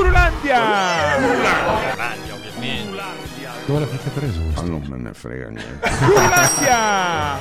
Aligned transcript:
Gurulandia! 0.00 1.18
Gurulandia, 1.18 2.34
ovviamente. 2.34 3.02
Dove 3.66 3.80
l'avete 3.80 4.08
preso 4.10 4.40
questo? 4.40 4.62
Ma 4.62 4.68
non 4.68 4.82
me 4.88 4.96
ne 4.96 5.12
frega 5.12 5.48
niente. 5.50 5.90
Gurulandia! 6.06 7.36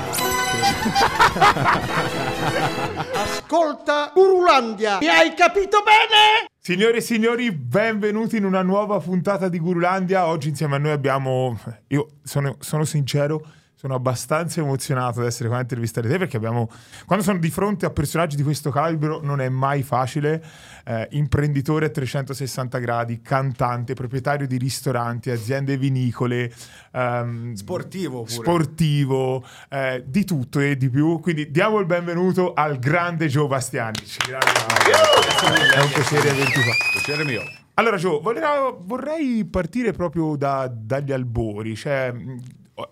Ascolta 3.13 4.11
Urulandia, 4.13 4.97
mi 4.99 5.07
hai 5.07 5.33
capito 5.35 5.77
bene? 5.83 6.47
Signore 6.59 6.97
e 6.97 7.01
signori, 7.01 7.49
benvenuti 7.53 8.35
in 8.35 8.43
una 8.43 8.61
nuova 8.61 8.99
puntata 8.99 9.47
di 9.47 9.57
Gurulandia. 9.57 10.27
Oggi 10.27 10.49
insieme 10.49 10.75
a 10.75 10.79
noi 10.79 10.91
abbiamo. 10.91 11.57
Io 11.87 12.07
sono, 12.23 12.57
sono 12.59 12.83
sincero, 12.83 13.41
sono 13.79 13.95
abbastanza 13.95 14.59
emozionato 14.59 15.21
ad 15.21 15.25
essere 15.27 15.47
qua 15.47 15.59
a 15.59 15.61
intervistare 15.61 16.09
te 16.09 16.17
perché 16.17 16.35
abbiamo. 16.35 16.69
Quando 17.05 17.23
sono 17.23 17.39
di 17.39 17.49
fronte 17.49 17.85
a 17.85 17.89
personaggi 17.89 18.35
di 18.35 18.43
questo 18.43 18.71
calibro 18.71 19.21
non 19.23 19.39
è 19.39 19.47
mai 19.47 19.83
facile. 19.83 20.43
Eh, 20.83 21.07
imprenditore 21.11 21.85
a 21.85 21.89
360 21.89 22.77
gradi, 22.79 23.21
cantante, 23.21 23.93
proprietario 23.93 24.47
di 24.47 24.57
ristoranti, 24.57 25.29
aziende 25.29 25.77
vinicole. 25.77 26.51
ehm, 26.91 27.53
Sportivo 27.53 28.23
pure. 28.23 28.33
sportivo, 28.33 29.45
eh, 29.69 30.03
di 30.05 30.25
tutto 30.25 30.59
e 30.59 30.75
di 30.75 30.89
più. 30.89 31.21
Quindi 31.21 31.49
diamo 31.49 31.79
il 31.79 31.85
benvenuto 31.85 32.51
al 32.53 32.79
grande 32.79 33.27
Gio 33.27 33.47
Bastianic. 33.47 34.27
Grande. 34.27 35.71
È 35.73 35.79
un 35.81 35.89
piacere 35.93 36.29
averti 36.31 36.61
qua. 36.63 36.73
Piacere 36.91 37.23
mio. 37.23 37.43
Allora, 37.75 37.95
Gio, 37.95 38.19
vorrei, 38.19 38.43
vorrei 38.81 39.45
partire 39.45 39.93
proprio 39.93 40.35
da- 40.35 40.69
dagli 40.69 41.13
albori. 41.13 41.77
Cioè, 41.77 42.13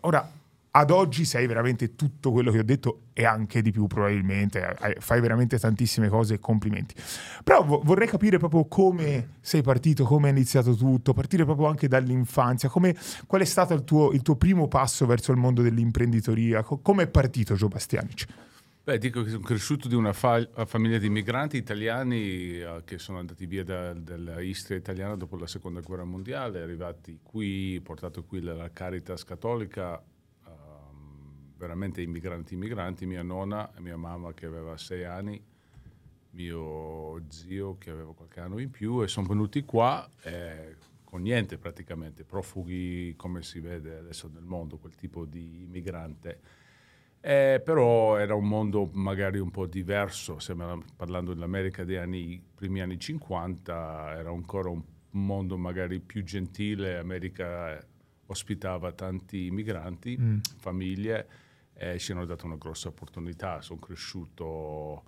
ora, 0.02 0.32
ad 0.78 0.92
oggi 0.92 1.26
sei 1.26 1.48
veramente 1.48 1.96
tutto 1.96 2.32
quello 2.32 2.52
che 2.52 2.60
ho 2.60 2.64
detto 2.64 3.06
e 3.14 3.26
anche 3.26 3.64
di 3.64 3.72
più 3.72 3.88
probabilmente. 3.88 4.64
Hai- 4.64 4.94
Fai 5.00 5.20
veramente 5.22 5.58
tantissime 5.58 6.08
cose 6.08 6.36
e 6.36 6.40
complimenti. 6.40 6.94
Però 7.44 7.64
vo- 7.64 7.82
vorrei 7.84 8.08
capire 8.08 8.38
proprio 8.38 8.66
come 8.66 9.38
sei 9.42 9.64
partito, 9.64 10.04
come 10.04 10.30
è 10.30 10.32
iniziato 10.32 10.76
tutto, 10.76 11.14
partire 11.14 11.46
proprio 11.46 11.68
anche 11.68 11.88
dall'infanzia. 11.88 12.70
Come, 12.70 12.96
qual 13.26 13.42
è 13.42 13.46
stato 13.46 13.74
il 13.74 13.84
tuo, 13.84 14.12
il 14.12 14.22
tuo 14.22 14.36
primo 14.36 14.68
passo 14.68 15.08
verso 15.08 15.32
il 15.32 15.40
mondo 15.40 15.64
dell'imprenditoria? 15.64 16.62
Co- 16.62 16.78
come 16.78 17.04
è 17.04 17.08
partito 17.08 17.56
Gio 17.56 17.68
Bastianic? 17.68 18.26
Beh, 18.84 19.00
dico 19.00 19.24
che 19.24 19.32
sono 19.32 19.44
cresciuto 19.44 19.88
di 19.88 19.96
una 19.96 20.14
fa- 20.14 20.48
famiglia 20.66 21.00
di 21.00 21.10
migranti 21.10 21.58
italiani 21.58 22.60
eh, 22.60 22.82
che 22.86 23.00
sono 23.00 23.18
andati 23.18 23.48
via 23.48 23.64
da- 23.64 23.94
dall'Istria 23.94 24.78
italiana 24.78 25.16
dopo 25.16 25.38
la 25.38 25.48
seconda 25.48 25.80
guerra 25.82 26.06
mondiale, 26.06 26.62
arrivati 26.62 27.20
qui, 27.24 27.82
portato 27.84 28.24
qui 28.24 28.42
la 28.42 28.70
Caritas 28.72 29.24
cattolica, 29.26 30.02
veramente 31.58 32.02
immigranti 32.02 32.54
immigranti, 32.54 33.06
mia 33.06 33.24
nonna 33.24 33.74
e 33.76 33.82
mia 33.82 33.98
mamma 33.98 34.34
che 34.34 34.46
aveva 34.46 34.78
sei 34.78 35.04
anni, 35.04 35.44
mio 36.32 37.22
zio 37.30 37.78
che 37.78 37.90
aveva 37.90 38.14
qualche 38.14 38.40
anno 38.40 38.60
in 38.60 38.70
più 38.70 39.02
e 39.02 39.08
sono 39.08 39.28
venuti 39.28 39.64
qua 39.64 40.10
eh, 40.22 40.76
con 41.04 41.22
niente 41.22 41.58
praticamente, 41.58 42.24
profughi 42.24 43.14
come 43.16 43.42
si 43.42 43.60
vede 43.60 43.98
adesso 43.98 44.30
nel 44.32 44.44
mondo, 44.44 44.78
quel 44.78 44.96
tipo 44.96 45.26
di 45.26 45.64
immigrante. 45.64 46.40
Eh, 47.20 47.62
però 47.66 48.18
era 48.18 48.36
un 48.36 48.48
mondo 48.48 48.90
magari 48.94 49.40
un 49.40 49.50
po' 49.50 49.66
diverso, 49.66 50.38
stiamo 50.40 50.84
parlando 50.96 51.34
dell'America 51.34 51.84
dei 51.84 51.98
anni, 51.98 52.42
primi 52.54 52.82
anni 52.82 53.00
50, 53.00 54.16
era 54.16 54.30
ancora 54.30 54.70
un 54.70 54.82
mondo 55.12 55.58
magari 55.58 56.00
più 56.00 56.24
gentile, 56.24 56.98
America 56.98 57.84
ospitava 58.28 58.92
tanti 58.92 59.50
migranti, 59.50 60.16
famiglie, 60.58 61.28
e 61.80 62.00
ci 62.00 62.12
hanno 62.12 62.26
dato 62.26 62.48
una 62.48 62.56
grossa 62.56 62.88
opportunità, 62.88 63.62
sono 63.62 63.80
cresciuto 63.80 65.04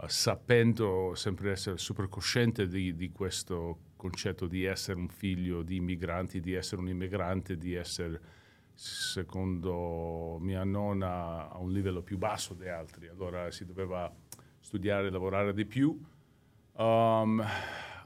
eh, 0.00 0.08
sapendo 0.08 1.14
sempre 1.14 1.52
essere 1.52 1.78
super 1.78 2.08
cosciente 2.08 2.66
di, 2.66 2.96
di 2.96 3.12
questo 3.12 3.78
concetto 3.94 4.46
di 4.48 4.64
essere 4.64 4.98
un 4.98 5.08
figlio 5.08 5.62
di 5.62 5.76
immigranti, 5.76 6.40
di 6.40 6.54
essere 6.54 6.80
un 6.80 6.88
immigrante, 6.88 7.56
di 7.56 7.74
essere 7.74 8.20
secondo 8.74 10.38
mia 10.40 10.64
nonna 10.64 11.50
a 11.50 11.58
un 11.58 11.72
livello 11.72 12.02
più 12.02 12.18
basso 12.18 12.54
di 12.54 12.68
altri, 12.68 13.08
allora 13.08 13.50
si 13.50 13.64
doveva 13.64 14.12
studiare 14.60 15.06
e 15.06 15.10
lavorare 15.10 15.52
di 15.52 15.64
più. 15.64 16.00
Um, 16.72 17.44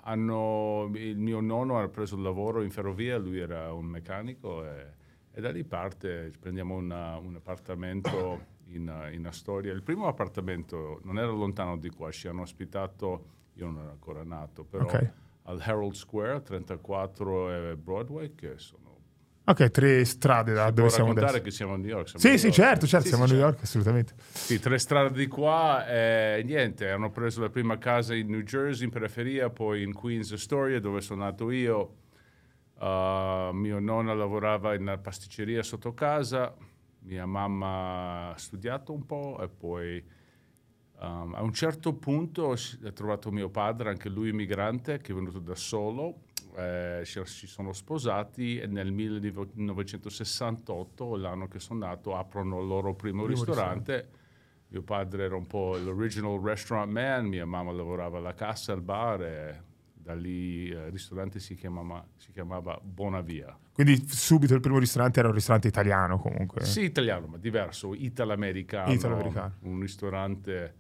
hanno- 0.05 0.91
il 0.95 1.19
mio 1.19 1.41
nonno 1.41 1.79
ha 1.79 1.89
preso 1.89 2.17
il 2.17 2.23
lavoro 2.23 2.63
in 2.63 2.71
ferrovia, 2.71 3.19
lui 3.19 3.39
era 3.39 3.73
un 3.73 3.85
meccanico 3.85 4.65
e, 4.65 5.01
e 5.35 5.41
da 5.41 5.51
lì 5.51 5.65
parte 5.65 6.31
prendiamo 6.39 6.75
una- 6.77 7.17
un 7.17 7.35
appartamento 7.37 8.41
in, 8.69 9.11
in 9.13 9.27
Astoria. 9.27 9.73
Il 9.73 9.83
primo 9.83 10.07
appartamento 10.07 11.01
non 11.05 11.19
era 11.19 11.31
lontano 11.31 11.77
di 11.79 11.91
qua, 11.91 12.11
ci 12.11 12.29
hanno 12.29 12.43
ospitato, 12.43 13.25
io 13.55 13.67
non 13.67 13.79
ero 13.83 13.91
ancora 13.91 14.23
nato, 14.25 14.65
però 14.65 14.87
Ok. 14.87 15.13
al 15.45 15.61
Herald 15.61 15.95
Square 15.95 16.43
34 16.43 17.71
e 17.71 17.77
Broadway 17.77 18.35
che 18.35 18.55
sono 18.59 18.91
Ok, 19.45 19.71
tre 19.73 20.05
strade 20.05 20.53
da 20.53 20.67
si 20.69 20.73
dove 20.75 20.89
siamo 20.91 21.11
adesso. 21.11 21.41
che 21.41 21.51
siamo 21.51 21.75
a 21.75 21.77
New 21.77 21.89
York. 21.89 22.17
Sì, 22.17 22.29
New 22.29 22.37
sì, 22.37 22.45
York. 22.47 22.57
certo, 22.59 22.87
certo, 22.87 23.07
Sì, 23.09 23.09
siamo 23.09 23.27
sì, 23.27 23.33
a 23.33 23.35
New 23.35 23.43
certo. 23.43 23.57
York, 23.57 23.63
assolutamente. 23.65 24.15
Sì, 24.29 24.59
tre 24.61 24.79
strade 24.79 25.13
di 25.19 25.27
qua 25.27 25.85
e 25.89 26.43
niente, 26.45 26.89
hanno 26.89 27.11
preso 27.11 27.41
la 27.41 27.51
prima 27.51 27.77
casa 27.77 28.15
in 28.15 28.29
New 28.29 28.43
Jersey, 28.43 28.85
in 28.85 28.93
periferia, 28.93 29.51
poi 29.51 29.83
in 29.83 29.93
Queens, 29.95 30.31
Astoria, 30.31 30.79
dove 30.79 31.01
sono 31.01 31.25
nato 31.25 31.51
io. 31.51 31.97
Uh, 32.83 33.53
mio 33.53 33.79
nonno 33.79 34.13
lavorava 34.13 34.75
in 34.75 34.81
una 34.81 34.99
pasticceria 34.99 35.63
sotto 35.63 35.95
casa, 35.95 36.53
mia 37.03 37.27
mamma 37.27 38.31
ha 38.31 38.37
studiato 38.37 38.93
un 38.93 39.07
po' 39.07 39.39
e 39.41 39.47
poi 39.47 40.05
um, 40.99 41.33
a 41.33 41.43
un 41.43 41.53
certo 41.53 41.95
punto 41.95 42.57
si- 42.57 42.81
ha 42.85 42.91
trovato 42.91 43.31
mio 43.31 43.51
padre, 43.51 43.89
anche 43.89 44.09
lui 44.09 44.31
immigrante, 44.31 44.99
che 44.99 45.13
è 45.13 45.15
venuto 45.15 45.39
da 45.39 45.55
solo. 45.55 46.23
eh, 46.57 47.03
ci 47.05 47.47
sono 47.47 47.73
sposati 47.73 48.59
e 48.59 48.67
nel 48.67 48.91
1968, 48.91 51.15
l'anno 51.17 51.47
che 51.47 51.61
sono 51.61 51.87
nato, 51.87 52.17
aprono 52.17 52.61
il 52.61 52.67
loro 52.67 52.95
primo, 52.95 53.23
Primo 53.23 53.45
ristorante. 53.45 54.09
Mio 54.69 54.83
padre 54.83 55.23
era 55.25 55.37
un 55.37 55.47
po' 55.47 55.77
l'original 55.77 56.41
restaurant 56.41 56.91
man, 56.91 57.27
mia 57.27 57.47
mamma 57.47 57.71
lavorava 57.71 58.19
alla 58.19 58.35
cassa 58.35 58.73
al 58.73 58.83
bar 58.83 59.23
e 59.23 59.63
da 60.03 60.15
lì 60.15 60.69
eh, 60.69 60.87
il 60.87 60.91
ristorante 60.91 61.39
si 61.39 61.55
chiamava, 61.55 62.05
si 62.17 62.33
chiamava 62.33 62.79
Bonavia. 62.83 63.57
Quindi 63.73 64.05
subito 64.09 64.55
il 64.55 64.61
primo 64.61 64.79
ristorante 64.79 65.21
era 65.21 65.29
un 65.29 65.35
ristorante 65.35 65.69
italiano 65.69 66.19
comunque. 66.19 66.65
Sì, 66.65 66.83
italiano, 66.83 67.27
ma 67.27 67.39
diverso, 67.39 67.95
italo-americano. 67.95 68.93
Italo-americano. 68.93 69.55
Un 69.61 69.81
ristorante 69.81 70.75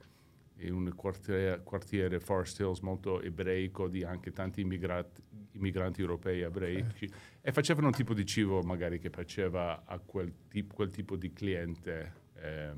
in 0.56 0.75
un 0.75 0.93
quartiere, 0.94 1.62
quartiere 1.62 2.21
Forest 2.21 2.61
Hills 2.61 2.81
molto 2.81 3.21
ebraico 3.21 3.88
di 3.88 4.05
anche 4.05 4.32
tanti 4.32 4.61
immigrati, 4.61 5.22
immigranti 5.53 6.00
europei 6.00 6.41
ebraici 6.41 7.11
e 7.41 7.53
facevano 7.53 7.88
un 7.88 7.93
tipo 7.93 8.15
di 8.15 8.25
cibo 8.25 8.61
magari 8.62 8.99
che 8.99 9.11
piaceva 9.11 9.84
a 9.84 9.99
quel, 9.99 10.32
tip- 10.49 10.72
quel 10.72 10.91
tipo 10.91 11.16
di 11.16 11.32
cliente. 11.32 12.12
eh. 12.34 12.72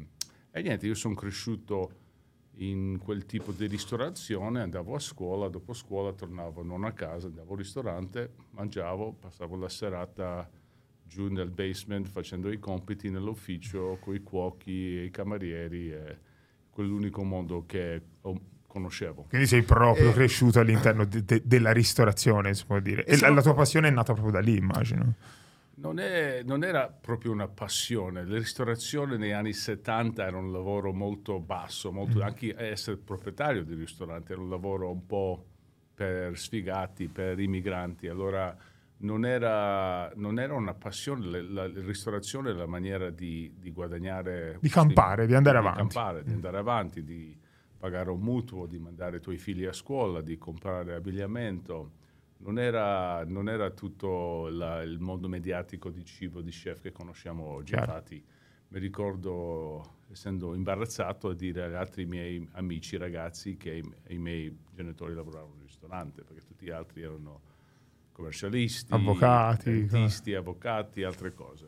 e 0.50 0.62
niente, 0.62 0.86
io 0.86 0.94
sono 0.94 1.14
cresciuto 1.14 2.03
in 2.58 2.98
quel 3.02 3.26
tipo 3.26 3.52
di 3.52 3.66
ristorazione, 3.66 4.60
andavo 4.60 4.94
a 4.94 4.98
scuola, 5.00 5.48
dopo 5.48 5.72
scuola 5.72 6.12
tornavo 6.12 6.62
non 6.62 6.84
a 6.84 6.92
casa, 6.92 7.26
andavo 7.26 7.52
al 7.52 7.58
ristorante, 7.58 8.30
mangiavo, 8.50 9.12
passavo 9.20 9.56
la 9.56 9.68
serata 9.68 10.48
giù 11.06 11.28
nel 11.28 11.50
basement 11.50 12.06
facendo 12.06 12.50
i 12.50 12.58
compiti 12.58 13.10
nell'ufficio 13.10 13.98
con 14.00 14.14
i 14.14 14.22
cuochi 14.22 14.98
e 14.98 15.04
i 15.04 15.10
camerieri, 15.10 15.90
e 15.92 16.18
quell'unico 16.70 17.22
mondo 17.24 17.64
che 17.66 18.00
conoscevo. 18.66 19.26
Quindi 19.28 19.46
sei 19.46 19.62
proprio 19.62 20.10
Eh. 20.10 20.12
cresciuto 20.12 20.58
all'interno 20.60 21.04
de- 21.04 21.24
de- 21.24 21.42
della 21.44 21.72
ristorazione, 21.72 22.54
si 22.54 22.64
può 22.66 22.80
dire. 22.80 23.04
E 23.04 23.12
la, 23.12 23.16
siamo- 23.18 23.34
la 23.36 23.42
tua 23.42 23.54
passione 23.54 23.88
è 23.88 23.90
nata 23.92 24.12
proprio 24.12 24.32
da 24.32 24.40
lì, 24.40 24.56
immagino. 24.56 25.14
Non, 25.76 25.98
è- 25.98 26.42
non 26.44 26.62
era 26.62 26.88
proprio 26.88 27.32
una 27.32 27.48
passione, 27.48 28.24
la 28.24 28.38
ristorazione 28.38 29.16
negli 29.16 29.32
anni 29.32 29.52
70 29.52 30.24
era 30.24 30.36
un 30.36 30.52
lavoro 30.52 30.92
molto 30.92 31.40
basso, 31.40 31.90
molto- 31.90 32.22
anche 32.22 32.54
essere 32.56 32.96
proprietario 32.96 33.64
di 33.64 33.74
ristorante 33.74 34.32
era 34.32 34.40
un 34.40 34.48
lavoro 34.50 34.90
un 34.90 35.04
po' 35.04 35.44
per 35.92 36.38
sfigati, 36.38 37.08
per 37.08 37.40
immigranti, 37.40 38.06
allora 38.06 38.56
non 38.98 39.26
era, 39.26 40.12
non 40.14 40.38
era 40.38 40.54
una 40.54 40.74
passione, 40.74 41.26
la, 41.42 41.66
la- 41.66 41.80
ristorazione 41.82 42.50
è 42.50 42.54
la 42.54 42.66
maniera 42.66 43.10
di, 43.10 43.52
di 43.58 43.70
guadagnare... 43.72 44.58
Di 44.60 44.68
campare, 44.68 45.26
di 45.26 45.34
andare 45.34 45.58
di 45.60 45.66
avanti. 45.66 45.80
campare, 45.94 46.22
di 46.22 46.32
andare 46.32 46.56
avanti, 46.58 47.02
di 47.04 47.36
pagare 47.76 48.10
un 48.10 48.20
mutuo, 48.20 48.66
di 48.66 48.78
mandare 48.78 49.16
i 49.16 49.20
tuoi 49.20 49.38
figli 49.38 49.64
a 49.64 49.72
scuola, 49.72 50.20
di 50.22 50.38
comprare 50.38 50.94
abbigliamento. 50.94 51.90
Non 52.44 52.58
era, 52.58 53.24
non 53.24 53.48
era 53.48 53.70
tutto 53.70 54.48
la- 54.48 54.82
il 54.82 54.98
mondo 55.00 55.28
mediatico 55.28 55.88
di 55.90 56.04
cibo, 56.04 56.40
di 56.42 56.50
chef 56.50 56.80
che 56.82 56.92
conosciamo 56.92 57.44
oggi. 57.44 57.72
Chiaro. 57.72 57.92
Infatti 57.92 58.24
mi 58.68 58.78
ricordo, 58.78 59.96
essendo 60.10 60.54
imbarazzato, 60.54 61.28
a 61.30 61.34
dire 61.34 61.64
agli 61.64 61.74
altri 61.74 62.04
miei 62.04 62.46
amici, 62.52 62.96
ragazzi, 62.98 63.56
che 63.56 63.76
i, 63.76 63.92
i 64.14 64.18
miei 64.18 64.54
genitori 64.74 65.14
lavoravano 65.14 65.54
in 65.56 65.62
ristorante, 65.62 66.22
perché 66.22 66.42
tutti 66.44 66.66
gli 66.66 66.70
altri 66.70 67.02
erano 67.02 67.40
commercialisti, 68.12 68.92
Avvocati, 68.92 69.86
dentisti, 69.86 70.34
avvocati, 70.34 71.02
altre 71.02 71.32
cose. 71.32 71.66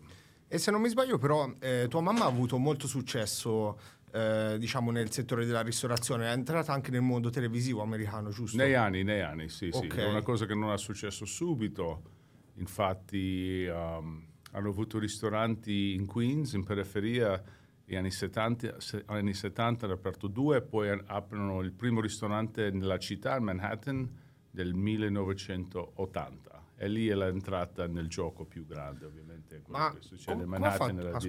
E 0.48 0.58
se 0.58 0.70
non 0.70 0.80
mi 0.80 0.88
sbaglio, 0.88 1.18
però, 1.18 1.50
eh, 1.58 1.86
tua 1.88 2.00
mamma 2.00 2.24
ha 2.24 2.28
avuto 2.28 2.56
molto 2.58 2.86
successo 2.86 3.78
eh, 4.16 4.56
diciamo 4.58 4.90
nel 4.90 5.10
settore 5.10 5.44
della 5.44 5.60
ristorazione, 5.60 6.28
è 6.28 6.32
entrata 6.32 6.72
anche 6.72 6.90
nel 6.90 7.02
mondo 7.02 7.28
televisivo 7.28 7.82
americano, 7.82 8.30
giusto? 8.30 8.56
Nei 8.56 8.74
anni, 8.74 9.02
nei 9.02 9.20
anni, 9.20 9.50
sì, 9.50 9.70
sì. 9.70 9.84
Ok. 9.84 9.96
È 9.96 10.06
una 10.06 10.22
cosa 10.22 10.46
che 10.46 10.54
non 10.54 10.72
è 10.72 10.78
successo 10.78 11.26
subito. 11.26 12.14
Infatti 12.54 13.66
um, 13.70 14.24
hanno 14.52 14.68
avuto 14.70 14.98
ristoranti 14.98 15.92
in 15.92 16.06
Queens, 16.06 16.54
in 16.54 16.64
periferia, 16.64 17.42
negli 17.84 17.96
anni 17.96 18.10
70, 18.10 18.80
se- 18.80 19.02
anni 19.06 19.34
70 19.34 19.84
hanno 19.84 19.94
aperto 19.94 20.28
due, 20.28 20.62
poi 20.62 20.98
aprono 21.06 21.60
il 21.60 21.72
primo 21.72 22.00
ristorante 22.00 22.70
nella 22.70 22.98
città, 22.98 23.38
Manhattan, 23.38 24.10
del 24.50 24.72
1980. 24.72 26.55
E 26.78 26.88
lì 26.88 27.08
è 27.08 27.14
l'entrata 27.14 27.86
nel 27.86 28.06
gioco 28.06 28.44
più 28.44 28.66
grande, 28.66 29.06
ovviamente. 29.06 29.62
Quello 29.62 29.78
Ma 29.78 29.92
che 29.94 30.02
succede 30.02 30.32
a 30.32 30.34
com- 30.34 30.44
come 30.44 30.56
ha 30.56 30.58
Manhattan 30.60 30.96
fatto- 30.96 31.08
era 31.08 31.16
ah, 31.16 31.20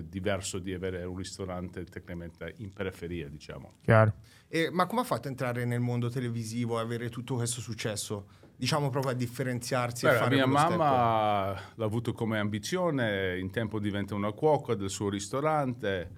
di- 0.00 0.08
diverso 0.08 0.58
di 0.60 0.72
avere 0.72 1.02
un 1.04 1.16
ristorante 1.16 1.82
tecnicamente 1.84 2.54
in 2.58 2.72
periferia, 2.72 3.28
diciamo. 3.28 3.78
Chiaro. 3.82 4.14
E- 4.46 4.70
ma 4.70 4.86
come 4.86 5.00
ha 5.00 5.04
fatto 5.04 5.26
a 5.26 5.30
entrare 5.30 5.64
nel 5.64 5.80
mondo 5.80 6.08
televisivo 6.08 6.78
e 6.78 6.82
avere 6.82 7.08
tutto 7.10 7.34
questo 7.34 7.60
successo? 7.60 8.28
Diciamo 8.56 8.88
proprio 8.88 9.10
a 9.10 9.14
differenziarsi 9.16 10.06
e 10.06 10.10
Beh, 10.10 10.14
fare 10.16 10.34
mia 10.36 10.44
quello 10.44 10.58
step. 10.60 10.70
mamma 10.76 11.60
l'ha 11.74 11.84
avuto 11.84 12.12
come 12.12 12.38
ambizione, 12.38 13.36
in 13.36 13.50
tempo 13.50 13.80
diventa 13.80 14.14
una 14.14 14.30
cuoca 14.30 14.74
del 14.76 14.90
suo 14.90 15.08
ristorante, 15.08 16.10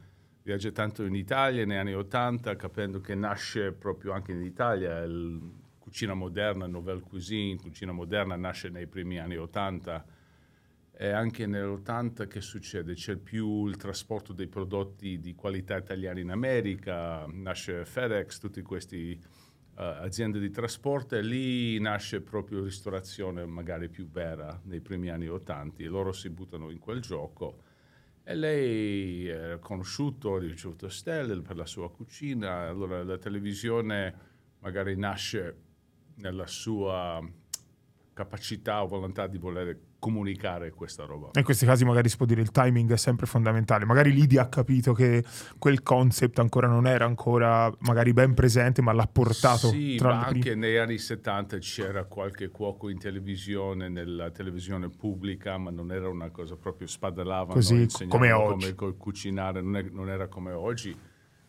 viaggia 0.43 0.70
tanto 0.70 1.02
in 1.05 1.14
Italia 1.14 1.64
negli 1.64 1.78
anni 1.78 1.94
80, 1.94 2.55
capendo 2.56 3.00
che 3.00 3.14
nasce 3.14 3.73
proprio 3.73 4.12
anche 4.12 4.32
in 4.32 4.43
Italia, 4.43 4.99
il 5.00 5.40
cucina 5.97 6.13
moderna, 6.13 6.67
nouvelle 6.67 7.01
cuisine, 7.01 7.57
cucina 7.57 7.91
moderna 7.91 8.37
nasce 8.37 8.69
nei 8.69 8.87
primi 8.87 9.19
anni 9.19 9.39
80 9.39 10.05
e 10.93 11.09
anche 11.09 11.47
nell'80 11.47 12.27
che 12.27 12.43
succede? 12.43 12.93
C'è 12.93 13.17
più 13.17 13.67
il 13.67 13.79
trasporto 13.79 14.35
dei 14.35 14.47
prodotti 14.47 15.19
di 15.21 15.35
qualità 15.35 15.75
italiana 15.79 16.21
in 16.21 16.29
America, 16.29 17.25
nasce 17.33 17.87
FedEx, 17.87 18.39
tutte 18.41 18.61
queste 18.61 19.19
aziende 19.77 20.39
di 20.39 20.51
trasporto 20.51 21.17
e 21.17 21.23
lì 21.23 21.81
nasce 21.81 22.21
proprio 22.21 22.63
ristorazione 22.63 23.47
magari 23.47 23.89
più 23.89 24.07
vera 24.07 24.61
nei 24.65 24.83
primi 24.83 25.09
anni 25.09 25.29
80 25.29 25.83
e 25.83 25.87
loro 25.87 26.13
si 26.13 26.29
buttano 26.29 26.69
in 26.69 26.79
quel 26.79 27.01
gioco. 27.01 27.63
E 28.23 28.35
lei 28.35 29.29
è 29.29 29.59
conosciuto, 29.61 30.35
ha 30.35 30.41
ricevuto 30.41 30.91
stelle 30.91 31.41
per 31.41 31.57
la 31.57 31.65
sua 31.65 31.91
cucina, 31.91 32.69
allora 32.69 33.03
la 33.03 33.17
televisione 33.17 34.15
magari 34.59 34.95
nasce 34.95 35.65
nella 36.17 36.47
sua 36.47 37.21
capacità 38.13 38.83
o 38.83 38.87
volontà 38.87 39.27
di 39.27 39.37
voler 39.37 39.79
comunicare 39.99 40.71
questa 40.71 41.05
roba. 41.05 41.31
In 41.35 41.43
questi 41.45 41.67
casi 41.67 41.85
magari 41.85 42.09
si 42.09 42.17
può 42.17 42.25
dire 42.25 42.41
il 42.41 42.51
timing 42.51 42.93
è 42.93 42.97
sempre 42.97 43.27
fondamentale. 43.27 43.85
Magari 43.85 44.13
Lidia 44.13 44.43
ha 44.43 44.49
capito 44.49 44.93
che 44.95 45.23
quel 45.59 45.83
concept 45.83 46.39
ancora 46.39 46.67
non 46.69 46.87
era 46.87 47.05
ancora 47.05 47.71
magari 47.81 48.13
ben 48.13 48.33
presente, 48.33 48.81
ma 48.81 48.93
l'ha 48.93 49.07
portato 49.07 49.69
Sì, 49.69 49.97
tra 49.97 50.09
ma 50.09 50.15
le 50.15 50.25
prime. 50.31 50.37
anche 50.39 50.55
negli 50.55 50.77
anni 50.77 50.99
70 50.99 51.59
c'era 51.59 52.05
qualche 52.05 52.49
cuoco 52.51 52.89
in 52.89 52.99
televisione, 52.99 53.89
nella 53.89 54.31
televisione 54.31 54.89
pubblica, 54.89 55.59
ma 55.59 55.71
non 55.71 55.91
era 55.93 56.09
una 56.09 56.31
cosa 56.31 56.57
proprio 56.57 56.87
spadalavano, 56.87 57.53
Così, 57.55 57.87
come 58.09 58.09
come, 58.09 58.33
oggi. 58.33 58.75
co- 58.75 58.95
cucinare, 58.95 59.61
non, 59.61 59.77
è- 59.77 59.89
non 59.91 60.09
era 60.09 60.29
come 60.29 60.53
oggi. 60.53 60.97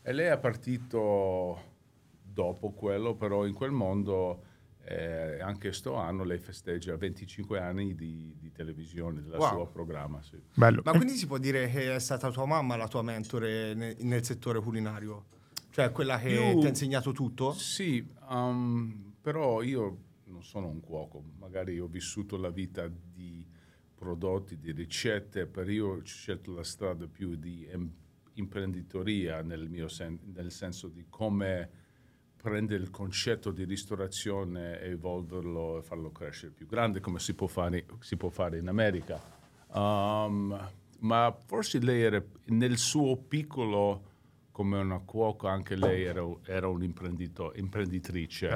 E 0.02 0.12
lei 0.14 0.28
è 0.28 0.38
partito 0.40 1.76
dopo 2.24 2.72
quello, 2.72 3.16
però 3.16 3.46
in 3.46 3.54
quel 3.54 3.72
mondo 3.72 4.42
eh, 4.90 5.42
anche 5.42 5.74
sto 5.74 5.96
anno 5.96 6.24
lei 6.24 6.38
festeggia 6.38 6.96
25 6.96 7.60
anni 7.60 7.94
di, 7.94 8.34
di 8.40 8.52
televisione, 8.54 9.22
del 9.22 9.34
Wow. 9.38 9.48
suo 9.50 9.66
programma. 9.68 10.22
Sì. 10.22 10.42
Bello. 10.54 10.82
Ma 10.86 10.92
quindi 10.94 11.14
si 11.16 11.28
può 11.28 11.38
dire 11.38 11.70
che 11.70 11.94
è 11.94 12.00
stata 12.00 12.32
tua 12.32 12.46
mamma 12.46 12.78
la 12.78 12.88
tua 12.88 13.02
mentore 13.02 13.74
ne- 13.74 13.96
nel 14.00 14.24
settore 14.24 14.62
culinario? 14.62 15.26
Cioè 15.72 15.92
quella 15.92 16.18
che 16.20 16.30
Io- 16.30 16.58
ti 16.60 16.66
ha 16.66 16.70
insegnato 16.70 17.12
tutto? 17.12 17.52
Sì, 17.54 18.06
um, 18.30 19.14
però 19.22 19.62
io 19.62 19.98
non 20.26 20.44
sono 20.44 20.68
un 20.68 20.80
cuoco, 20.80 21.22
magari 21.38 21.80
ho 21.80 21.88
vissuto 21.88 22.38
la 22.38 22.50
vita 22.50 22.88
di 22.88 23.46
prodotti, 23.94 24.58
di 24.58 24.72
ricette, 24.72 25.48
però 25.48 25.70
io 25.70 25.88
ho 25.88 26.02
scelto 26.04 26.54
la 26.54 26.64
strada 26.64 27.08
più 27.08 27.36
di 27.36 27.66
em- 27.70 27.92
imprenditoria 28.36 29.42
nel 29.42 29.68
mio 29.70 29.88
sen- 29.88 30.20
nel 30.34 30.52
senso 30.52 30.88
di 30.88 31.06
come 31.10 31.70
prendere 32.48 32.82
il 32.82 32.92
concetto 32.92 33.52
di 33.52 33.66
ristorazione 33.66 34.80
e 34.80 34.92
evolverlo 34.92 35.80
e 35.80 35.82
farlo 35.82 36.12
crescere 36.12 36.54
più 36.56 36.66
grande 36.66 37.02
come 37.02 37.20
si 37.20 37.34
può 37.34 37.48
fare, 37.48 37.86
si 38.00 38.16
può 38.16 38.30
fare 38.30 38.58
in 38.58 38.70
America. 38.70 39.20
Um, 39.74 40.58
ma 41.00 41.36
forse 41.46 41.80
lei 41.80 42.04
era 42.04 42.24
nel 42.46 42.78
suo 42.78 43.18
piccolo 43.18 44.04
come 44.52 44.80
una 44.80 45.00
cuoca, 45.00 45.52
anche 45.52 45.76
lei 45.76 46.04
era, 46.04 46.26
era 46.46 46.70
un'imprenditrice. 46.70 48.48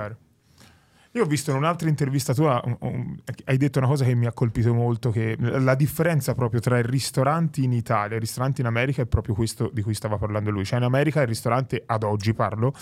Io 1.13 1.23
ho 1.23 1.25
visto 1.25 1.51
in 1.51 1.57
un'altra 1.57 1.89
intervista 1.89 2.33
tua, 2.33 2.61
un- 2.63 2.77
un- 2.79 3.17
hai 3.43 3.57
detto 3.57 3.79
una 3.79 3.87
cosa 3.89 4.05
che 4.05 4.15
mi 4.15 4.25
ha 4.27 4.31
colpito 4.31 4.73
molto, 4.73 5.11
che 5.11 5.35
la 5.37 5.75
differenza 5.75 6.33
proprio 6.33 6.61
tra 6.61 6.79
i 6.79 6.83
ristoranti 6.83 7.65
in 7.65 7.73
Italia 7.73 8.13
e 8.13 8.17
i 8.17 8.21
ristoranti 8.21 8.61
in 8.61 8.67
America 8.67 9.01
è 9.01 9.05
proprio 9.05 9.35
questo 9.35 9.69
di 9.73 9.81
cui 9.81 9.93
stava 9.93 10.17
parlando 10.17 10.49
lui. 10.49 10.63
Cioè 10.63 10.79
in 10.79 10.85
America 10.85 11.19
il 11.19 11.27
ristorante, 11.27 11.83
ad 11.85 12.03
oggi 12.03 12.33
parlo, 12.33 12.73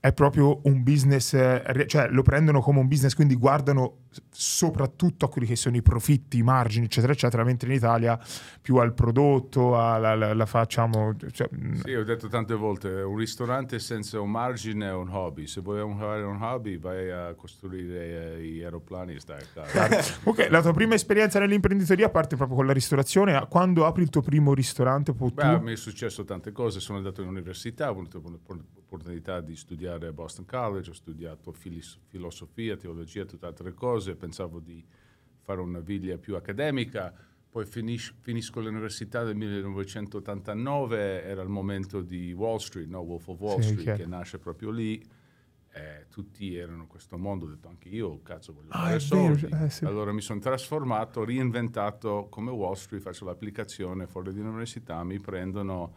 è 0.00 0.12
proprio 0.12 0.60
un 0.64 0.82
business, 0.82 1.34
eh, 1.34 1.84
cioè 1.86 2.08
lo 2.10 2.22
prendono 2.22 2.60
come 2.60 2.78
un 2.78 2.86
business, 2.86 3.14
quindi 3.14 3.34
guardano 3.34 4.04
soprattutto 4.30 5.24
a 5.24 5.28
quelli 5.28 5.46
che 5.46 5.56
sono 5.56 5.76
i 5.76 5.82
profitti, 5.82 6.38
i 6.38 6.42
margini, 6.42 6.86
eccetera, 6.86 7.12
eccetera, 7.12 7.44
mentre 7.44 7.68
in 7.68 7.74
Italia 7.74 8.18
più 8.60 8.76
al 8.76 8.94
prodotto, 8.94 9.78
alla, 9.78 10.14
la, 10.14 10.32
la 10.32 10.46
facciamo... 10.46 11.14
Cioè, 11.30 11.48
mh, 11.50 11.82
Sì, 11.84 11.94
ho 11.94 12.04
detto 12.04 12.28
tante 12.28 12.54
volte, 12.54 12.88
un 12.88 13.16
ristorante 13.16 13.78
senza 13.78 14.20
un 14.20 14.30
margine 14.30 14.88
è 14.88 14.92
un 14.92 15.08
hobby. 15.08 15.46
Se 15.46 15.60
vuoi 15.60 15.84
fare 15.98 16.22
un 16.22 16.40
hobby 16.40 16.78
vai 16.78 17.10
a 17.10 17.34
costruire 17.34 18.36
eh, 18.36 18.42
gli 18.42 18.62
aeroplani 18.62 19.14
e 19.14 19.20
stai 19.20 19.42
a 19.42 19.66
casa. 19.70 20.14
Ok, 20.24 20.48
la 20.50 20.62
tua 20.62 20.72
prima 20.72 20.94
esperienza 20.94 21.38
nell'imprenditoria 21.38 22.08
parte 22.08 22.36
proprio 22.36 22.56
con 22.56 22.66
la 22.66 22.72
ristorazione. 22.72 23.46
Quando 23.48 23.86
apri 23.86 24.02
il 24.02 24.10
tuo 24.10 24.22
primo 24.22 24.54
ristorante, 24.54 25.12
poi 25.12 25.30
tu... 25.30 25.34
Beh, 25.34 25.60
mi 25.60 25.72
è 25.72 25.76
successo 25.76 26.24
tante 26.24 26.52
cose, 26.52 26.80
sono 26.80 26.98
andato 26.98 27.22
in 27.22 27.28
università, 27.28 27.88
ho 27.88 27.90
avuto 27.90 28.20
l'opportunità 28.88 29.40
di 29.40 29.56
studiare 29.56 30.06
a 30.06 30.12
Boston 30.12 30.44
College, 30.46 30.90
ho 30.90 30.94
studiato 30.94 31.50
filis- 31.52 31.98
filosofia, 32.06 32.76
teologia, 32.76 33.24
tutte 33.24 33.44
altre 33.46 33.74
cose, 33.74 34.14
pensavo 34.14 34.60
di 34.60 34.82
fare 35.42 35.60
una 35.60 35.80
vita 35.80 36.16
più 36.18 36.36
accademica, 36.36 37.12
poi 37.50 37.64
finis- 37.66 38.14
finisco 38.20 38.60
l'università 38.60 39.24
del 39.24 39.34
1989, 39.34 41.24
era 41.24 41.42
il 41.42 41.48
momento 41.48 42.00
di 42.00 42.32
Wall 42.32 42.58
Street, 42.58 42.88
no? 42.88 43.00
Wolf 43.00 43.26
of 43.28 43.40
Wall 43.40 43.56
Sì, 43.60 43.62
Street, 43.68 43.82
chiaro. 43.82 44.02
che 44.02 44.06
nasce 44.08 44.38
proprio 44.38 44.70
lì, 44.70 45.02
e 45.72 46.06
tutti 46.08 46.54
erano 46.54 46.82
in 46.82 46.86
questo 46.88 47.18
mondo, 47.18 47.44
ho 47.44 47.48
detto 47.48 47.68
anche 47.68 47.88
io, 47.88 48.22
cazzo, 48.22 48.52
voglio 48.52 48.68
Ah, 48.70 48.78
fare 48.84 48.98
vero, 48.98 49.36
soldi. 49.36 49.48
eh, 49.64 49.68
sì. 49.68 49.84
Allora 49.84 50.12
mi 50.12 50.20
sono 50.22 50.38
trasformato, 50.40 51.24
reinventato 51.24 52.28
come 52.30 52.50
Wall 52.52 52.74
Street, 52.74 53.02
faccio 53.02 53.24
l'applicazione 53.24 54.06
fuori 54.06 54.32
dall'università, 54.32 55.02
mi 55.04 55.18
prendono 55.18 55.96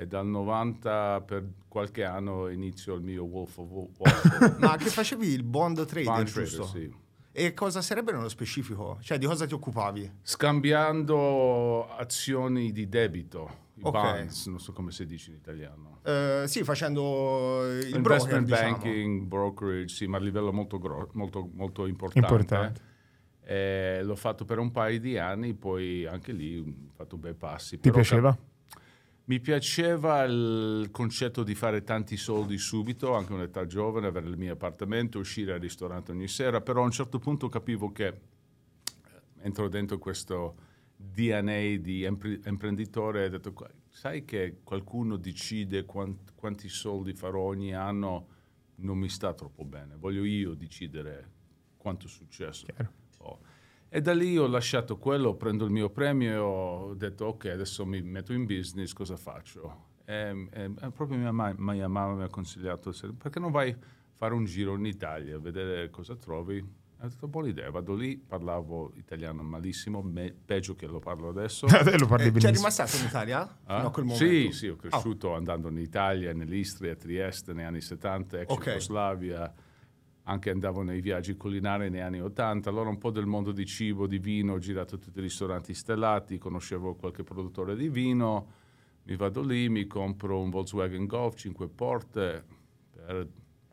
e 0.00 0.06
dal 0.06 0.26
90 0.26 1.22
per 1.26 1.44
qualche 1.68 2.04
anno 2.04 2.48
inizio 2.48 2.94
il 2.94 3.02
mio 3.02 3.24
Wolf 3.24 3.58
of 3.58 3.68
Wall 3.68 3.90
Street. 4.24 4.56
Ma 4.56 4.76
che 4.78 4.88
facevi 4.88 5.26
il 5.28 5.42
bond 5.42 5.84
trader, 5.84 6.10
Bond 6.10 6.24
giusto? 6.26 6.62
trader, 6.62 6.68
sì. 6.88 6.94
E 7.32 7.52
cosa 7.52 7.82
sarebbe 7.82 8.10
nello 8.12 8.30
specifico? 8.30 8.96
Cioè 9.02 9.18
di 9.18 9.26
cosa 9.26 9.46
ti 9.46 9.52
occupavi? 9.52 10.10
Scambiando 10.22 11.86
azioni 11.96 12.72
di 12.72 12.88
debito, 12.88 13.68
i 13.74 13.80
Ok. 13.82 13.90
bonds, 13.92 14.46
non 14.46 14.58
so 14.58 14.72
come 14.72 14.90
si 14.90 15.04
dice 15.04 15.30
in 15.32 15.36
italiano. 15.36 15.98
Eh, 16.02 16.44
sì, 16.46 16.64
facendo 16.64 17.60
il 17.66 17.94
Investment 17.94 18.00
broker, 18.00 18.42
diciamo. 18.42 18.70
banking, 18.78 19.22
brokerage, 19.26 19.94
sì, 19.94 20.06
ma 20.06 20.16
a 20.16 20.20
livello 20.20 20.50
molto, 20.52 20.78
gro- 20.78 21.10
molto, 21.12 21.48
molto 21.52 21.86
importante. 21.86 22.26
Importante. 22.26 22.80
Eh, 23.44 24.00
l'ho 24.02 24.16
fatto 24.16 24.44
per 24.44 24.58
un 24.58 24.70
paio 24.70 24.98
di 24.98 25.18
anni, 25.18 25.54
poi 25.54 26.06
anche 26.06 26.32
lì 26.32 26.58
ho 26.58 26.92
fatto 26.94 27.16
bei 27.16 27.34
passi. 27.34 27.76
Ti 27.78 27.90
Però 27.90 27.94
piaceva? 27.94 28.36
Mi 29.30 29.38
piaceva 29.38 30.24
il 30.24 30.88
concetto 30.90 31.44
di 31.44 31.54
fare 31.54 31.84
tanti 31.84 32.16
soldi 32.16 32.58
subito, 32.58 33.14
anche 33.14 33.32
un'età 33.32 33.64
giovane, 33.64 34.08
avere 34.08 34.26
il 34.26 34.36
mio 34.36 34.54
appartamento, 34.54 35.20
uscire 35.20 35.52
al 35.52 35.60
ristorante 35.60 36.10
ogni 36.10 36.26
sera, 36.26 36.60
però 36.60 36.82
a 36.82 36.86
un 36.86 36.90
certo 36.90 37.20
punto 37.20 37.48
capivo 37.48 37.92
che 37.92 38.06
eh, 38.08 38.14
entro 39.42 39.68
dentro 39.68 39.98
questo 39.98 40.56
DNA 40.96 41.76
di 41.76 42.02
imprenditore 42.02 43.22
e 43.22 43.26
ho 43.26 43.28
detto, 43.28 43.52
"Qua- 43.52 43.70
sai 43.88 44.24
che 44.24 44.62
qualcuno 44.64 45.16
decide 45.16 45.84
quant- 45.84 46.32
quanti 46.34 46.68
soldi 46.68 47.12
farò 47.12 47.42
ogni 47.42 47.72
anno, 47.72 48.26
non 48.78 48.98
mi 48.98 49.08
sta 49.08 49.32
troppo 49.32 49.64
bene, 49.64 49.94
voglio 49.96 50.24
io 50.24 50.54
decidere 50.54 51.30
quanto 51.76 52.08
successo. 52.08 52.66
Chiaro. 52.66 52.90
Ho." 53.90 53.96
E 53.96 54.00
da 54.00 54.12
lì 54.14 54.36
ho 54.38 54.46
lasciato 54.46 54.96
quello, 54.98 55.34
prendo 55.34 55.64
il 55.64 55.70
mio 55.70 55.90
premio 55.90 56.30
e 56.32 56.36
ho 56.36 56.94
detto 56.94 57.26
ok, 57.26 57.46
adesso 57.46 57.84
mi 57.86 58.00
metto 58.02 58.32
in 58.32 58.44
business, 58.46 58.92
cosa 58.92 59.16
faccio? 59.16 59.88
E, 60.04 60.48
e- 60.52 60.70
e 60.80 60.90
proprio 60.90 61.18
mia, 61.18 61.32
ma- 61.32 61.54
mia 61.56 61.88
mamma 61.88 62.14
mi 62.14 62.22
ha 62.24 62.28
consigliato, 62.28 62.92
perché 63.16 63.38
non 63.38 63.50
vai 63.50 63.70
a 63.70 63.76
fare 64.14 64.34
un 64.34 64.44
giro 64.44 64.74
in 64.74 64.86
Italia, 64.86 65.38
vedere 65.38 65.90
cosa 65.90 66.16
trovi? 66.16 66.78
Ho 67.02 67.08
detto, 67.08 67.28
buona 67.28 67.48
idea, 67.48 67.70
vado 67.70 67.94
lì, 67.94 68.18
parlavo 68.18 68.92
italiano 68.96 69.42
malissimo, 69.42 70.02
me- 70.02 70.34
peggio 70.44 70.74
che 70.74 70.86
lo 70.86 70.98
parlo 70.98 71.30
adesso. 71.30 71.66
lo 71.96 72.06
parli 72.06 72.26
Eh, 72.26 72.32
c'è 72.32 72.32
benissimo. 72.32 72.50
rimasto 72.68 72.96
in 72.98 73.04
Italia? 73.06 73.40
Ah? 73.64 73.76
Fino 73.76 73.86
a 73.86 73.90
quel 73.90 74.10
Sì, 74.10 74.24
momento? 74.24 74.52
sì, 74.52 74.68
ho 74.68 74.76
cresciuto 74.76 75.34
andando 75.34 75.68
in 75.68 75.78
Italia, 75.78 76.34
nell'Istria, 76.34 76.92
a 76.92 76.96
Trieste, 76.96 77.54
negli 77.54 77.64
anni 77.64 77.80
70, 77.80 78.40
ex. 78.40 78.52
Jugoslavia, 78.54 79.50
anche 80.30 80.50
andavo 80.50 80.82
nei 80.82 81.00
viaggi 81.00 81.36
culinari 81.36 81.90
negli 81.90 82.00
anni 82.00 82.20
80, 82.20 82.70
allora 82.70 82.88
un 82.88 82.98
po' 82.98 83.10
del 83.10 83.26
mondo 83.26 83.50
di 83.50 83.66
cibo, 83.66 84.06
di 84.06 84.18
vino, 84.18 84.52
ho 84.52 84.58
girato 84.58 84.96
tutti 84.98 85.18
i 85.18 85.22
ristoranti 85.22 85.74
stellati, 85.74 86.38
conoscevo 86.38 86.94
qualche 86.94 87.24
produttore 87.24 87.74
di 87.74 87.88
vino, 87.88 88.52
mi 89.04 89.16
vado 89.16 89.42
lì, 89.42 89.68
mi 89.68 89.86
compro 89.88 90.40
un 90.40 90.50
Volkswagen 90.50 91.06
Golf 91.06 91.34
5 91.36 91.68
porte 91.68 92.44
per 92.94 93.26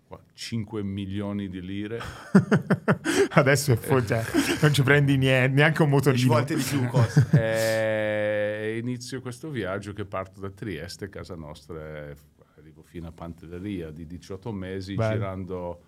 qua- 0.07 0.19
5 0.33 0.81
milioni 0.81 1.47
di 1.47 1.61
lire. 1.61 1.99
Adesso 3.31 3.73
è 3.73 3.75
fo- 3.75 4.03
cioè, 4.03 4.23
non 4.61 4.73
ci 4.73 4.81
prendi 4.81 5.15
niente, 5.15 5.53
neanche 5.55 5.83
un 5.83 5.89
10 5.89 5.95
motorino. 6.09 6.33
volte 6.33 6.55
di 6.55 6.63
più 6.63 6.85
costa. 6.89 7.39
e 7.39 8.77
inizio 8.81 9.21
questo 9.21 9.51
viaggio 9.51 9.93
che 9.93 10.05
parto 10.05 10.39
da 10.39 10.49
Trieste, 10.49 11.07
casa 11.09 11.35
nostra, 11.35 12.15
arrivo 12.57 12.81
fino 12.81 13.07
a 13.07 13.11
Pantelleria 13.11 13.91
di 13.91 14.07
18 14.07 14.51
mesi, 14.51 14.95
Bello. 14.95 15.13
girando 15.13 15.81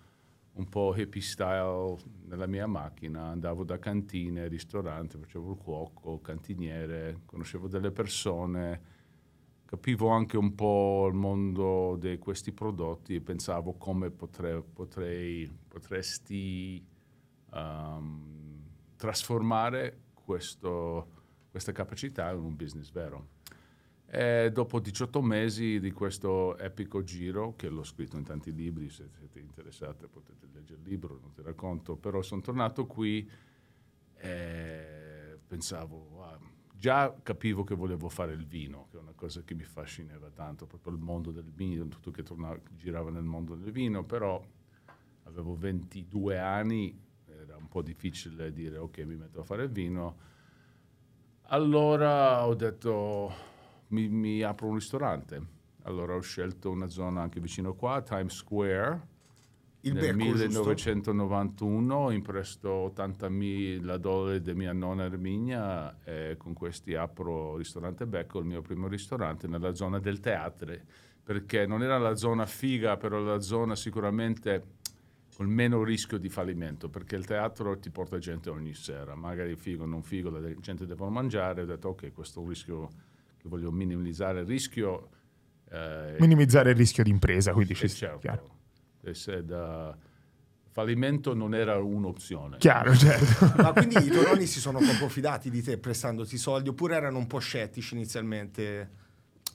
un 0.52 0.68
po' 0.68 0.94
hippie 0.94 1.20
style 1.20 1.96
nella 2.24 2.46
mia 2.46 2.66
macchina, 2.66 3.26
andavo 3.26 3.64
da 3.64 3.78
cantine, 3.78 4.48
ristorante, 4.48 5.18
facevo 5.18 5.52
il 5.52 5.58
cuoco, 5.58 6.20
cantiniere, 6.20 7.20
conoscevo 7.24 7.68
delle 7.68 7.90
persone, 7.90 8.98
capivo 9.64 10.08
anche 10.08 10.36
un 10.36 10.54
po' 10.54 11.06
il 11.08 11.14
mondo 11.14 11.96
di 11.96 12.18
questi 12.18 12.52
prodotti 12.52 13.14
e 13.14 13.20
pensavo 13.20 13.74
come 13.74 14.10
potrei, 14.10 14.60
potrei- 14.62 15.50
potresti 15.68 16.84
ehm, 17.52 18.62
trasformare 18.96 20.02
questo- 20.14 21.08
questa 21.50 21.72
capacità 21.72 22.30
in 22.30 22.38
un 22.38 22.54
business 22.54 22.90
vero. 22.90 23.38
E 24.12 24.50
dopo 24.52 24.80
18 24.80 25.22
mesi 25.22 25.78
di 25.78 25.92
questo 25.92 26.58
epico 26.58 27.04
giro, 27.04 27.54
che 27.54 27.68
l'ho 27.68 27.84
scritto 27.84 28.16
in 28.16 28.24
tanti 28.24 28.52
libri, 28.52 28.88
se 28.88 29.06
siete 29.16 29.38
interessati 29.38 30.04
potete 30.08 30.48
leggere 30.52 30.80
il 30.80 30.88
libro, 30.88 31.16
non 31.22 31.32
ti 31.32 31.42
racconto, 31.42 31.94
però 31.94 32.20
sono 32.20 32.40
tornato 32.40 32.86
qui 32.86 33.30
e 34.14 35.38
pensavo, 35.46 36.08
"Wow", 36.10 36.38
già 36.74 37.14
capivo 37.22 37.62
che 37.62 37.76
volevo 37.76 38.08
fare 38.08 38.32
il 38.32 38.48
vino, 38.48 38.88
che 38.90 38.96
è 38.96 39.00
una 39.00 39.12
cosa 39.14 39.42
che 39.44 39.54
mi 39.54 39.62
affascinava 39.62 40.28
tanto, 40.30 40.66
proprio 40.66 40.92
il 40.92 40.98
mondo 40.98 41.30
del 41.30 41.52
vino, 41.52 41.86
tutto 41.86 42.10
che 42.10 42.24
tornava, 42.24 42.58
girava 42.74 43.10
nel 43.10 43.22
mondo 43.22 43.54
del 43.54 43.70
vino, 43.70 44.02
però 44.02 44.44
avevo 45.22 45.54
22 45.54 46.36
anni, 46.36 47.00
era 47.26 47.56
un 47.56 47.68
po' 47.68 47.80
difficile 47.80 48.52
dire 48.52 48.76
ok 48.76 48.98
mi 49.04 49.14
metto 49.14 49.38
a 49.38 49.44
fare 49.44 49.62
il 49.62 49.70
vino. 49.70 50.16
Allora 51.42 52.44
ho 52.44 52.54
detto 52.54 53.49
mi, 53.90 54.08
mi 54.08 54.42
apro 54.42 54.68
un 54.68 54.74
ristorante. 54.74 55.58
Allora 55.82 56.14
ho 56.14 56.20
scelto 56.20 56.70
una 56.70 56.88
zona 56.88 57.22
anche 57.22 57.40
vicino 57.40 57.74
qua, 57.74 58.02
Times 58.02 58.34
Square. 58.34 59.08
Il 59.82 59.94
nel 59.94 60.14
becco, 60.14 60.32
giusto? 60.36 60.60
1991 60.60 62.10
impresto 62.10 62.92
80.000 62.94 63.96
dollari 63.96 64.42
di 64.42 64.52
mia 64.52 64.74
nonna 64.74 65.04
Erminia 65.04 66.02
e 66.04 66.36
con 66.36 66.52
questi 66.52 66.94
apro 66.94 67.56
ristorante 67.56 68.06
Becco, 68.06 68.40
il 68.40 68.44
mio 68.44 68.60
primo 68.60 68.88
ristorante 68.88 69.46
nella 69.46 69.74
zona 69.74 69.98
del 69.98 70.20
teatro, 70.20 70.74
perché 71.22 71.66
non 71.66 71.82
era 71.82 71.96
la 71.96 72.14
zona 72.14 72.44
figa, 72.44 72.98
però 72.98 73.20
la 73.20 73.40
zona 73.40 73.74
sicuramente 73.74 74.78
col 75.34 75.48
meno 75.48 75.82
rischio 75.82 76.18
di 76.18 76.28
fallimento, 76.28 76.90
perché 76.90 77.16
il 77.16 77.24
teatro 77.24 77.78
ti 77.78 77.88
porta 77.88 78.18
gente 78.18 78.50
ogni 78.50 78.74
sera, 78.74 79.14
magari 79.14 79.56
figo 79.56 79.84
o 79.84 79.86
non 79.86 80.02
figo, 80.02 80.28
la 80.28 80.52
gente 80.56 80.84
deve 80.84 81.08
mangiare, 81.08 81.62
ho 81.62 81.64
detto 81.64 81.88
ok, 81.88 82.12
questo 82.12 82.40
è 82.40 82.42
un 82.42 82.48
rischio 82.50 82.90
che 83.40 83.48
voglio 83.48 83.70
minimizzare, 83.70 84.40
il 84.40 84.46
rischio... 84.46 85.08
eh, 85.70 86.16
Minimizzare 86.18 86.70
il 86.70 86.76
rischio 86.76 87.02
di 87.02 87.10
impresa, 87.10 87.52
quindi 87.52 87.74
ci 87.74 87.86
eh, 87.86 87.88
certo. 87.88 88.18
chiaro. 88.18 88.58
E 89.02 89.14
se 89.14 89.44
da 89.44 89.96
fallimento 90.72 91.34
non 91.34 91.54
era 91.54 91.78
un'opzione. 91.78 92.58
Chiaro, 92.58 92.94
certo. 92.94 93.52
Ma 93.62 93.72
quindi 93.72 93.96
i 93.96 94.08
tuoi 94.08 94.24
nonni 94.24 94.46
si 94.46 94.60
sono 94.60 94.78
proprio 94.78 95.08
fidati 95.08 95.50
di 95.50 95.62
te 95.62 95.78
prestandoti 95.78 96.36
soldi 96.36 96.68
oppure 96.68 96.94
erano 96.94 97.18
un 97.18 97.26
po' 97.26 97.38
scettici 97.38 97.94
inizialmente? 97.94 98.90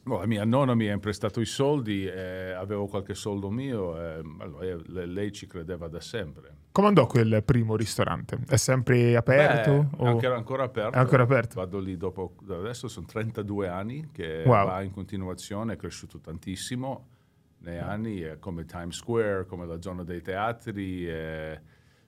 No, 0.07 0.19
la 0.19 0.27
mia 0.27 0.45
nonna 0.45 0.75
mi 0.75 0.87
ha 0.87 0.93
imprestato 0.93 1.41
i 1.41 1.45
soldi, 1.45 2.05
e 2.05 2.51
avevo 2.51 2.85
qualche 2.85 3.15
soldo 3.15 3.49
mio, 3.49 3.99
e, 3.99 4.21
allora, 4.37 4.63
eh, 4.65 4.77
le- 4.85 5.05
lei 5.07 5.31
ci 5.31 5.47
credeva 5.47 5.87
da 5.87 5.99
sempre. 5.99 6.57
Come 6.71 6.87
andò 6.89 7.07
quel 7.07 7.41
primo 7.43 7.75
ristorante? 7.75 8.37
È 8.47 8.55
sempre 8.57 9.15
aperto? 9.15 9.71
Beh, 9.71 10.03
o- 10.03 10.05
anche- 10.05 10.25
era 10.27 10.35
ancora 10.35 10.63
aperto. 10.65 10.95
È 10.95 10.99
ancora 10.99 11.23
aperto? 11.23 11.55
Vado 11.55 11.79
lì 11.79 11.97
dopo, 11.97 12.35
adesso 12.49 12.87
sono 12.87 13.07
32 13.07 13.67
anni 13.67 14.09
che 14.11 14.43
Wow. 14.45 14.65
va 14.67 14.81
in 14.83 14.91
continuazione, 14.91 15.73
è 15.73 15.75
cresciuto 15.75 16.19
tantissimo 16.19 17.07
nei 17.59 17.79
anni, 17.79 18.19
è 18.19 18.37
come 18.37 18.65
Times 18.65 18.97
Square, 18.97 19.47
come 19.47 19.65
la 19.65 19.81
zona 19.81 20.03
dei 20.03 20.21
teatri, 20.21 21.09
e, 21.09 21.61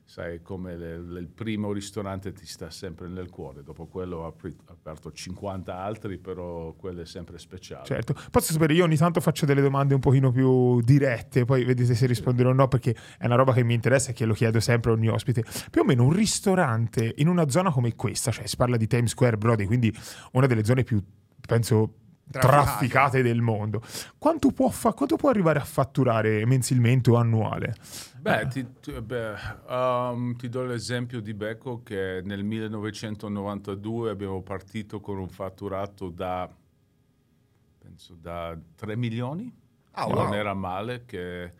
sai, 0.09 0.41
come 0.41 0.77
le- 0.77 1.01
le- 1.01 1.19
il 1.19 1.27
primo 1.27 1.73
ristorante 1.73 2.31
ti 2.31 2.45
sta 2.45 2.69
sempre 2.69 3.09
nel 3.09 3.29
cuore. 3.29 3.61
Dopo 3.61 3.87
quello 3.87 4.19
ho 4.19 4.35
aperto 4.67 5.11
50 5.11 5.77
altri, 5.77 6.17
però 6.17 6.71
quello 6.73 7.01
è 7.01 7.05
sempre 7.05 7.37
speciale. 7.37 7.85
Certo. 7.85 8.15
Posso 8.31 8.53
sapere, 8.53 8.73
io 8.73 8.85
ogni 8.85 8.95
tanto 8.95 9.19
faccio 9.19 9.45
delle 9.45 9.61
domande 9.61 9.93
un 9.93 9.99
pochino 9.99 10.31
più 10.31 10.79
dirette, 10.79 11.43
poi 11.43 11.65
vedete 11.65 11.93
se 11.93 12.05
risponderò 12.05 12.51
o 12.51 12.53
no, 12.53 12.69
perché 12.69 12.95
è 13.17 13.25
una 13.25 13.35
roba 13.35 13.51
che 13.51 13.63
mi 13.65 13.73
interessa 13.73 14.11
e 14.11 14.13
che 14.13 14.23
lo 14.25 14.33
chiedo 14.33 14.61
sempre 14.61 14.91
a 14.91 14.93
ogni 14.93 15.09
ospite. 15.09 15.43
Più 15.69 15.81
o 15.81 15.83
meno 15.83 16.05
un 16.05 16.13
ristorante 16.13 17.13
in 17.17 17.27
una 17.27 17.49
zona 17.49 17.69
come 17.69 17.93
questa, 17.93 18.31
cioè 18.31 18.47
si 18.47 18.55
parla 18.55 18.77
di 18.77 18.87
Times 18.87 19.09
Square, 19.11 19.37
Brody, 19.37 19.65
quindi 19.65 19.93
una 20.31 20.47
delle 20.47 20.63
zone 20.63 20.83
più, 20.83 21.03
penso, 21.45 21.93
Trafficate. 22.29 22.63
trafficate 22.63 23.21
del 23.21 23.41
mondo. 23.41 23.81
Quanto 24.17 24.51
può, 24.51 24.69
fa- 24.69 24.93
quanto 24.93 25.15
può 25.15 25.29
arrivare 25.29 25.59
a 25.59 25.63
fatturare 25.63 26.45
mensilmente 26.45 27.09
o 27.09 27.15
annuale? 27.15 27.75
Beh, 28.19 28.47
ti, 28.47 28.65
ti- 28.81 28.99
beh, 28.99 29.33
um, 29.69 30.35
ti 30.35 30.49
do 30.49 30.65
l'esempio 30.65 31.21
di 31.21 31.33
Becco 31.33 31.81
che 31.83 32.21
nel 32.25 32.43
1992 32.43 34.09
abbiamo 34.09 34.41
partito 34.41 34.99
con 34.99 35.17
un 35.17 35.29
fatturato 35.29 36.09
da, 36.09 36.49
penso, 37.79 38.15
da 38.19 38.57
3 38.75 38.95
milioni. 38.97 39.53
Ah, 39.91 40.05
wow. 40.07 40.23
Non 40.23 40.33
era 40.35 40.53
male, 40.53 41.05
che 41.05 41.51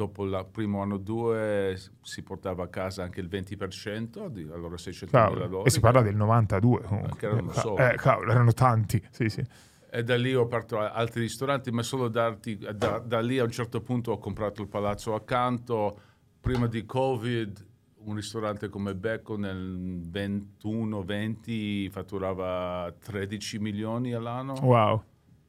dopo 0.00 0.24
il 0.24 0.46
primo 0.50 0.80
anno 0.80 0.96
due 0.96 1.78
si 2.00 2.22
portava 2.22 2.64
a 2.64 2.68
casa 2.68 3.02
anche 3.02 3.20
il 3.20 3.28
20%, 3.28 4.28
di, 4.28 4.48
allora 4.50 4.78
600 4.78 5.14
mila 5.14 5.46
dollari. 5.46 5.66
E 5.66 5.70
si 5.70 5.80
parla 5.80 6.00
del 6.00 6.16
92 6.16 6.82
comunque. 6.82 7.18
Che 7.18 7.26
erano 7.26 7.52
solo. 7.52 7.76
Eh, 7.76 7.96
cavolo, 7.96 8.30
erano 8.30 8.52
tanti, 8.52 9.02
sì, 9.10 9.28
sì. 9.28 9.44
E 9.92 10.02
da 10.02 10.16
lì 10.16 10.34
ho 10.34 10.42
aperto 10.42 10.78
altri 10.78 11.20
ristoranti, 11.20 11.70
ma 11.70 11.82
solo 11.82 12.08
darti, 12.08 12.56
da, 12.56 12.98
da 12.98 13.20
lì 13.20 13.38
a 13.38 13.44
un 13.44 13.50
certo 13.50 13.82
punto 13.82 14.12
ho 14.12 14.18
comprato 14.18 14.62
il 14.62 14.68
palazzo 14.68 15.14
accanto. 15.14 16.00
Prima 16.40 16.66
di 16.66 16.86
Covid, 16.86 17.66
un 18.04 18.14
ristorante 18.14 18.70
come 18.70 18.94
Becco 18.94 19.36
nel 19.36 20.00
21-20 20.10 21.90
fatturava 21.90 22.90
13 22.98 23.58
milioni 23.58 24.14
all'anno. 24.14 24.54
Wow. 24.62 25.02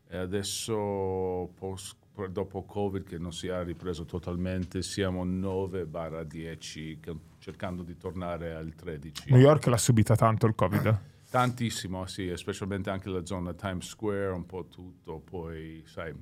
E 0.10 0.18
adesso, 0.18 1.50
post- 1.58 2.01
dopo 2.30 2.64
Covid, 2.64 3.04
che 3.04 3.18
non 3.18 3.34
si 3.34 3.48
è 3.48 3.64
ripreso 3.64 4.06
totalmente, 4.06 4.82
siamo 4.82 5.26
9-10, 5.26 7.00
che- 7.00 7.16
cercando 7.40 7.84
di 7.84 7.98
tornare 7.98 8.54
al 8.54 8.74
13. 8.76 9.32
New 9.32 9.40
York 9.40 9.66
l'ha 9.68 9.78
subita 9.78 10.16
tanto 10.16 10.46
il 10.46 10.56
Covid. 10.56 11.00
Tantissimo, 11.32 12.06
sì, 12.08 12.32
specialmente 12.36 12.90
anche 12.90 13.10
la 13.10 13.26
zona 13.26 13.54
Times 13.54 13.88
Square, 13.88 14.32
un 14.32 14.46
po' 14.46 14.66
tutto. 14.66 15.20
Poi, 15.20 15.82
sai, 15.86 16.14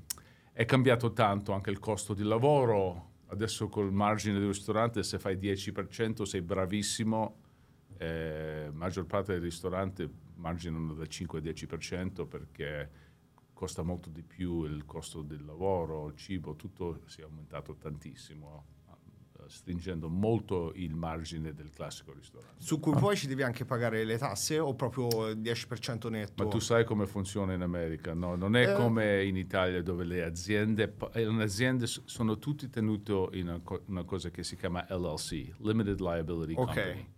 è 0.53 0.65
cambiato 0.65 1.13
tanto 1.13 1.51
anche 1.51 1.71
il 1.71 1.79
costo 1.79 2.13
di 2.13 2.23
lavoro. 2.23 3.07
Adesso 3.29 3.69
col 3.69 3.91
margine 3.91 4.37
del 4.37 4.47
ristorante, 4.47 5.03
se 5.03 5.17
fai 5.17 5.37
10% 5.37 6.23
sei 6.23 6.41
bravissimo. 6.41 7.35
Eh, 7.97 8.69
maggior 8.71 9.05
parte 9.05 9.33
dei 9.33 9.41
ristoranti 9.41 10.09
marginano 10.35 10.93
dal 10.93 11.07
5-10% 11.09 12.27
perché 12.27 12.89
costa 13.59 13.83
molto 13.83 14.09
di 14.09 14.23
più 14.23 14.63
il 14.63 14.85
costo 14.85 15.21
del 15.21 15.43
lavoro, 15.43 16.07
il 16.07 16.15
cibo, 16.15 16.55
tutto 16.55 17.01
si 17.07 17.19
è 17.19 17.25
aumentato 17.25 17.75
tantissimo, 17.75 18.63
eh, 19.37 19.41
stringendo 19.47 20.07
molto 20.07 20.71
il 20.75 20.95
margine 20.95 21.53
del 21.53 21.69
classico 21.69 22.13
ristorante. 22.13 22.63
Su 22.63 22.79
cui 22.79 22.93
poi 22.97 23.17
ci 23.17 23.27
devi 23.27 23.43
anche 23.43 23.65
pagare 23.65 24.05
le 24.05 24.17
tasse 24.17 24.59
o 24.59 24.73
proprio 24.75 25.27
il 25.27 25.39
10% 25.41 26.09
netto? 26.09 26.41
Ma 26.41 26.49
tu 26.49 26.59
sai 26.59 26.85
come 26.85 27.05
funziona 27.05 27.51
in 27.51 27.61
America, 27.61 28.13
no? 28.13 28.37
Non 28.37 28.55
è 28.55 28.71
Eh. 28.71 28.75
come 28.75 29.25
in 29.25 29.35
Italia 29.35 29.83
dove 29.83 30.05
le 30.05 30.23
aziende, 30.23 30.95
eh, 31.11 31.25
le 31.29 31.43
aziende 31.43 31.85
sono 31.85 32.37
tutti 32.37 32.69
tenuti 32.69 33.11
in 33.33 33.49
una, 33.49 33.59
co- 33.59 33.81
una 33.87 34.05
cosa 34.05 34.29
che 34.29 34.41
si 34.45 34.55
chiama 34.55 34.85
LLC, 34.89 35.51
Limited 35.57 35.99
Liability. 35.99 36.53
Company. 36.53 37.17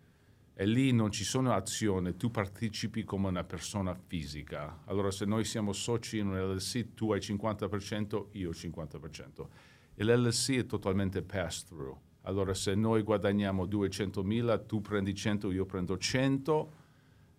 E 0.62 0.68
lì 0.68 0.92
non 0.92 1.10
ci 1.10 1.24
sono 1.24 1.54
azioni, 1.54 2.16
tu 2.16 2.30
partecipi 2.30 3.04
come 3.04 3.30
una 3.30 3.44
persona 3.44 3.96
fisica. 3.96 4.84
Allora 4.86 5.10
se 5.10 5.26
noi 5.26 5.44
siamo 5.44 5.74
soci 5.74 6.20
in 6.20 6.28
un 6.28 6.38
LLC, 6.38 6.94
tu 6.94 7.12
hai 7.12 7.20
50%, 7.20 8.28
io 8.34 8.52
50%. 8.52 9.48
E 9.96 10.04
l'LLC 10.04 10.58
è 10.58 10.66
totalmente 10.68 11.24
pass-through. 11.24 11.98
Allora 12.26 12.54
se 12.54 12.76
noi 12.76 13.02
guadagniamo 13.02 13.66
200.000, 13.66 14.68
tu 14.68 14.82
prendi 14.82 15.16
100, 15.16 15.52
io 15.52 15.66
prendo 15.66 15.98
100, 15.98 16.74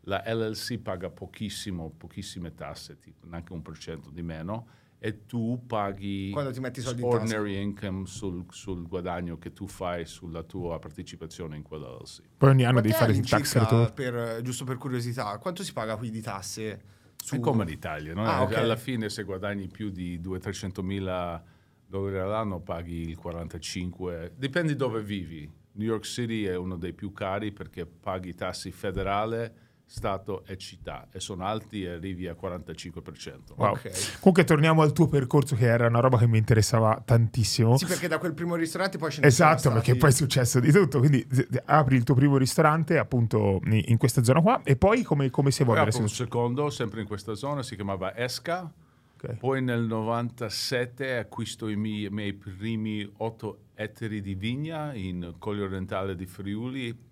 la 0.06 0.24
LLC 0.26 0.78
paga 0.78 1.08
pochissimo, 1.08 1.90
pochissime 1.96 2.54
tasse, 2.54 2.98
tipo 2.98 3.24
neanche 3.28 3.52
un 3.52 3.62
per 3.62 3.78
cento 3.78 4.10
di 4.10 4.22
meno, 4.22 4.66
e 5.04 5.26
tu 5.26 5.64
paghi 5.66 6.30
Quando 6.30 6.52
ti 6.52 6.60
metti 6.60 6.80
soldi 6.80 7.00
in 7.00 7.08
ordinary 7.08 7.60
income 7.60 8.06
sul, 8.06 8.44
sul 8.50 8.86
guadagno 8.86 9.36
che 9.36 9.52
tu 9.52 9.66
fai 9.66 10.06
sulla 10.06 10.44
tua 10.44 10.78
partecipazione 10.78 11.56
in 11.56 11.64
quella 11.64 11.88
LLC. 11.88 12.22
Poi 12.36 12.50
ogni 12.50 12.62
anno 12.62 12.80
devi 12.80 12.94
Quant'è 12.94 13.12
fare 13.12 13.18
il 13.18 13.28
tax 13.28 13.58
return. 13.58 13.92
per- 13.94 14.42
giusto 14.42 14.62
per 14.64 14.76
curiosità, 14.76 15.36
quanto 15.38 15.64
si 15.64 15.72
paga 15.72 15.96
qui 15.96 16.10
di 16.10 16.20
tasse? 16.20 16.82
Su... 17.16 17.34
È 17.34 17.40
come 17.40 17.64
l'Italia, 17.64 18.14
no? 18.14 18.24
Ah, 18.24 18.42
ok. 18.42 18.54
alla 18.54 18.76
fine 18.76 19.08
se 19.08 19.24
guadagni 19.24 19.66
più 19.66 19.90
di 19.90 20.20
200-300 20.20 20.82
mila 20.82 21.42
dollari 21.84 22.18
all'anno 22.18 22.60
paghi 22.60 23.08
il 23.08 23.16
45, 23.16 24.34
dipende 24.36 24.76
dove 24.76 25.02
vivi. 25.02 25.50
New 25.72 25.88
York 25.88 26.04
City 26.04 26.44
è 26.44 26.54
uno 26.54 26.76
dei 26.76 26.92
più 26.92 27.12
cari 27.12 27.50
perché 27.50 27.86
paghi 27.86 28.34
tassi 28.34 28.70
federale, 28.70 29.54
Stato 29.84 30.44
e 30.46 30.56
città 30.56 31.08
e 31.12 31.20
sono 31.20 31.44
alti 31.44 31.84
e 31.84 31.90
arrivi 31.90 32.26
a 32.26 32.32
45%. 32.32 33.54
Wow. 33.56 33.72
Ok. 33.72 34.18
Comunque 34.20 34.44
torniamo 34.44 34.80
al 34.80 34.92
tuo 34.92 35.06
percorso 35.06 35.54
che 35.54 35.66
era 35.66 35.86
una 35.86 36.00
roba 36.00 36.16
che 36.16 36.26
mi 36.26 36.38
interessava 36.38 37.02
tantissimo. 37.04 37.76
Sì, 37.76 37.84
perché 37.84 38.08
da 38.08 38.16
quel 38.18 38.32
primo 38.32 38.54
ristorante 38.54 38.96
poi 38.96 39.10
ce 39.10 39.20
ne 39.20 39.26
Esatto, 39.26 39.60
sono 39.60 39.74
perché 39.74 39.96
poi 39.96 40.08
è 40.08 40.12
successo 40.12 40.60
di 40.60 40.72
tutto. 40.72 40.98
Quindi 40.98 41.26
apri 41.66 41.96
il 41.96 42.04
tuo 42.04 42.14
primo 42.14 42.38
ristorante 42.38 42.96
appunto 42.96 43.60
in 43.64 43.98
questa 43.98 44.22
zona 44.22 44.40
qua 44.40 44.62
e 44.64 44.76
poi 44.76 45.02
come, 45.02 45.28
come 45.28 45.50
si 45.50 45.62
Poi 45.62 45.74
evolve? 45.74 45.90
apro 45.90 46.02
un 46.02 46.08
secondo, 46.08 46.70
sempre 46.70 47.02
in 47.02 47.06
questa 47.06 47.34
zona, 47.34 47.62
si 47.62 47.74
chiamava 47.74 48.16
Esca. 48.16 48.72
Ok. 49.16 49.34
Poi 49.34 49.62
nel 49.62 49.82
97 49.82 51.16
acquisto 51.18 51.68
i 51.68 51.76
miei, 51.76 52.04
i 52.04 52.08
miei 52.10 52.32
primi 52.32 53.08
8 53.18 53.58
ettari 53.74 54.20
di 54.20 54.34
vigna 54.34 54.94
in 54.94 55.34
Colle 55.38 55.62
Orientale 55.62 56.16
di 56.16 56.24
Friuli. 56.26 57.10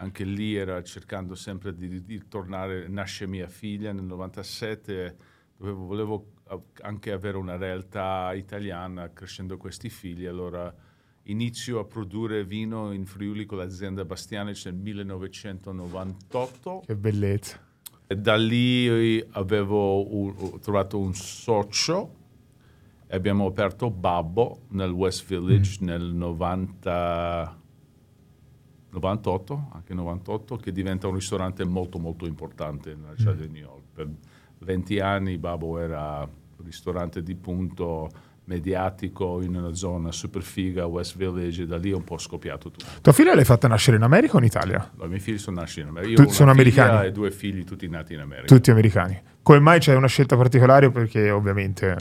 Anche 0.00 0.24
lì 0.24 0.56
era 0.56 0.82
cercando 0.82 1.34
sempre 1.34 1.74
di, 1.74 2.02
di 2.02 2.26
tornare, 2.26 2.88
nasce 2.88 3.26
mia 3.26 3.48
figlia 3.48 3.92
nel 3.92 4.04
97, 4.04 5.16
dovevo, 5.58 5.84
volevo 5.84 6.26
anche 6.80 7.12
avere 7.12 7.36
una 7.36 7.56
realtà 7.56 8.32
italiana 8.34 9.12
crescendo 9.12 9.58
questi 9.58 9.90
figli, 9.90 10.24
allora 10.24 10.74
inizio 11.24 11.80
a 11.80 11.84
produrre 11.84 12.44
vino 12.44 12.92
in 12.92 13.04
Friuli 13.04 13.44
con 13.44 13.58
l'azienda 13.58 14.06
Bastianic 14.06 14.62
nel 14.64 14.74
1998. 14.76 16.82
Che 16.86 16.96
bellezza. 16.96 17.60
E 18.06 18.16
da 18.16 18.36
lì 18.36 19.22
avevo 19.32 20.14
un- 20.16 20.58
trovato 20.60 20.98
un 20.98 21.12
socio 21.14 22.14
e 23.06 23.14
abbiamo 23.14 23.44
aperto 23.46 23.90
Babbo 23.90 24.62
nel 24.70 24.90
West 24.90 25.26
Village 25.26 25.76
nel 25.84 26.02
90 26.02 27.58
98, 28.90 29.70
anche 29.72 29.94
98, 29.94 30.56
che 30.56 30.72
diventa 30.72 31.06
un 31.06 31.14
ristorante 31.14 31.64
molto 31.64 31.98
molto 31.98 32.26
importante 32.26 32.94
nella 32.94 33.14
città 33.16 33.32
di 33.32 33.48
New 33.48 33.62
York. 33.62 33.82
Per 33.94 34.08
20 34.58 35.00
anni 35.00 35.38
Babbo 35.38 35.78
era 35.78 36.20
un 36.20 36.64
ristorante 36.64 37.22
di 37.22 37.34
punto 37.34 38.10
mediatico 38.44 39.40
in 39.42 39.54
una 39.54 39.74
zona 39.74 40.10
super 40.10 40.42
figa, 40.42 40.86
West 40.86 41.16
Village, 41.16 41.62
e 41.62 41.66
da 41.66 41.76
lì 41.76 41.92
è 41.92 41.94
un 41.94 42.02
po' 42.02 42.18
scoppiato 42.18 42.70
tutto. 42.70 42.84
Tua 43.00 43.12
figlia 43.12 43.34
l'hai 43.34 43.44
fatta 43.44 43.68
nascere 43.68 43.96
in 43.96 44.02
America 44.02 44.34
o 44.34 44.38
in 44.38 44.44
Italia? 44.44 44.90
I 45.00 45.06
miei 45.06 45.20
figli 45.20 45.38
sono 45.38 45.60
nati 45.60 45.78
in 45.78 45.86
America. 45.86 46.22
Tutti 46.22 46.34
sono 46.34 46.50
americani? 46.50 47.06
E 47.06 47.12
due 47.12 47.30
figli 47.30 47.62
tutti 47.62 47.88
nati 47.88 48.14
in 48.14 48.20
America. 48.20 48.46
Tutti 48.46 48.72
americani. 48.72 49.20
Come 49.42 49.60
mai 49.60 49.78
c'è 49.78 49.94
una 49.94 50.08
scelta 50.08 50.36
particolare? 50.36 50.90
Perché 50.90 51.30
ovviamente... 51.30 51.96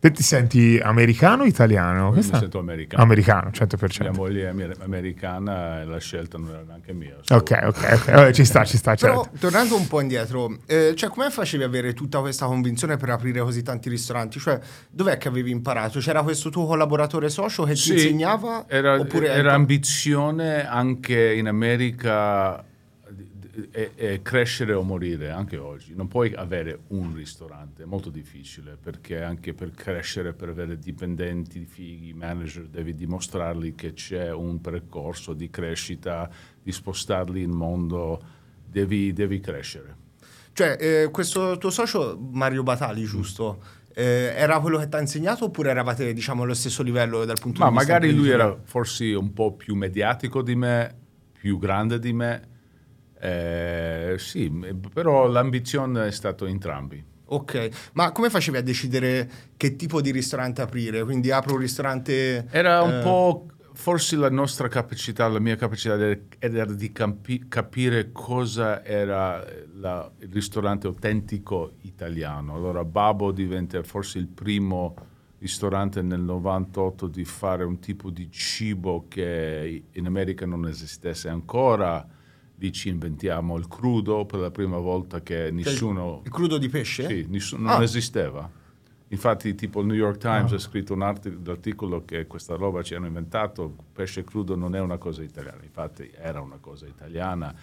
Te 0.00 0.12
ti 0.12 0.22
senti 0.22 0.78
americano 0.80 1.42
o 1.42 1.46
italiano? 1.46 2.10
Io 2.10 2.14
mi 2.14 2.22
sento 2.22 2.60
americano. 2.60 3.02
Americano, 3.02 3.50
100%. 3.50 4.02
Mia 4.02 4.12
moglie 4.12 4.44
è 4.44 4.46
amer- 4.46 4.76
americana 4.80 5.80
e 5.80 5.86
la 5.86 5.98
scelta 5.98 6.38
non 6.38 6.50
era 6.50 6.62
neanche 6.62 6.92
mia. 6.92 7.16
Ok, 7.28 7.58
ok, 7.64 7.64
ok. 7.66 8.10
Vabbè, 8.12 8.32
ci 8.32 8.44
sta, 8.44 8.64
ci 8.64 8.76
sta, 8.76 8.94
Però, 8.94 9.24
certo. 9.24 9.38
tornando 9.40 9.74
un 9.74 9.88
po' 9.88 10.00
indietro, 10.00 10.56
eh, 10.66 10.92
cioè, 10.94 11.10
come 11.10 11.30
facevi 11.30 11.64
ad 11.64 11.70
avere 11.70 11.94
tutta 11.94 12.20
questa 12.20 12.46
convinzione 12.46 12.96
per 12.96 13.10
aprire 13.10 13.40
così 13.40 13.64
tanti 13.64 13.88
ristoranti? 13.88 14.38
Cioè, 14.38 14.60
dov'è 14.88 15.18
che 15.18 15.26
avevi 15.26 15.50
imparato? 15.50 15.98
C'era 15.98 16.22
questo 16.22 16.48
tuo 16.48 16.64
collaboratore 16.66 17.28
socio 17.28 17.64
che 17.64 17.74
Sì, 17.74 17.88
ti 17.88 17.92
insegnava? 17.94 18.66
Era, 18.68 19.00
Oppure 19.00 19.30
era 19.30 19.54
ambizione 19.54 20.64
anche 20.64 21.32
in 21.34 21.48
America 21.48 22.64
e, 23.70 23.92
e 23.94 24.22
crescere 24.22 24.72
o 24.72 24.82
morire, 24.82 25.30
anche 25.30 25.56
oggi. 25.56 25.94
Non 25.94 26.08
puoi 26.08 26.32
avere 26.34 26.80
un 26.88 27.14
ristorante, 27.14 27.82
è 27.82 27.86
molto 27.86 28.10
difficile, 28.10 28.76
perché 28.80 29.22
anche 29.22 29.54
per 29.54 29.70
crescere, 29.72 30.32
per 30.32 30.50
avere 30.50 30.78
dipendenti, 30.78 31.64
fighi, 31.64 32.12
manager, 32.12 32.66
devi 32.66 32.94
dimostrargli 32.94 33.74
che 33.74 33.92
c'è 33.92 34.32
un 34.32 34.60
percorso 34.60 35.32
di 35.32 35.50
crescita, 35.50 36.30
di 36.62 36.72
spostarli 36.72 37.42
in 37.42 37.50
mondo, 37.50 38.22
devi, 38.64 39.12
devi 39.12 39.40
crescere. 39.40 40.06
Cioè, 40.52 40.76
eh, 40.80 41.10
questo 41.10 41.56
tuo 41.58 41.70
socio, 41.70 42.18
Mario 42.32 42.62
Batali, 42.62 43.04
giusto? 43.04 43.76
Eh, 43.94 44.32
era 44.36 44.60
quello 44.60 44.78
che 44.78 44.88
ti 44.88 44.96
ha 44.96 45.00
insegnato 45.00 45.46
oppure 45.46 45.70
eravate, 45.70 46.12
diciamo, 46.12 46.42
allo 46.44 46.54
stesso 46.54 46.82
livello 46.82 47.24
dal 47.24 47.38
punto 47.40 47.60
Ma 47.60 47.70
di 47.70 47.76
vista 47.76 47.92
magari 47.92 48.12
lui 48.12 48.28
era 48.28 48.56
forse 48.62 49.14
un 49.14 49.32
po' 49.32 49.54
più 49.54 49.74
mediatico 49.74 50.42
di 50.42 50.54
me, 50.54 50.94
più 51.32 51.58
grande 51.58 51.98
di 51.98 52.12
me. 52.12 52.56
Eh, 53.20 54.14
sì, 54.18 54.50
però 54.92 55.26
l'ambizione 55.26 56.06
è 56.06 56.10
stato 56.10 56.46
entrambi. 56.46 57.04
Ok, 57.30 57.90
ma 57.92 58.10
come 58.12 58.30
facevi 58.30 58.56
a 58.56 58.62
decidere 58.62 59.30
che 59.56 59.76
tipo 59.76 60.00
di 60.00 60.10
ristorante 60.10 60.62
aprire? 60.62 61.04
Quindi 61.04 61.30
apro 61.30 61.54
un 61.54 61.60
ristorante... 61.60 62.46
Era 62.50 62.80
un 62.82 62.94
eh, 62.94 63.02
po' 63.02 63.46
forse 63.74 64.16
la 64.16 64.30
nostra 64.30 64.66
capacità, 64.68 65.28
la 65.28 65.38
mia 65.38 65.54
capacità 65.56 65.94
era- 65.94 66.18
era 66.38 66.64
di 66.64 66.90
campi- 66.90 67.44
capire 67.46 68.12
cosa 68.12 68.82
era 68.82 69.44
la- 69.74 70.10
il 70.20 70.30
ristorante 70.32 70.86
autentico 70.86 71.72
italiano. 71.82 72.54
Allora 72.54 72.82
Babbo 72.84 73.30
diventa 73.30 73.82
forse 73.82 74.18
il 74.18 74.26
primo 74.28 74.96
ristorante 75.38 76.00
nel 76.02 76.20
98 76.20 77.06
di 77.08 77.24
fare 77.24 77.62
un 77.64 77.78
tipo 77.78 78.10
di 78.10 78.30
cibo 78.30 79.04
che 79.06 79.84
in 79.92 80.06
America 80.06 80.46
non 80.46 80.66
esistesse 80.66 81.28
ancora. 81.28 82.04
Lì 82.60 82.72
ci 82.72 82.88
inventiamo 82.88 83.56
il 83.56 83.68
crudo 83.68 84.24
per 84.26 84.40
la 84.40 84.50
prima 84.50 84.78
volta 84.78 85.20
che 85.22 85.50
nessuno... 85.52 86.22
Il 86.24 86.30
crudo 86.30 86.58
di 86.58 86.68
pesce? 86.68 87.06
Sì, 87.06 87.26
nessuno- 87.28 87.68
Ah. 87.68 87.74
non 87.74 87.82
esisteva. 87.82 88.50
Infatti, 89.10 89.54
tipo 89.54 89.80
il 89.80 89.86
New 89.86 89.94
York 89.96 90.18
Times 90.18 90.52
ha 90.52 90.58
scritto 90.58 90.92
un 90.92 91.02
arti- 91.02 91.38
articolo 91.46 92.04
che 92.04 92.26
questa 92.26 92.56
roba 92.56 92.82
ci 92.82 92.94
hanno 92.94 93.06
inventato, 93.06 93.74
pesce 93.92 94.24
crudo 94.24 94.54
non 94.56 94.74
è 94.74 94.80
una 94.80 94.98
cosa 94.98 95.22
italiana, 95.22 95.60
infatti 95.62 96.10
era 96.14 96.40
una 96.40 96.58
cosa 96.60 96.86
italiana. 96.86 97.54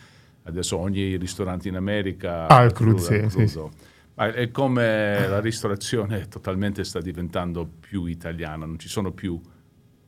Adesso 0.43 0.77
ogni 0.77 1.17
ristorante 1.17 1.67
in 1.67 1.75
America 1.75 2.47
Ah, 2.47 2.63
il 2.63 2.71
crudo, 2.71 2.97
sì, 2.99 3.13
il 3.15 3.29
sì, 3.29 3.38
crudo. 3.45 3.71
Ma 4.15 4.31
è 4.31 4.49
come 4.49 5.27
la 5.27 5.39
ristorazione 5.41 6.27
totalmente 6.29 6.84
sta 6.86 7.01
diventando 7.01 7.67
più 7.79 8.05
italiana, 8.05 8.65
non 8.65 8.79
ci 8.79 8.88
sono 8.88 9.12
più 9.12 9.39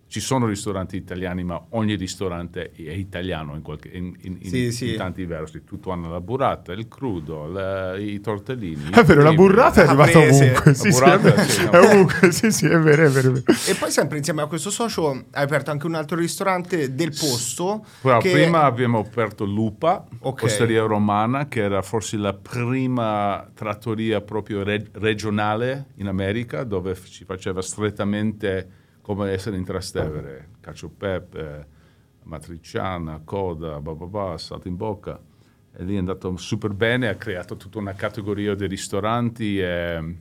ci 0.09 0.21
sono 0.21 0.45
ristoranti 0.47 0.95
italiani, 0.95 1.43
ma 1.43 1.61
ogni 1.71 1.95
ristorante 1.95 2.71
è 2.71 2.91
italiano 2.91 3.55
in, 3.55 3.61
qualche- 3.61 3.89
in- 3.89 4.15
in- 4.21 4.37
in- 4.39 4.49
Sì, 4.49 4.71
sì. 4.71 4.91
in 4.91 4.97
tanti 4.97 5.25
versi. 5.25 5.63
Tutto 5.65 5.91
hanno 5.91 6.09
la 6.09 6.21
burrata, 6.21 6.71
il 6.71 6.87
crudo, 6.87 7.45
la- 7.47 7.97
i 7.97 8.19
tortellini. 8.21 8.91
È 8.91 9.03
vero, 9.03 9.21
la 9.21 9.33
burrata 9.33 9.81
è 9.81 9.85
Ah, 9.85 9.89
arrivata 9.89 10.19
ovunque. 10.19 10.73
Sì, 10.73 10.85
La 10.85 10.91
sì, 10.91 10.99
burrata, 10.99 11.33
è 11.35 11.43
sì, 11.47 11.65
ovunque, 11.65 12.31
sì, 12.31 12.51
sì, 12.51 12.65
è 12.67 12.79
vero, 12.79 13.05
è 13.05 13.09
vero. 13.09 13.33
E 13.35 13.75
poi 13.77 13.91
sempre 13.91 14.17
insieme 14.17 14.41
a 14.41 14.45
questo 14.47 14.69
socio 14.69 15.09
hai 15.11 15.43
aperto 15.43 15.71
anche 15.71 15.85
un 15.85 15.95
altro 15.95 16.15
ristorante 16.17 16.95
del 16.95 17.09
posto. 17.09 17.83
Però 18.01 18.19
che- 18.19 18.31
prima 18.31 18.63
abbiamo 18.63 18.99
aperto 18.99 19.43
Lupa, 19.43 20.05
Ok. 20.19 20.43
Osteria 20.43 20.83
Romana, 20.83 21.47
che 21.49 21.61
era 21.61 21.81
forse 21.81 22.15
la 22.15 22.33
prima 22.33 23.45
trattoria 23.53 24.21
proprio 24.21 24.63
re- 24.63 24.87
regionale 24.93 25.87
in 25.95 26.07
America, 26.07 26.63
dove 26.63 26.95
si 26.95 27.25
faceva 27.25 27.61
strettamente 27.61 28.69
come 29.07 29.31
essere 29.31 29.55
in 29.55 29.63
Trastevere, 29.63 30.49
cacio 30.59 30.87
e 30.87 30.89
pepe, 30.89 31.67
matriciana, 32.23 33.21
coda, 33.23 33.79
bababà, 33.79 34.37
salto 34.37 34.67
in 34.67 34.75
bocca. 34.75 35.17
E 35.71 35.83
lì 35.85 35.95
è 35.95 35.97
andato 35.97 36.35
super 36.35 36.73
bene, 36.73 37.07
ha 37.07 37.15
creato 37.15 37.55
tutta 37.55 37.77
una 37.77 37.93
categoria 37.93 38.53
di 38.53 38.67
ristoranti 38.67 39.61
e 39.61 40.15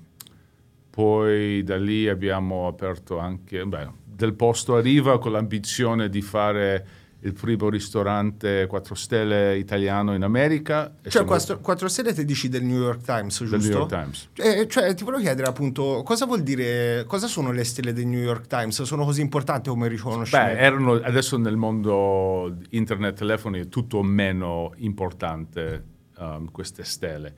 poi 0.89 1.65
da 1.65 1.77
lì 1.77 2.09
abbiamo 2.09 2.69
aperto 2.69 3.19
anche, 3.19 3.67
beh, 3.67 3.91
del 4.05 4.35
posto 4.35 4.77
a 4.77 4.81
Riva 4.81 5.19
con 5.19 5.33
l'ambizione 5.33 6.09
di 6.09 6.23
fare 6.23 6.87
il 7.27 7.33
primo 7.33 7.69
ristorante 7.69 8.67
4 8.69 8.95
stelle 8.95 9.57
italiano 9.59 10.15
in 10.15 10.23
America. 10.23 10.87
E 10.87 11.11
Cioè, 11.11 11.11
siamo- 11.11 11.27
4, 11.27 11.59
4 11.61 11.89
stelle 11.89 12.13
te 12.15 12.25
dici 12.25 12.49
del 12.49 12.63
New 12.65 12.81
York 12.81 13.03
Times, 13.03 13.39
giusto? 13.39 13.57
del 13.57 13.69
New 13.69 13.79
York 13.79 13.89
Times. 13.91 14.29
Eh, 14.35 14.67
cioè, 14.69 14.95
ti 14.95 15.05
volevo 15.05 15.23
chiedere 15.23 15.49
appunto, 15.49 16.03
cosa 16.05 16.25
vuol 16.27 16.43
dire, 16.43 17.05
cosa 17.07 17.27
sono 17.27 17.51
le 17.53 17.65
stelle 17.65 17.93
del 17.93 18.07
New 18.07 18.23
York 18.23 18.47
Times? 18.47 18.81
Sono 18.83 19.05
così 19.05 19.21
importanti 19.21 19.69
come 19.69 19.89
Beh, 19.89 19.95
riconoscimento? 19.95 20.59
erano, 20.61 20.93
adesso 20.95 21.37
nel 21.37 21.57
mondo 21.57 22.57
internet, 22.71 23.17
telefoni 23.17 23.61
è 23.61 23.69
tutto 23.69 24.03
meno 24.03 24.73
importante 24.77 25.83
um, 26.19 26.51
queste 26.51 26.85
stelle. 26.85 27.35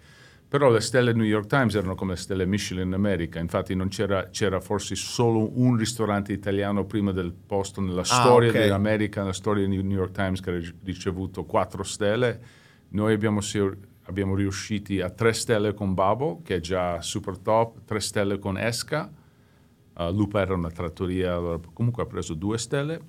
Però 0.49 0.71
le 0.71 0.81
stelle 0.81 1.13
New 1.13 1.27
York 1.27 1.47
Times 1.47 1.75
erano 1.75 1.95
come 1.95 2.13
le 2.13 2.19
stelle 2.19 2.47
Michelin 2.47 2.87
in 2.87 2.95
America, 2.95 3.39
infatti 3.39 3.75
non 3.75 3.89
c'era, 3.89 4.31
c'era 4.31 4.61
forse 4.61 4.95
solo 4.95 5.51
un 5.61 5.77
ristorante 5.77 6.33
italiano 6.33 6.87
prima 6.87 7.13
del 7.13 7.35
posto 7.35 7.83
nella 7.83 8.05
storia 8.05 8.49
ok. 8.49 8.57
dell'America, 8.57 9.21
nella 9.21 9.35
storia 9.35 9.67
del 9.67 9.85
New 9.85 9.99
York 9.99 10.13
Times 10.13 10.41
che 10.41 10.51
ha 10.51 10.55
ri- 10.55 10.75
ricevuto 10.85 11.45
quattro 11.45 11.83
stelle. 11.83 12.41
Noi 12.91 13.13
abbiamo, 13.13 13.41
abbiamo 14.05 14.35
riusciti 14.35 15.03
a 15.03 15.11
tre 15.11 15.35
stelle 15.35 15.75
con 15.75 15.93
Babo, 15.93 16.41
che 16.43 16.57
è 16.57 16.61
già 16.61 17.03
super 17.03 17.37
top, 17.37 17.85
tre 17.85 18.01
stelle 18.01 18.39
con 18.39 18.57
Esca, 18.57 19.13
Uh, 19.99 20.13
Lupa 20.13 20.41
era 20.41 20.55
una 20.55 20.71
trattoria, 20.71 21.35
allora 21.35 21.59
comunque 21.73 22.05
ha 22.05 22.07
preso 22.07 22.35
due 22.35 22.57
stelle. 22.57 23.01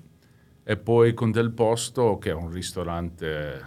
E 0.64 0.76
poi 0.76 1.14
con 1.14 1.30
Del 1.30 1.52
Posto, 1.52 2.18
che 2.18 2.30
è 2.30 2.34
un 2.34 2.50
ristorante 2.50 3.64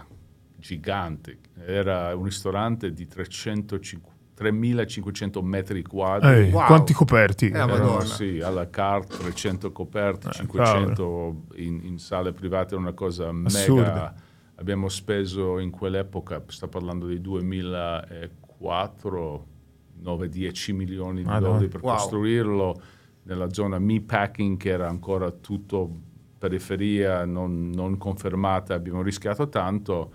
gigante, 0.56 1.38
era 1.66 2.14
un 2.16 2.24
ristorante 2.24 2.92
di 2.92 3.06
350 3.06 4.12
3.500 4.36 5.40
metri 5.44 5.82
quadri. 5.84 6.28
Ehi, 6.28 6.50
Wow. 6.50 6.66
Quanti 6.66 6.92
coperti? 6.92 7.50
Eh, 7.50 7.56
Erano, 7.56 8.00
sì, 8.00 8.40
alla 8.40 8.68
carte, 8.68 9.16
300 9.18 9.68
Eh, 9.68 9.72
coperti, 9.72 10.28
500 10.32 11.42
in, 11.56 11.78
in 11.84 11.98
sale 11.98 12.32
private, 12.32 12.74
una 12.74 12.94
cosa 12.94 13.28
Assurda. 13.44 13.84
mega. 13.92 14.12
Abbiamo 14.56 14.88
speso 14.88 15.60
in 15.60 15.70
quell'epoca, 15.70 16.42
sto 16.48 16.66
parlando 16.66 17.06
di 17.06 17.20
2004, 17.20 19.46
9-10 20.02 20.74
milioni 20.74 21.22
di 21.22 21.28
Madonna. 21.28 21.46
dollari 21.52 21.68
per 21.68 21.82
Wow. 21.82 21.92
costruirlo 21.94 22.80
nella 23.24 23.52
zona 23.52 23.78
meatpacking 23.78 24.56
che 24.56 24.70
era 24.70 24.88
ancora 24.88 25.30
tutto 25.30 25.96
periferia, 26.38 27.24
non, 27.24 27.70
non 27.70 27.96
confermata, 27.98 28.74
abbiamo 28.74 29.02
rischiato 29.02 29.48
tanto 29.48 30.12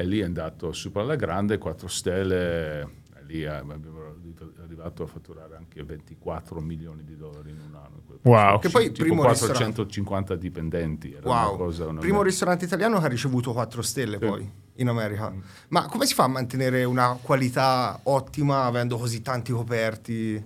e 0.00 0.04
lì 0.04 0.20
è 0.20 0.24
andato 0.24 0.72
super 0.72 1.02
alla 1.02 1.14
grande, 1.16 1.58
4 1.58 1.86
stelle, 1.86 2.80
e 2.80 3.22
lì 3.26 3.44
abbiamo 3.44 4.16
arrivato 4.62 5.02
a 5.02 5.06
fatturare 5.06 5.56
anche 5.56 5.82
24 5.82 6.60
milioni 6.60 7.04
di 7.04 7.16
dollari 7.16 7.50
in 7.50 7.58
un 7.68 7.74
anno. 7.74 7.96
in 7.96 8.06
quel 8.06 8.18
Wow. 8.22 8.58
Che 8.60 8.70
poi 8.70 8.86
tipo 8.92 9.02
primo 9.02 9.20
450 9.22 10.36
dipendenti. 10.36 11.12
Era 11.12 11.28
una 11.28 11.46
Wow, 11.48 11.56
cosa, 11.56 11.86
una 11.86 12.00
primo 12.00 12.18
me- 12.18 12.24
ristorante 12.24 12.64
italiano 12.64 12.98
che 12.98 13.04
ha 13.04 13.08
ricevuto 13.08 13.52
4 13.52 13.82
stelle 13.82 14.16
Sì. 14.18 14.24
Mm. 14.24 14.28
poi 14.28 14.50
in 14.76 14.88
America. 14.88 15.32
Ma 15.68 15.86
come 15.86 16.06
si 16.06 16.14
fa 16.14 16.24
a 16.24 16.28
mantenere 16.28 16.84
una 16.84 17.18
qualità 17.20 18.00
ottima 18.04 18.64
avendo 18.64 18.96
così 18.96 19.20
tanti 19.20 19.52
coperti? 19.52 20.42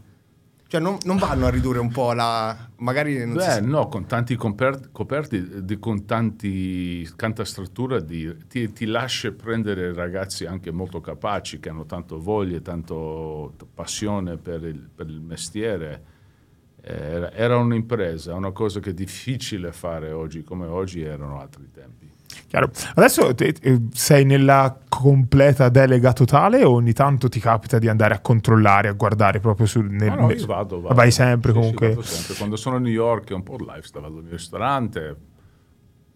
Cioè 0.74 0.82
non, 0.82 0.98
non 1.04 1.18
vanno 1.18 1.46
a 1.46 1.50
ridurre 1.50 1.78
un 1.78 1.92
po' 1.92 2.12
la... 2.14 2.68
magari 2.78 3.16
si 3.16 3.26
Beh, 3.26 3.40
sa- 3.40 3.60
no, 3.60 3.86
con 3.86 4.06
tanti 4.06 4.34
comper- 4.34 4.90
coperti, 4.90 5.64
di- 5.64 5.78
con 5.78 6.04
tanti, 6.04 7.08
tanta 7.14 7.44
struttura, 7.44 8.00
di- 8.00 8.36
ti, 8.48 8.72
ti 8.72 8.84
lascia 8.86 9.30
prendere 9.30 9.94
ragazzi 9.94 10.46
anche 10.46 10.72
molto 10.72 11.00
capaci, 11.00 11.60
che 11.60 11.68
hanno 11.68 11.86
tanto 11.86 12.18
voglia, 12.18 12.58
tanto 12.58 13.54
passione 13.72 14.36
per 14.36 14.64
il, 14.64 14.88
per 14.92 15.06
il 15.06 15.20
mestiere. 15.20 16.04
Era, 16.80 17.30
era 17.30 17.56
un'impresa, 17.56 18.34
una 18.34 18.50
cosa 18.50 18.80
che 18.80 18.90
è 18.90 18.94
difficile 18.94 19.70
fare 19.70 20.10
oggi, 20.10 20.42
come 20.42 20.66
oggi 20.66 21.02
erano 21.02 21.38
altri 21.38 21.70
tempi. 21.72 22.10
Chiaro. 22.46 22.70
Adesso 22.94 23.34
te- 23.34 23.54
sei 23.92 24.24
nella 24.24 24.78
completa 24.88 25.68
delega 25.68 26.12
totale 26.12 26.64
o 26.64 26.72
ogni 26.72 26.92
tanto 26.92 27.28
ti 27.28 27.40
capita 27.40 27.78
di 27.78 27.88
andare 27.88 28.14
a 28.14 28.20
controllare, 28.20 28.88
a 28.88 28.92
guardare 28.92 29.40
proprio 29.40 29.66
sul... 29.66 29.90
Nel, 29.90 30.08
No, 30.10 30.14
no, 30.14 30.26
nel- 30.28 30.38
io 30.38 30.46
vado, 30.46 30.80
vado. 30.80 30.94
Vai 30.94 31.10
sempre 31.10 31.50
Sì, 31.52 31.56
sì, 31.56 31.60
comunque. 31.62 31.88
vado 31.88 32.02
sempre. 32.02 32.34
Quando 32.36 32.56
sono 32.56 32.76
a 32.76 32.78
New 32.78 32.92
York 32.92 33.30
è 33.30 33.34
un 33.34 33.42
po' 33.42 33.56
il 33.56 33.64
lifestyle, 33.66 34.02
vado 34.02 34.16
al 34.18 34.22
mio 34.22 34.32
ristorante, 34.32 35.16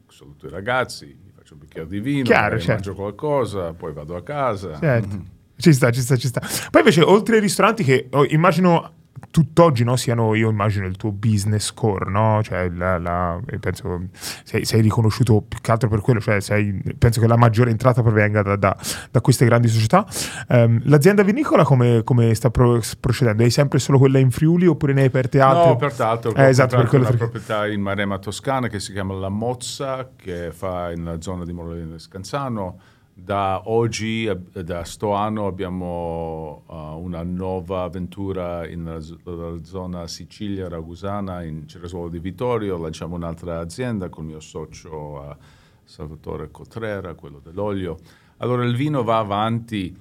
saluto 0.09 0.47
i 0.47 0.51
ragazzi, 0.51 1.07
mi 1.07 1.31
faccio 1.35 1.55
un 1.55 1.61
bicchiere 1.61 1.87
di 1.89 2.01
vino, 2.01 2.25
Chiaro, 2.25 2.57
certo. 2.59 2.73
mangio 2.73 2.95
qualcosa, 2.95 3.73
poi 3.73 3.93
vado 3.93 4.17
a 4.17 4.23
casa. 4.23 4.79
Certo. 4.79 5.37
Ci 5.57 5.73
sta, 5.73 5.91
ci 5.91 6.01
sta, 6.01 6.17
ci 6.17 6.29
sta. 6.29 6.41
Poi 6.71 6.81
invece, 6.81 7.03
oltre 7.03 7.37
ai 7.37 7.41
ristoranti 7.41 7.83
che 7.83 8.09
oh, 8.13 8.25
immagino 8.27 8.93
tutt'oggi 9.31 9.85
no, 9.85 9.97
siano, 9.97 10.35
io 10.35 10.51
immagino 10.51 10.87
il 10.87 10.97
tuo 10.97 11.13
business 11.13 11.73
core, 11.73 12.11
no? 12.11 12.41
Cioè, 12.43 12.69
la, 12.71 12.99
la- 12.99 13.41
penso 13.61 14.09
sei, 14.45 14.65
sei 14.65 14.81
riconosciuto 14.81 15.43
più 15.47 15.59
che 15.61 15.71
altro 15.71 15.89
per 15.89 16.01
quello, 16.01 16.21
cioè 16.21 16.41
sei- 16.41 16.81
penso 16.99 17.21
che 17.21 17.27
la 17.27 17.37
maggiore 17.37 17.71
entrata 17.71 18.03
provenga 18.03 18.43
da, 18.43 18.57
da- 18.57 18.77
da 19.11 19.21
queste 19.21 19.45
grandi 19.45 19.69
società. 19.69 20.07
Ehm, 20.49 20.81
l'azienda 20.85 21.23
vinicola 21.23 21.65
come, 21.65 22.03
come 22.05 22.35
sta 22.35 22.51
pro- 22.51 22.81
procedendo? 23.01 23.43
Hai 23.43 23.51
sempre 23.51 23.79
solo 23.79 23.99
quella 23.99 24.19
in 24.19 24.31
Friuli 24.31 24.67
oppure 24.67 24.93
ne 24.93 25.01
hai 25.03 25.07
aperte 25.07 25.41
altre? 25.41 25.69
No, 25.71 25.77
peraltro, 25.77 26.35
Eh, 26.35 26.45
esatto, 26.49 26.77
per 26.77 26.95
una 27.01 27.11
che- 27.11 27.17
proprietà 27.17 27.67
in 27.67 27.81
Marema 27.81 28.19
Toscana 28.19 28.69
che 28.69 28.81
si 28.81 28.93
chiama 28.93 29.15
La 29.15 29.29
Mozza, 29.29 30.11
che 30.17 30.51
fa 30.53 30.89
nella 30.89 31.21
zona 31.21 31.45
di 31.45 31.53
Morellino 31.53 31.95
e 31.95 31.99
Scanzano. 31.99 32.79
Da 33.21 33.63
oggi, 33.65 34.31
da 34.53 34.85
sto 34.85 35.13
anno, 35.13 35.49
abbiamo 35.49 36.63
uh, 36.67 36.75
una 37.03 37.25
nuova 37.25 37.83
avventura 37.83 38.67
in 38.67 38.85
la 38.85 39.01
z- 39.01 39.17
la 39.25 39.57
zona 39.65 40.07
Sicilia, 40.07 40.69
Ragusana, 40.69 41.43
in 41.43 41.67
Ceresuolo 41.67 42.09
di 42.09 42.21
Vittorio. 42.21 42.79
Lanciamo 42.79 43.17
un'altra 43.17 43.59
azienda 43.59 44.09
con 44.09 44.23
il 44.23 44.31
mio 44.31 44.41
socio 44.41 45.31
eh, 45.31 45.37
Salvatore 45.83 46.53
Cotrera, 46.53 47.15
quello 47.15 47.41
dell'olio. 47.41 47.99
Allora 48.37 48.65
il 48.65 48.77
vino 48.77 49.03
va 49.03 49.19
avanti, 49.19 49.95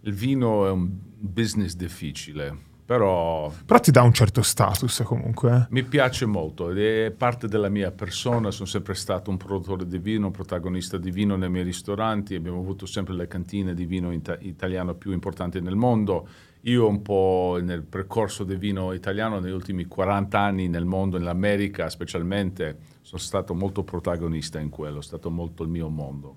il 0.00 0.14
vino 0.14 0.66
è 0.66 0.70
un 0.70 0.90
business 1.18 1.74
difficile, 1.74 2.56
però 2.84 3.52
Però 3.64 3.78
ti 3.80 3.90
dà 3.90 4.02
un 4.02 4.12
certo 4.12 4.42
status 4.42 5.02
comunque. 5.04 5.50
eh. 5.52 5.66
mi 5.70 5.82
piace 5.84 6.26
molto 6.26 6.70
ed 6.70 6.78
è 6.78 7.10
parte 7.10 7.46
della 7.48 7.68
mia 7.68 7.90
persona, 7.90 8.50
sono 8.50 8.66
sempre 8.68 8.94
stato 8.94 9.30
un 9.30 9.36
produttore 9.36 9.86
di 9.86 9.98
vino, 9.98 10.26
un 10.26 10.32
protagonista 10.32 10.98
di 10.98 11.10
vino 11.10 11.36
nei 11.36 11.48
miei 11.50 11.64
ristoranti, 11.64 12.34
abbiamo 12.34 12.58
avuto 12.58 12.86
sempre 12.86 13.14
le 13.14 13.26
cantine 13.28 13.74
di 13.74 13.84
vino 13.86 14.12
ita- 14.12 14.36
italiano 14.40 14.94
più 14.94 15.12
importanti 15.12 15.60
nel 15.60 15.76
mondo. 15.76 16.26
Io 16.66 16.86
un 16.86 17.02
po' 17.02 17.58
nel 17.60 17.82
percorso 17.82 18.44
del 18.44 18.58
vino 18.58 18.92
italiano 18.92 19.40
negli 19.40 19.52
ultimi 19.52 19.86
40 19.86 20.38
anni 20.38 20.68
nel 20.68 20.84
mondo, 20.84 21.18
nell'America 21.18 21.88
specialmente, 21.88 22.76
sono 23.00 23.20
stato 23.20 23.52
molto 23.54 23.82
protagonista 23.82 24.60
in 24.60 24.68
quello, 24.68 25.00
è 25.00 25.02
stato 25.02 25.28
molto 25.30 25.64
il 25.64 25.68
mio 25.70 25.88
mondo. 25.88 26.36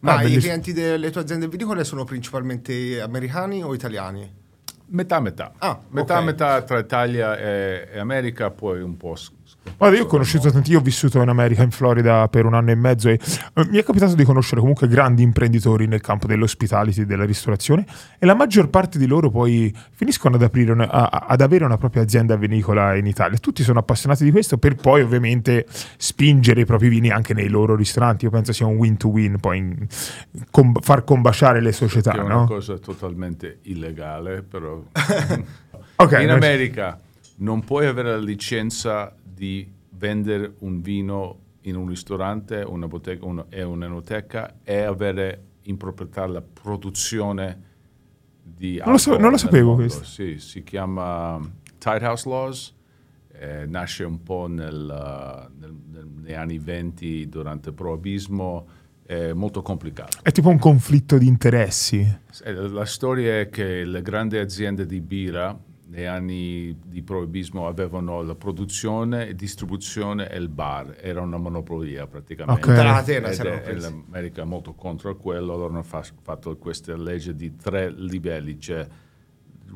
Ma 0.00 0.16
Ah, 0.16 0.22
i 0.22 0.36
clienti 0.38 0.72
delle 0.72 1.10
tue 1.10 1.20
aziende 1.20 1.48
vinicole 1.48 1.84
sono 1.84 2.04
principalmente 2.04 3.00
americani 3.02 3.62
o 3.62 3.74
italiani? 3.74 4.46
Metà 4.90 5.20
metà, 5.20 5.52
Ah, 5.58 5.78
metà 5.90 6.18
ok. 6.18 6.24
metà 6.24 6.62
tra 6.62 6.78
Italia 6.78 7.36
e, 7.36 7.88
e 7.92 7.98
America, 7.98 8.50
poi 8.50 8.80
un 8.82 8.96
po'... 8.96 9.14
Guarda, 9.76 9.96
io 9.96 10.04
ho 10.04 10.06
conosciuto 10.06 10.50
tanti, 10.50 10.72
io 10.72 10.78
ho 10.78 10.82
vissuto 10.82 11.20
in 11.20 11.28
America, 11.28 11.62
in 11.62 11.70
Florida 11.70 12.26
per 12.28 12.44
un 12.46 12.54
anno 12.54 12.70
e 12.70 12.74
mezzo 12.74 13.08
e 13.08 13.12
eh, 13.54 13.66
mi 13.70 13.78
è 13.78 13.84
capitato 13.84 14.14
di 14.14 14.24
conoscere 14.24 14.60
comunque 14.60 14.88
grandi 14.88 15.22
imprenditori 15.22 15.86
nel 15.86 16.00
campo 16.00 16.26
dell'hospitality, 16.26 17.04
della 17.04 17.24
ristorazione 17.24 17.84
e 18.18 18.26
la 18.26 18.34
maggior 18.34 18.68
parte 18.70 18.98
di 18.98 19.06
loro 19.06 19.30
poi 19.30 19.74
finiscono 19.92 20.36
ad, 20.36 20.42
aprire 20.42 20.72
una- 20.72 20.90
a- 20.90 21.26
ad 21.28 21.40
avere 21.40 21.64
una 21.64 21.76
propria 21.76 22.02
azienda 22.02 22.36
vinicola 22.36 22.96
in 22.96 23.06
Italia. 23.06 23.38
Tutti 23.38 23.62
sono 23.62 23.78
appassionati 23.78 24.24
di 24.24 24.30
questo 24.30 24.58
per 24.58 24.74
poi 24.74 25.02
ovviamente 25.02 25.66
spingere 25.96 26.62
i 26.62 26.64
propri 26.64 26.88
vini 26.88 27.10
anche 27.10 27.34
nei 27.34 27.48
loro 27.48 27.76
ristoranti. 27.76 28.24
Io 28.24 28.30
penso 28.30 28.52
sia 28.52 28.66
un 28.66 28.76
win-to-win 28.76 29.38
poi 29.38 29.58
in- 29.58 29.86
com- 30.50 30.80
far 30.80 31.04
combaciare 31.04 31.60
le 31.60 31.72
società, 31.72 32.12
che 32.12 32.18
è 32.18 32.22
una 32.22 32.34
no? 32.34 32.44
cosa 32.46 32.78
totalmente 32.78 33.58
illegale, 33.62 34.42
però 34.42 34.82
Ok, 36.00 36.12
in 36.20 36.30
America 36.30 36.98
non 37.40 37.62
puoi 37.64 37.86
avere 37.86 38.10
la 38.10 38.16
licenza 38.18 39.12
di 39.38 39.70
vendere 39.90 40.54
un 40.58 40.80
vino 40.80 41.38
in 41.62 41.76
un 41.76 41.86
ristorante, 41.88 42.56
una 42.62 42.88
bottega 42.88 43.24
uno- 43.24 43.46
e 43.48 43.62
un'enoteca 43.62 44.56
e 44.64 44.80
avere 44.80 45.42
in 45.62 45.76
proprietà 45.76 46.26
la 46.26 46.42
produzione 46.42 47.62
di 48.42 48.78
Non 48.82 48.92
lo 48.92 48.98
so- 48.98 49.16
non 49.18 49.30
lo 49.30 49.36
sapevo 49.36 49.68
mondo. 49.74 49.82
questo. 49.82 50.04
Sì, 50.04 50.38
si 50.38 50.62
chiama 50.64 51.38
Tide 51.78 52.04
House 52.06 52.28
Laws, 52.28 52.74
eh, 53.32 53.66
nasce 53.66 54.04
un 54.04 54.22
po' 54.22 54.46
nel, 54.48 54.74
uh, 54.74 55.58
nel- 55.60 55.74
nel- 55.92 56.06
negli 56.22 56.32
anni 56.32 56.58
20 56.58 57.28
durante 57.28 57.68
il 57.68 57.74
proibismo, 57.74 58.66
è 59.04 59.32
molto 59.32 59.62
complicato. 59.62 60.18
È 60.22 60.32
tipo 60.32 60.48
un 60.48 60.58
conflitto 60.58 61.16
di 61.18 61.26
interessi. 61.26 62.00
Eh, 62.44 62.52
La 62.52 62.84
storia 62.84 63.40
è 63.40 63.48
che 63.48 63.84
le 63.84 64.02
grandi 64.02 64.36
aziende 64.38 64.86
di 64.86 65.00
birra 65.00 65.56
negli 65.88 66.04
anni 66.04 66.78
di 66.84 67.02
proibismo 67.02 67.66
avevano 67.66 68.22
la 68.22 68.34
produzione, 68.34 69.34
distribuzione 69.34 70.30
e 70.30 70.36
il 70.36 70.48
bar, 70.48 70.96
era 71.00 71.20
una 71.20 71.38
monopolia 71.38 72.06
praticamente. 72.06 72.60
Ok. 72.60 72.68
Tutta 72.68 72.82
la 72.82 72.94
catena 72.94 73.28
Ed 73.30 73.78
l'America 73.78 74.42
è 74.42 74.44
molto 74.44 74.74
contro 74.74 75.16
quello, 75.16 75.54
allora 75.54 75.72
hanno 75.72 75.82
fa- 75.82 76.04
fatto 76.22 76.56
questa 76.56 76.96
legge 76.96 77.34
di 77.34 77.56
tre 77.56 77.90
livelli, 77.90 78.58
c'è 78.58 78.86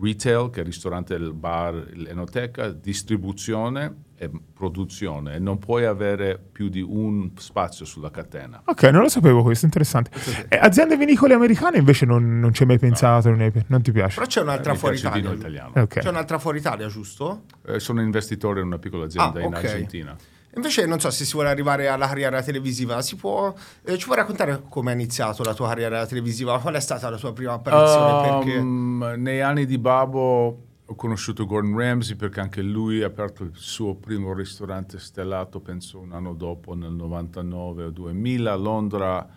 retail, 0.01 0.51
che 0.51 0.59
è 0.59 0.61
il 0.61 0.67
ristorante, 0.67 1.15
il 1.15 1.33
bar, 1.33 1.75
l'enoteca, 1.95 2.71
distribuzione 2.71 4.11
e 4.23 4.31
produzione, 4.55 5.35
e 5.35 5.39
non 5.41 5.59
puoi 5.59 5.85
avere 5.85 6.39
più 6.39 6.69
di 6.69 6.81
un 6.81 7.33
spazio 7.37 7.85
sulla 7.85 8.11
catena. 8.13 8.63
Ok, 8.67 8.85
non 8.85 9.03
lo 9.03 9.09
sapevo 9.09 9.43
questo, 9.43 9.65
interessante. 9.65 10.11
E 10.49 10.57
aziende 10.57 10.97
vinicole 10.97 11.35
americane 11.35 11.79
invece 11.79 12.07
non, 12.07 12.39
non 12.39 12.55
ci 12.55 12.63
hai 12.63 12.69
mai 12.69 12.79
pensato, 12.79 13.31
non, 13.31 13.41
hai- 13.41 13.65
non 13.67 13.83
ti 13.83 13.91
piace? 13.91 14.15
Però 14.15 14.27
c'è 14.27 14.41
un'altra 14.41 14.73
Mi 14.73 14.79
fuori 14.79 14.97
Italia. 14.97 15.33
italiano. 15.33 15.73
Eh, 15.75 15.81
ok. 15.81 15.99
C'è 15.99 16.09
un'altra 16.09 16.39
fuori 16.39 16.59
Italia, 16.59 16.87
giusto? 16.87 17.43
Eh, 17.67 17.81
sono 17.81 18.01
investitore 18.01 18.61
in 18.61 18.67
una 18.67 18.79
piccola 18.79 19.07
azienda 19.07 19.41
Ah, 19.41 19.43
in. 19.45 19.55
Argentina. 19.55 20.17
Invece 20.55 20.87
non 20.87 21.01
so 21.01 21.11
se 21.11 21.25
si 21.25 21.33
vuole 21.33 21.49
arrivare 21.49 21.89
alla 21.89 22.07
carriera 22.07 22.43
televisiva, 22.43 23.03
si 23.03 23.17
può, 23.17 23.53
eh, 23.85 23.99
ci 23.99 24.05
puoi 24.05 24.19
raccontare 24.19 24.63
come 24.69 24.93
è 24.93 24.95
iniziato 24.95 25.43
la 25.43 25.55
tua 25.55 25.67
carriera 25.69 26.07
televisiva? 26.07 26.61
Qual 26.61 26.75
è 26.75 26.81
stata 26.81 27.11
la 27.11 27.17
tua 27.17 27.33
prima 27.33 27.55
apparizione? 27.55 28.45
Perché... 28.45 28.59
Um, 28.59 29.15
nei 29.17 29.41
anni 29.41 29.65
di 29.67 29.79
Babbo 29.79 30.67
ho 30.93 30.95
conosciuto 30.95 31.47
Gordon 31.47 31.77
Ramsay 31.79 32.17
perché 32.17 32.41
anche 32.41 32.61
lui 32.63 33.03
ha 33.03 33.07
aperto 33.07 33.45
il 33.45 33.53
suo 33.55 33.95
primo 33.95 34.35
ristorante 34.35 34.99
stellato, 34.99 35.61
penso 35.61 35.99
un 35.99 36.13
anno 36.13 36.35
dopo, 36.35 36.75
nel 36.75 36.93
99 36.93 37.85
o 37.85 37.91
2000 37.91 38.53
a 38.53 38.57
Londra. 38.57 39.29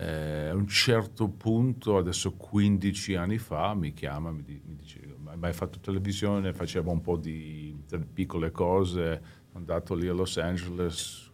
Eh, 0.00 0.48
a 0.48 0.54
un 0.54 0.66
certo 0.68 1.28
punto, 1.28 1.96
adesso 1.96 2.32
15 2.32 3.14
anni 3.16 3.36
fa, 3.38 3.74
mi 3.74 3.92
chiama, 3.92 4.30
mi, 4.30 4.42
di- 4.42 4.60
mi 4.64 4.76
dice, 4.76 5.00
"Ma 5.22 5.32
hai 5.32 5.36
mai 5.38 5.52
fatto 5.52 5.80
televisione? 5.80 6.52
Faceva 6.52 6.90
un 6.92 7.00
po' 7.00 7.16
di 7.16 7.76
piccole 8.12 8.50
cose, 8.52 9.20
sono 9.46 9.58
andato 9.58 9.94
lì 9.94 10.06
a 10.08 10.12
Los 10.12 10.36
Angeles, 10.38 11.30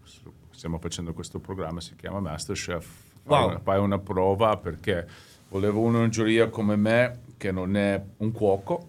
stiamo 0.50 0.78
facendo 0.78 1.12
questo 1.12 1.38
programma, 1.40 1.80
si 1.80 1.94
chiama 1.94 2.20
Masterchef, 2.20 2.86
fai, 3.22 3.38
Wow. 3.38 3.48
una, 3.50 3.58
fai 3.60 3.78
una 3.80 3.98
prova 3.98 4.56
perché 4.56 5.06
volevo 5.50 5.80
uno 5.80 6.02
in 6.02 6.10
giuria 6.10 6.48
come 6.48 6.74
me 6.76 7.20
che 7.36 7.52
non 7.52 7.76
è 7.76 8.02
un 8.18 8.32
cuoco. 8.32 8.88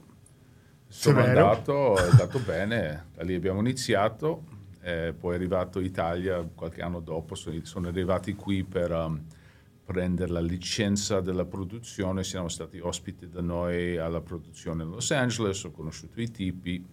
Sono 0.87 1.21
Severo. 1.21 1.47
andato, 1.49 1.97
è 1.97 2.09
andato 2.09 2.39
bene, 2.39 3.07
da 3.13 3.23
lì 3.23 3.35
abbiamo 3.35 3.59
iniziato, 3.59 4.43
eh, 4.81 5.13
poi 5.17 5.33
è 5.33 5.35
arrivato 5.35 5.79
in 5.79 5.85
Italia 5.85 6.47
qualche 6.53 6.81
anno 6.81 6.99
dopo, 6.99 7.35
sono, 7.35 7.59
sono 7.63 7.87
arrivati 7.87 8.33
qui 8.33 8.63
per 8.63 8.91
um, 8.91 9.21
prendere 9.83 10.31
la 10.31 10.41
licenza 10.41 11.21
della 11.21 11.45
produzione, 11.45 12.23
siamo 12.23 12.49
stati 12.49 12.79
ospiti 12.79 13.27
da 13.27 13.41
noi 13.41 13.97
alla 13.97 14.21
produzione 14.21 14.83
a 14.83 14.85
Los 14.85 15.11
Angeles, 15.11 15.63
ho 15.63 15.71
conosciuto 15.71 16.21
i 16.21 16.31
tipi, 16.31 16.85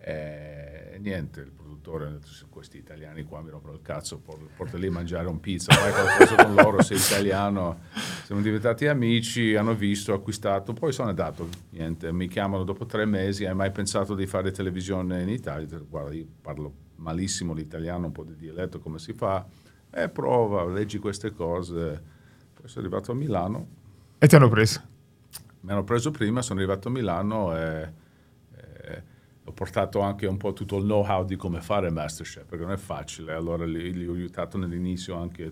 e 0.00 0.96
niente, 1.00 1.50
"Se 2.24 2.46
questi 2.50 2.76
italiani 2.78 3.22
qua 3.24 3.40
mi 3.42 3.50
rompono 3.50 3.74
il 3.74 3.82
cazzo, 3.82 4.18
por- 4.18 4.46
portali 4.56 4.86
a 4.88 4.92
mangiare 4.92 5.26
un 5.28 5.40
pizza, 5.40 5.72
fai 5.74 5.92
qualcosa 5.92 6.44
con 6.44 6.54
loro, 6.54 6.82
sei 6.82 6.98
italiano. 6.98 7.80
Siamo 8.24 8.42
diventati 8.42 8.86
amici, 8.86 9.54
hanno 9.56 9.74
visto, 9.74 10.12
acquistato, 10.12 10.72
poi 10.72 10.92
sono 10.92 11.08
andato, 11.08 11.48
niente, 11.70 12.12
mi 12.12 12.28
chiamano 12.28 12.64
dopo 12.64 12.84
tre 12.86 13.04
mesi, 13.06 13.46
hai 13.46 13.54
mai 13.54 13.70
pensato 13.70 14.14
di 14.14 14.26
fare 14.26 14.50
televisione 14.50 15.22
in 15.22 15.28
Italia? 15.30 15.78
Guarda, 15.78 16.12
io 16.14 16.26
parlo 16.42 16.72
malissimo 16.96 17.54
l'italiano, 17.54 18.06
un 18.06 18.12
po' 18.12 18.24
di 18.24 18.36
dialetto, 18.36 18.80
come 18.80 18.98
si 18.98 19.12
fa? 19.12 19.46
Eh, 19.90 20.08
prova, 20.10 20.64
leggi 20.66 20.98
queste 20.98 21.32
cose. 21.32 22.02
Poi 22.54 22.68
sono 22.68 22.84
arrivato 22.86 23.12
a 23.12 23.14
Milano, 23.14 23.66
E 24.18 24.26
ti 24.26 24.34
hanno 24.34 24.48
preso. 24.48 24.82
mi 25.60 25.70
hanno 25.70 25.84
preso 25.84 26.10
prima, 26.10 26.42
sono 26.42 26.58
arrivato 26.58 26.88
a 26.88 26.90
Milano 26.90 27.56
e 27.56 27.92
ho 29.48 29.52
portato 29.52 30.00
anche 30.00 30.26
un 30.26 30.36
po' 30.36 30.52
tutto 30.52 30.76
il 30.76 30.84
know-how 30.84 31.24
di 31.24 31.36
come 31.36 31.60
fare 31.62 31.90
Masterchef, 31.90 32.44
perché 32.44 32.64
non 32.64 32.74
è 32.74 32.76
facile. 32.76 33.32
Allora 33.32 33.64
li, 33.64 33.92
li 33.94 34.06
ho 34.06 34.12
aiutato 34.12 34.58
nell'inizio 34.58 35.16
anche 35.16 35.50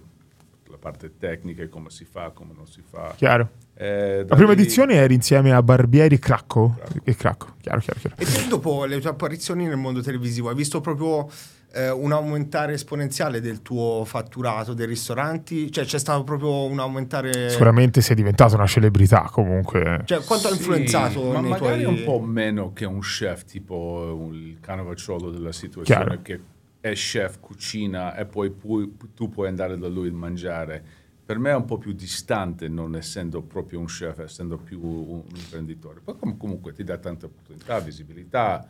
la 0.68 0.76
parte 0.76 1.16
tecnica, 1.16 1.62
e 1.62 1.68
come 1.68 1.88
si 1.90 2.04
fa, 2.04 2.30
come 2.30 2.52
non 2.54 2.66
si 2.66 2.82
fa. 2.82 3.14
Chiaro. 3.16 3.48
Eh, 3.74 4.24
La 4.28 4.36
prima 4.36 4.52
lì- 4.52 4.60
edizione 4.60 4.94
eri 4.94 5.14
insieme 5.14 5.52
a 5.52 5.62
Barbieri 5.62 6.18
Cracco. 6.18 6.78
E 7.04 7.14
Cracco, 7.14 7.54
chiaro, 7.60 7.80
chiaro, 7.80 8.00
chiaro. 8.00 8.16
E 8.18 8.48
dopo 8.48 8.84
le 8.84 9.00
tue 9.00 9.10
apparizioni 9.10 9.64
nel 9.64 9.76
mondo 9.78 10.02
televisivo, 10.02 10.50
hai 10.50 10.54
visto 10.54 10.80
proprio 10.82 11.28
eh, 11.72 11.90
un 11.90 12.12
aumentare 12.12 12.74
esponenziale 12.74 13.40
del 13.40 13.62
tuo 13.62 14.04
fatturato 14.04 14.74
dei 14.74 14.86
ristoranti? 14.86 15.70
Cioè 15.70 15.84
c'è 15.84 15.98
stato 15.98 16.24
proprio 16.24 16.64
un 16.64 16.78
aumentare... 16.78 17.50
Sicuramente 17.50 18.00
sei 18.00 18.16
diventato 18.16 18.54
una 18.54 18.66
celebrità 18.66 19.28
comunque. 19.30 20.02
Cioè 20.04 20.22
quanto 20.24 20.48
ha 20.48 20.50
Sì, 20.50 20.56
influenzato 20.58 21.22
ma 21.32 21.40
nei 21.40 21.50
magari 21.50 21.82
tuoi... 21.82 21.98
un 21.98 22.04
po' 22.04 22.20
meno 22.20 22.72
che 22.72 22.84
un 22.84 23.00
chef, 23.00 23.44
tipo 23.44 24.30
il 24.32 24.58
canavacciolo 24.60 25.30
della 25.30 25.52
situazione 25.52 26.04
Chiaro. 26.04 26.22
che 26.22 26.40
è 26.80 26.92
chef, 26.92 27.40
cucina 27.40 28.14
e 28.16 28.26
poi 28.26 28.50
pu- 28.50 28.96
tu 29.14 29.28
puoi 29.28 29.48
andare 29.48 29.76
da 29.76 29.88
lui 29.88 30.08
a 30.08 30.12
mangiare. 30.12 30.84
Per 31.26 31.38
me 31.38 31.50
è 31.50 31.54
un 31.56 31.64
po' 31.64 31.76
più 31.78 31.92
distante, 31.92 32.68
non 32.68 32.94
essendo 32.94 33.42
proprio 33.42 33.80
un 33.80 33.86
chef, 33.86 34.20
essendo 34.20 34.56
più 34.58 34.80
un 34.80 35.24
imprenditore. 35.34 36.00
Poi 36.04 36.16
com- 36.16 36.36
comunque 36.36 36.72
ti 36.72 36.84
dà 36.84 36.98
tante 36.98 37.26
opportunità, 37.26 37.80
visibilità, 37.80 38.64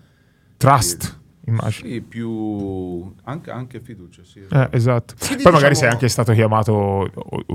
Trust, 0.57 1.21
immagino. 1.47 1.89
sì, 1.89 2.01
più 2.01 3.13
anche, 3.25 3.51
anche 3.51 3.81
fiducia. 3.81 4.23
Sì, 4.25 4.41
Eh, 4.51 4.69
esatto. 4.73 5.15
Quindi 5.19 5.43
Poi 5.43 5.53
magari 5.53 5.73
diciamo- 5.75 5.75
sei 5.75 5.89
anche 5.89 6.09
stato 6.09 6.33
chiamato 6.33 7.11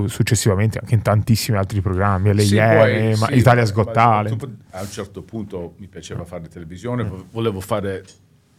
successivamente 0.08 0.80
anche 0.80 0.96
in 0.96 1.02
tantissimi 1.02 1.58
altri 1.58 1.82
programmi, 1.82 2.30
alle 2.30 2.42
Sì, 2.44 2.56
Iene, 2.56 3.16
poi, 3.18 3.28
sì, 3.34 3.38
Italia's 3.38 3.72
Got 3.72 3.92
Talent. 3.92 4.48
A 4.72 4.82
un 4.82 4.90
certo 4.90 5.22
punto 5.22 5.74
mi 5.78 5.88
piaceva 5.88 6.26
fare 6.26 6.48
televisione, 6.48 7.04
vo- 7.04 7.26
volevo 7.32 7.60
fare 7.60 8.04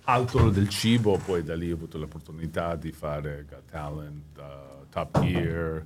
altro 0.04 0.50
del 0.50 0.68
cibo, 0.68 1.18
poi 1.24 1.42
da 1.42 1.54
lì 1.54 1.70
ho 1.70 1.74
avuto 1.74 1.96
l'opportunità 1.98 2.74
di 2.76 2.90
fare 2.92 3.44
Got 3.48 3.70
Talent, 3.70 4.22
uh, 4.38 4.86
Top 4.90 5.20
Gear, 5.20 5.82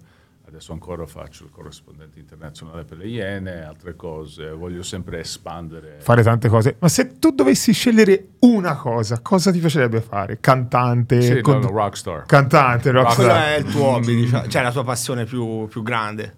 adesso 0.47 0.73
ancora 0.73 1.07
faccio 1.07 1.45
il 1.45 1.51
corrispondente 1.51 2.19
internazionale 2.19 2.85
per 2.85 2.99
le 2.99 3.09
Iene, 3.09 3.65
altre 3.65 3.97
cose, 3.97 4.51
voglio 4.51 4.83
sempre 4.83 5.19
espandere. 5.21 5.97
Fare 5.99 6.23
tante 6.23 6.49
cose. 6.49 6.77
Ma 6.79 6.89
se 6.89 7.19
tu 7.19 7.31
dovessi 7.31 7.73
scegliere 7.73 8.29
una 8.41 8.77
cosa, 8.77 9.21
cosa 9.21 9.51
ti 9.51 9.59
piacerebbe 9.59 10.01
fare? 10.01 10.39
Cantante? 10.41 11.21
Sì, 11.21 11.35
no, 11.35 11.41
cont- 11.41 11.65
no, 11.65 11.71
rockstar. 11.71 12.27
Cantante, 12.27 12.91
rockstar. 12.93 13.55
è 13.55 13.57
il 13.59 13.65
tuo 13.65 13.85
hobby, 13.87 14.15
diciamo, 14.15 14.49
cioè 14.49 14.63
la 14.63 14.73
tua 14.73 14.85
passione 14.85 15.25
più, 15.25 15.67
più 15.67 15.83
grande. 15.83 16.37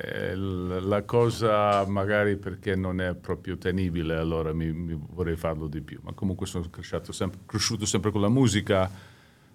Eh, 0.00 0.36
la 0.36 1.02
cosa 1.02 1.84
magari 1.86 2.36
perché 2.36 2.76
non 2.76 3.00
è 3.00 3.14
proprio 3.14 3.58
tenibile, 3.58 4.14
allora 4.14 4.52
mi, 4.52 4.72
mi 4.72 4.96
vorrei 5.10 5.34
farlo 5.34 5.66
di 5.66 5.80
più. 5.80 5.98
Ma 6.02 6.12
comunque 6.12 6.46
sono 6.46 6.66
cresciuto 6.70 7.10
sempre, 7.10 7.40
cresciuto 7.46 7.84
sempre 7.84 8.12
con 8.12 8.20
la 8.20 8.28
musica, 8.28 8.88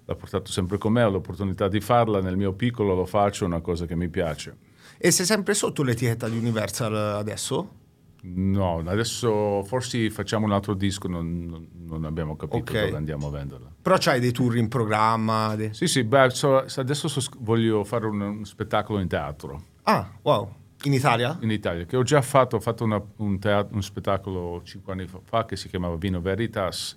l'ho 0.06 0.16
portato 0.16 0.52
sempre 0.52 0.78
con 0.78 0.92
me, 0.94 1.04
ho 1.04 1.10
l'opportunità 1.10 1.68
di 1.68 1.80
farla, 1.80 2.22
nel 2.22 2.36
mio 2.38 2.54
piccolo 2.54 2.94
lo 2.94 3.06
faccio, 3.06 3.44
è 3.44 3.48
una 3.48 3.62
cosa 3.62 3.86
che 3.86 3.96
mi 3.96 4.10
piace. 4.10 4.56
E 4.98 5.12
sei 5.12 5.26
sempre 5.26 5.54
sotto 5.54 5.84
l'etichetta 5.84 6.28
di 6.30 6.38
Universal 6.38 6.96
adesso? 6.96 7.82
No, 8.26 8.82
adesso 8.86 9.64
forse 9.66 10.10
facciamo 10.10 10.46
un 10.46 10.54
altro 10.54 10.76
disco, 10.76 11.10
non, 11.10 11.68
non- 11.86 12.06
abbiamo 12.06 12.38
capito 12.38 12.72
Ok. 12.72 12.86
dove 12.86 12.96
andiamo 12.96 13.28
a 13.28 13.32
venderla. 13.32 13.70
Però 13.82 13.98
c'hai 14.00 14.22
dei 14.22 14.32
tour 14.32 14.56
in 14.56 14.70
programma? 14.70 15.56
de- 15.56 15.74
Sì, 15.74 15.88
sì, 15.88 16.04
beh, 16.06 16.30
so- 16.30 16.64
adesso 16.78 17.10
so- 17.10 17.22
voglio 17.40 17.84
fare 17.84 18.06
un, 18.06 18.22
un 18.22 18.46
spettacolo 18.46 19.00
in 19.00 19.10
teatro. 19.10 19.62
Ah, 19.84 20.10
wow. 20.22 20.54
In 20.86 20.94
Italia? 20.94 21.38
in 21.42 21.52
Italia, 21.52 21.86
che 21.86 21.96
ho 21.98 22.04
già 22.04 22.22
fatto, 22.22 22.58
ho 22.58 22.60
fatto 22.62 22.84
una- 22.86 23.02
un, 23.18 23.40
teat- 23.40 23.74
un 23.74 23.82
spettacolo 23.84 24.62
cinque 24.64 24.94
anni 24.94 25.08
fa 25.24 25.46
che 25.46 25.56
si 25.58 25.68
chiamava 25.70 25.96
Vino 25.98 26.20
Veritas, 26.22 26.96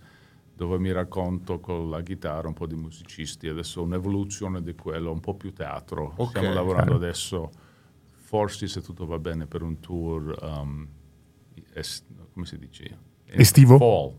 dove 0.57 0.79
mi 0.79 0.91
racconto 0.91 1.61
con 1.61 1.91
la 1.91 2.01
chitarra 2.03 2.49
un 2.49 2.55
po' 2.55 2.67
di 2.67 2.75
musicisti, 2.75 3.47
adesso 3.47 3.83
un'evoluzione 3.83 4.63
di 4.63 4.75
quello, 4.75 5.13
un 5.13 5.21
po' 5.21 5.35
più 5.35 5.53
teatro. 5.53 6.15
Ok, 6.17 6.31
Stiamo 6.31 6.53
lavorando 6.55 6.93
chiaro. 6.93 7.05
adesso, 7.05 7.51
forse 8.13 8.67
se 8.67 8.81
tutto 8.81 9.05
va 9.05 9.19
bene, 9.19 9.47
per 9.47 9.63
un 9.63 9.79
tour, 9.81 10.35
um, 10.41 10.89
es- 11.75 12.05
come 12.33 12.47
si 12.47 12.59
dice? 12.59 12.99
Estivo? 13.27 13.77
Fall, 13.77 14.15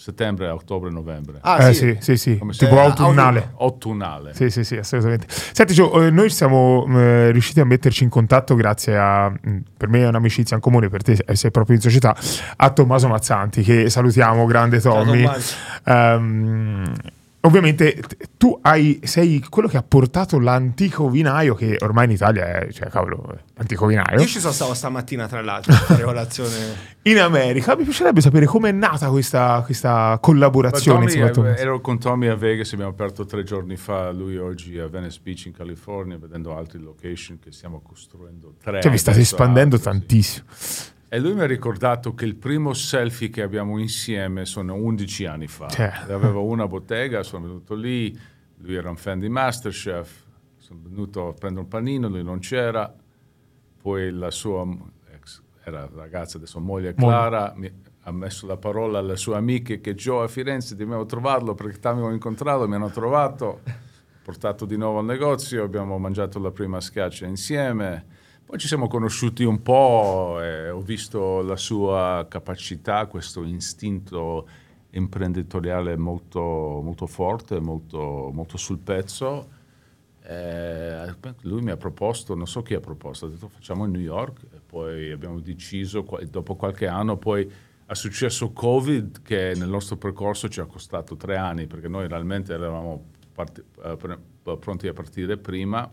settembre, 0.00 0.48
ottobre, 0.48 0.88
novembre. 0.90 1.40
Ah, 1.42 1.68
eh 1.68 1.74
sì. 1.74 1.98
sì, 2.00 2.16
sì, 2.16 2.38
sì. 2.38 2.56
Tipo 2.56 2.76
Eh, 2.76 2.78
autunnale. 2.80 3.52
Autunnale. 3.58 4.32
Sì, 4.32 4.48
sì, 4.48 4.64
sì, 4.64 4.76
assolutamente. 4.78 5.26
Senti, 5.28 5.74
Gio, 5.74 6.02
eh, 6.02 6.10
noi 6.10 6.30
siamo 6.30 6.86
eh, 6.88 7.30
riusciti 7.32 7.60
a 7.60 7.66
metterci 7.66 8.04
in 8.04 8.08
contatto 8.08 8.54
grazie 8.54 8.96
a, 8.96 9.28
mh, 9.28 9.56
per 9.76 9.90
me 9.90 10.00
è 10.00 10.06
un'amicizia 10.08 10.56
in 10.56 10.62
comune, 10.62 10.88
per 10.88 11.02
te 11.02 11.22
sei 11.34 11.50
proprio 11.50 11.76
in 11.76 11.82
società, 11.82 12.16
a 12.56 12.70
Tommaso 12.70 13.08
Mazzanti, 13.08 13.60
che 13.60 13.90
salutiamo, 13.90 14.46
grande 14.46 14.80
Ciao, 14.80 15.04
Tommy. 15.04 15.22
Tommaso. 15.22 15.54
Ovviamente 17.42 18.02
tu 18.36 18.58
hai, 18.60 19.00
sei 19.04 19.42
quello 19.48 19.66
che 19.66 19.78
ha 19.78 19.82
portato 19.82 20.38
l'antico 20.38 21.08
vinaio, 21.08 21.54
che 21.54 21.78
ormai 21.80 22.04
in 22.04 22.10
Italia 22.10 22.44
è, 22.44 22.70
cioè, 22.70 22.88
cavolo, 22.88 23.38
antico 23.56 23.86
vinaio, 23.86 24.20
Io 24.20 24.26
ci 24.26 24.40
sono 24.40 24.52
stato 24.52 24.74
stamattina, 24.74 25.26
tra 25.26 25.40
l'altro, 25.40 25.72
a 25.72 25.76
fare 25.76 26.02
colazione. 26.02 26.98
in 27.02 27.18
America. 27.18 27.74
Mi 27.76 27.84
piacerebbe 27.84 28.20
sapere 28.20 28.44
com'è 28.44 28.72
nata 28.72 29.08
questa, 29.08 29.62
questa 29.64 30.18
collaborazione 30.20 31.06
Tommy, 31.06 31.30
Tommaso. 31.30 31.60
ero 31.60 31.80
con 31.80 31.98
Tommy 31.98 32.26
a 32.26 32.34
Vegas, 32.34 32.72
abbiamo 32.74 32.90
aperto 32.90 33.24
tre 33.24 33.42
giorni 33.42 33.76
fa, 33.76 34.10
lui 34.10 34.36
oggi 34.36 34.78
a 34.78 34.86
Venice 34.88 35.20
Beach 35.22 35.46
in 35.46 35.52
California, 35.52 36.18
vedendo 36.18 36.54
altre 36.54 36.78
location 36.78 37.38
che 37.38 37.52
stiamo 37.52 37.80
costruendo. 37.80 38.56
Tre 38.62 38.82
Cioè, 38.82 38.90
vi 38.90 38.98
state 38.98 39.20
espandendo 39.20 39.76
altre, 39.76 40.42
sì. 40.58 40.98
E 41.12 41.18
lui 41.18 41.34
mi 41.34 41.40
ha 41.40 41.46
ricordato 41.46 42.14
che 42.14 42.24
il 42.24 42.36
primo 42.36 42.72
selfie 42.72 43.30
che 43.30 43.42
abbiamo 43.42 43.80
insieme 43.80 44.44
sono 44.44 44.74
11 44.74 45.24
anni 45.26 45.48
fa. 45.48 45.66
Cioè. 45.66 45.90
Avevo 46.08 46.44
una 46.44 46.68
bottega, 46.68 47.24
sono 47.24 47.46
venuto 47.46 47.74
lì, 47.74 48.16
lui 48.58 48.76
era 48.76 48.90
un 48.90 48.96
fan 48.96 49.18
di 49.18 49.28
Masterchef, 49.28 50.24
sono 50.56 50.78
venuto 50.84 51.26
a 51.26 51.32
prendere 51.32 51.64
un 51.64 51.68
panino, 51.68 52.08
lui 52.08 52.22
non 52.22 52.38
c'era, 52.38 52.94
poi 53.82 54.12
la 54.12 54.30
sua 54.30 54.64
ex, 55.12 55.42
era 55.64 55.90
ragazza, 55.92 56.36
adesso 56.36 56.60
moglie 56.60 56.94
Clara, 56.94 57.54
mi 57.56 57.68
ha 58.02 58.12
messo 58.12 58.46
la 58.46 58.56
parola 58.56 59.00
alle 59.00 59.16
sue 59.16 59.34
amiche 59.34 59.80
che 59.80 59.96
Joe 59.96 60.26
a 60.26 60.28
Firenze 60.28 60.76
dobbiamo 60.76 61.06
trovarlo 61.06 61.56
perché 61.56 61.80
t'avevamo 61.80 62.12
incontrato, 62.12 62.68
mi 62.68 62.76
hanno 62.76 62.90
trovato, 62.90 63.62
portato 64.22 64.64
di 64.64 64.76
nuovo 64.76 65.00
al 65.00 65.06
negozio, 65.06 65.64
abbiamo 65.64 65.98
mangiato 65.98 66.38
la 66.38 66.52
prima 66.52 66.80
scaccia 66.80 67.26
insieme. 67.26 68.09
Poi 68.50 68.58
ci 68.58 68.66
siamo 68.66 68.88
conosciuti 68.88 69.44
un 69.44 69.62
po', 69.62 70.38
e 70.42 70.70
ho 70.70 70.80
visto 70.80 71.40
la 71.40 71.54
sua 71.54 72.26
capacità, 72.28 73.06
questo 73.06 73.44
istinto 73.44 74.48
imprenditoriale 74.90 75.96
molto, 75.96 76.40
molto 76.82 77.06
forte, 77.06 77.60
molto, 77.60 78.32
molto 78.32 78.56
sul 78.56 78.78
pezzo. 78.78 79.48
Eh, 80.20 81.14
lui 81.42 81.62
mi 81.62 81.70
ha 81.70 81.76
proposto, 81.76 82.34
non 82.34 82.48
so 82.48 82.62
chi 82.62 82.74
ha 82.74 82.80
proposto, 82.80 83.26
ha 83.26 83.28
detto 83.28 83.46
facciamo 83.46 83.86
New 83.86 84.00
York 84.00 84.42
e 84.52 84.58
poi 84.66 85.12
abbiamo 85.12 85.38
deciso, 85.38 86.04
dopo 86.28 86.56
qualche 86.56 86.88
anno, 86.88 87.18
poi 87.18 87.48
è 87.86 87.94
successo 87.94 88.50
Covid 88.50 89.22
che 89.22 89.52
nel 89.54 89.68
nostro 89.68 89.96
percorso 89.96 90.48
ci 90.48 90.58
ha 90.58 90.66
costato 90.66 91.14
tre 91.14 91.36
anni 91.36 91.68
perché 91.68 91.86
noi 91.86 92.08
realmente 92.08 92.52
eravamo 92.52 93.00
parti- 93.32 93.62
eh, 93.84 93.96
pr- 93.96 94.58
pronti 94.58 94.88
a 94.88 94.92
partire 94.92 95.36
prima, 95.36 95.88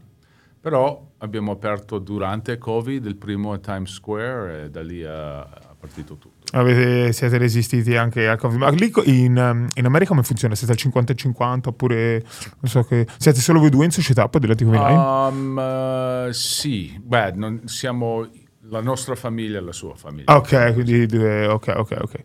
però 0.68 1.02
abbiamo 1.20 1.54
aperto 1.54 1.98
durante 1.98 2.58
Covid 2.58 3.06
il 3.06 3.16
primo 3.16 3.54
a 3.54 3.58
Times 3.58 3.90
Square 3.94 4.66
e 4.66 4.70
da 4.70 4.84
lì 4.84 5.00
è 5.00 5.46
partito 5.80 6.18
tutto. 6.18 6.58
Avete, 6.58 7.14
siete 7.14 7.38
resistiti 7.38 7.96
anche 7.96 8.28
al 8.28 8.38
Covid. 8.38 8.58
Ma 8.58 8.70
lì 8.72 8.92
in, 9.06 9.70
in 9.74 9.86
America 9.86 10.10
come 10.10 10.24
funziona? 10.24 10.56
Siete 10.56 10.74
al 10.74 10.78
50 10.78 11.14
e 11.14 11.16
50 11.16 11.70
oppure 11.70 12.22
non 12.60 12.70
so 12.70 12.84
che 12.84 13.08
siete 13.18 13.40
solo 13.40 13.60
voi 13.60 13.70
due 13.70 13.86
in 13.86 13.92
società 13.92 14.28
poi 14.28 14.42
dell'Attico 14.42 14.72
Line? 14.72 14.94
Um, 14.94 15.58
eh, 15.58 16.34
sì, 16.34 17.00
beh, 17.02 17.32
non- 17.32 17.62
siamo 17.64 18.28
la 18.64 18.82
nostra 18.82 19.16
famiglia 19.16 19.60
e 19.60 19.62
la 19.62 19.72
sua 19.72 19.96
famiglia. 19.96 20.36
Ok, 20.36 20.74
quindi 20.74 21.04
ok, 21.46 21.74
ok, 21.78 21.98
ok. 22.02 22.22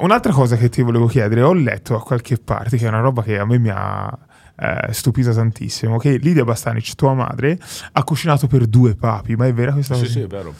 Un'altra 0.00 0.34
cosa 0.34 0.56
che 0.56 0.68
ti 0.68 0.82
volevo 0.82 1.06
chiedere, 1.06 1.40
ho 1.40 1.54
letto 1.54 1.94
a 1.94 2.02
qualche 2.02 2.36
parte 2.36 2.76
che 2.76 2.84
è 2.84 2.88
una 2.88 3.00
roba 3.00 3.22
che 3.22 3.38
a 3.38 3.46
me 3.46 3.58
mi 3.58 3.70
ha 3.70 4.18
eh, 4.58 4.92
stupito 4.92 5.32
tantissimo, 5.32 5.98
che 5.98 6.16
Lidia 6.16 6.44
Bastanic, 6.44 6.94
tua 6.94 7.14
madre, 7.14 7.58
ha 7.92 8.04
cucinato 8.04 8.46
per 8.46 8.66
due 8.66 8.94
papi, 8.96 9.36
ma 9.36 9.46
è 9.46 9.52
vera 9.52 9.72
questa 9.72 9.94
Sì, 9.94 10.00
cosa? 10.00 10.12
sì, 10.12 10.20
è 10.20 10.26
vero. 10.26 10.54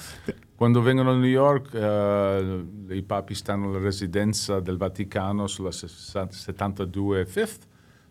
Quando 0.55 0.83
vengono 0.83 1.11
a 1.11 1.15
New 1.15 1.23
York, 1.25 1.73
eh, 1.75 2.95
i 2.95 3.03
papi 3.03 3.35
stanno 3.35 3.69
alla 3.69 3.79
residenza 3.79 4.59
del 4.61 4.77
Vaticano 4.77 5.47
sulla 5.47 5.71
72 5.71 7.27
Fifth, 7.27 7.67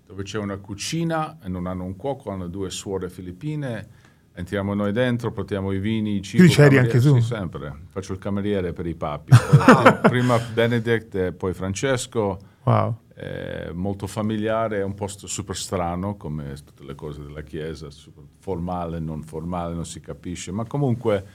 dove 0.06 0.24
c'è 0.24 0.38
una 0.38 0.56
cucina 0.58 1.38
e 1.44 1.50
non 1.50 1.68
hanno 1.68 1.84
un 1.84 1.96
cuoco, 1.98 2.32
hanno 2.32 2.48
due 2.48 2.70
suore 2.70 3.10
filippine. 3.10 4.06
Entriamo 4.34 4.74
noi 4.76 4.92
dentro, 4.92 5.32
portiamo 5.32 5.72
i 5.72 5.80
vini, 5.80 6.18
i 6.18 6.22
cibi. 6.22 6.48
Tu 6.48 6.54
c'eri 6.54 6.78
anche 6.78 7.00
tu? 7.00 7.16
Sì, 7.16 7.22
sempre. 7.22 7.74
Faccio 7.90 8.14
il 8.14 8.20
cameriere 8.20 8.72
per 8.72 8.86
i 8.86 8.96
papi. 8.96 9.32
Prima 10.08 10.38
Benedict 10.38 11.16
e 11.16 11.32
poi 11.34 11.54
Francesco. 11.54 12.38
Wow. 12.64 12.98
È 13.18 13.72
molto 13.74 14.06
familiare, 14.06 14.78
è 14.78 14.84
un 14.84 14.94
posto 14.94 15.26
super 15.26 15.56
strano, 15.56 16.18
come 16.18 16.54
tutte 16.64 16.84
le 16.84 16.94
cose 16.94 17.24
della 17.24 17.42
Chiesa, 17.42 17.88
formale, 18.38 19.00
non 19.00 19.24
formale, 19.24 19.74
non 19.74 19.88
si 19.88 20.00
capisce, 20.00 20.52
ma 20.52 20.68
comunque 20.68 21.26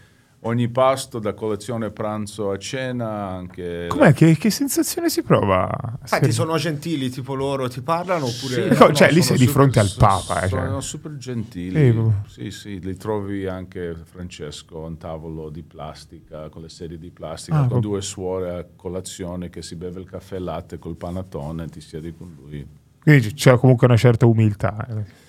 ogni 0.45 0.69
pasto, 0.69 1.19
da 1.19 1.35
colazione, 1.35 1.91
pranzo 1.91 2.51
a 2.51 2.59
cena, 2.59 3.29
anche... 3.29 3.87
Com'è? 3.89 4.13
Che, 4.13 4.37
che 4.37 4.51
sensazione 4.51 5.09
si 5.09 5.23
prova? 5.23 5.71
Infatti 6.01 6.33
sono 6.33 6.57
gentili, 6.57 7.11
tipo 7.11 7.35
loro 7.35 7.69
ti 7.69 7.81
parlano 7.81 8.27
oppure... 8.27 8.75
Sì, 8.75 8.79
no, 8.79 8.93
cioè, 8.93 9.09
lì 9.13 9.23
sono 9.23 9.37
sei 9.37 9.47
di 9.47 9.53
fronte 9.53 9.79
al 9.81 9.93
Papa, 9.97 10.43
eh, 10.43 10.49
Sono 10.49 10.71
cioè. 10.73 10.81
super 10.83 11.17
gentili. 11.17 11.85
Sì, 11.87 11.93
proprio. 11.93 12.25
Sì, 12.27 12.51
sì, 12.51 12.81
li 12.81 12.97
trovi 12.97 13.47
anche 13.47 13.95
Francesco 14.05 14.85
a 14.85 14.87
un 14.89 14.97
tavolo 14.99 15.49
di 15.49 15.63
plastica, 15.63 16.49
con 16.49 16.63
le 16.63 16.69
sedie 16.69 16.99
di 16.99 17.11
plastica, 17.11 17.57
Ah, 17.57 17.61
con 17.61 17.69
proprio. 17.69 17.91
due 17.91 18.03
suore 18.03 18.51
a 18.59 18.67
colazione 18.75 19.49
che 19.51 19.63
si 19.63 19.77
beve 19.77 20.01
il 20.01 20.09
caffè 20.11 20.39
latte 20.39 20.79
col 20.79 20.97
panettone, 20.97 21.67
ti 21.69 21.81
siedi 21.81 22.13
con 22.17 22.35
lui. 22.37 22.67
Quindi 23.01 23.33
c'è 23.35 23.57
comunque 23.59 23.87
una 23.87 23.97
certa 23.97 24.27
umiltà. 24.27 24.87
eh. 24.89 25.21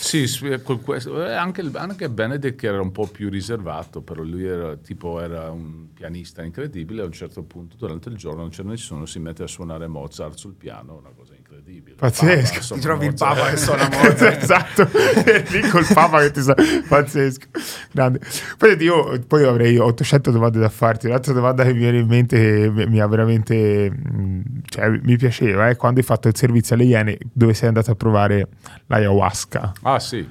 Sì, 0.00 0.26
con 0.62 0.80
questo, 0.80 1.26
eh, 1.26 1.32
anche, 1.34 1.60
anche 1.74 2.08
Benedict 2.08 2.62
era 2.62 2.80
un 2.80 2.92
po' 2.92 3.08
più 3.08 3.28
riservato, 3.28 4.00
però 4.00 4.22
lui 4.22 4.44
era, 4.46 4.76
tipo, 4.76 5.20
era 5.20 5.50
un 5.50 5.92
pianista 5.92 6.44
incredibile, 6.44 7.02
a 7.02 7.04
un 7.04 7.10
certo 7.12 7.42
punto 7.42 7.76
durante 7.76 8.08
il 8.08 8.16
giorno 8.16 8.42
non 8.42 8.50
c'è 8.50 8.62
nessuno, 8.62 9.06
si 9.06 9.18
mette 9.18 9.42
a 9.42 9.48
suonare 9.48 9.88
Mozart 9.88 10.36
sul 10.36 10.54
piano, 10.54 10.96
una 10.96 11.10
cosa 11.10 11.34
incredibile. 11.58 11.96
Pazzesco. 11.96 12.60
Papa, 12.60 12.74
Ti 12.74 12.80
trovi 12.80 13.06
il. 13.06 13.14
Papa 13.14 13.50
che 13.50 13.56
suona 13.56 13.88
Mozart. 13.92 14.42
esatto, 14.42 14.88
È 15.24 15.44
lì 15.48 15.60
col 15.68 15.86
Papa 15.92 16.20
che 16.20 16.30
ti 16.30 16.42
sa, 16.42 16.54
pazzesco. 16.88 17.46
Grande. 17.92 18.20
Poi 18.56 18.76
io 18.82 19.18
poi 19.26 19.44
avrei 19.44 19.76
800 19.78 20.30
domande 20.30 20.58
da 20.58 20.68
farti. 20.68 21.06
Un'altra 21.06 21.32
domanda 21.32 21.64
che 21.64 21.72
mi 21.72 21.78
viene 21.78 21.98
in 21.98 22.06
mente 22.06 22.70
che 22.74 22.86
mi, 22.86 23.00
ha 23.00 23.06
veramente, 23.06 23.90
mh, 23.90 24.40
cioè, 24.68 24.88
mi 25.02 25.16
piaceva, 25.16 25.68
è 25.68 25.76
quando 25.76 26.00
hai 26.00 26.06
fatto 26.06 26.28
il 26.28 26.36
servizio 26.36 26.74
alle 26.74 26.84
Iene 26.84 27.18
dove 27.32 27.54
sei 27.54 27.68
andato 27.68 27.90
a 27.90 27.94
provare 27.94 28.48
l'ayahuasca. 28.86 29.72
Ah 29.82 29.98
sì, 29.98 30.26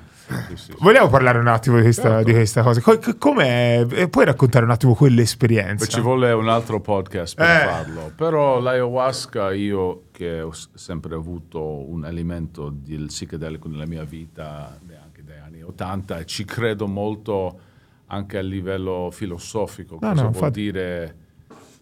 sì. 0.55 0.73
Vogliamo 0.79 1.07
parlare 1.09 1.39
un 1.39 1.47
attimo 1.47 1.77
di 1.77 1.83
questa, 1.83 2.01
Certo. 2.09 2.23
di 2.25 2.31
questa 2.33 2.61
cosa? 2.63 2.81
Co- 2.81 2.97
co- 2.99 3.15
com'è? 3.17 3.85
Eh, 3.89 4.09
Puoi 4.09 4.25
raccontare 4.25 4.65
un 4.65 4.71
attimo 4.71 4.93
quell'esperienza? 4.95 5.85
Ci 5.85 6.01
vuole 6.01 6.31
un 6.31 6.49
altro 6.49 6.79
podcast 6.81 7.35
per 7.35 7.45
Eh. 7.45 7.65
farlo, 7.67 8.11
però 8.15 8.59
l'ayahuasca 8.59 9.51
io 9.53 10.03
che 10.11 10.41
ho 10.41 10.51
sempre 10.73 11.15
avuto 11.15 11.61
un 11.89 12.05
elemento 12.05 12.69
del 12.69 13.05
psichedelico 13.07 13.67
nella 13.67 13.85
mia 13.85 14.03
vita, 14.03 14.77
anche 15.03 15.23
dagli 15.23 15.37
anni 15.39 15.61
80, 15.63 16.19
e 16.19 16.25
ci 16.25 16.43
credo 16.45 16.87
molto 16.87 17.59
anche 18.07 18.37
a 18.37 18.41
livello 18.41 19.09
filosofico, 19.11 19.93
No, 19.95 19.99
cosa 19.99 20.13
no, 20.13 20.21
vuol 20.29 20.33
infatti. 20.33 20.61
dire 20.61 21.15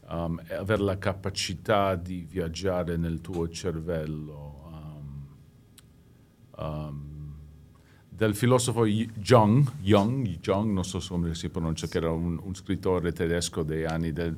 um, 0.09 0.39
avere 0.57 0.81
la 0.83 0.97
capacità 0.97 1.95
di 1.95 2.25
viaggiare 2.29 2.95
nel 2.97 3.21
tuo 3.21 3.47
cervello. 3.49 4.53
um, 4.71 5.25
um, 6.57 7.04
del 8.15 8.33
filosofo 8.33 8.85
Jung, 8.85 9.69
Jung, 9.81 10.39
Jung, 10.39 10.71
non 10.71 10.85
so 10.85 10.99
come 11.07 11.35
si 11.35 11.49
pronuncia, 11.49 11.87
che 11.87 11.97
era 11.97 12.11
un, 12.11 12.39
un 12.41 12.55
scrittore 12.55 13.11
tedesco 13.11 13.61
dei 13.61 13.83
anni 13.83 14.13
del, 14.13 14.37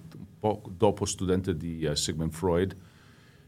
dopo 0.76 1.06
studente 1.06 1.56
di 1.56 1.82
eh, 1.82 1.96
Sigmund 1.96 2.32
Freud, 2.32 2.76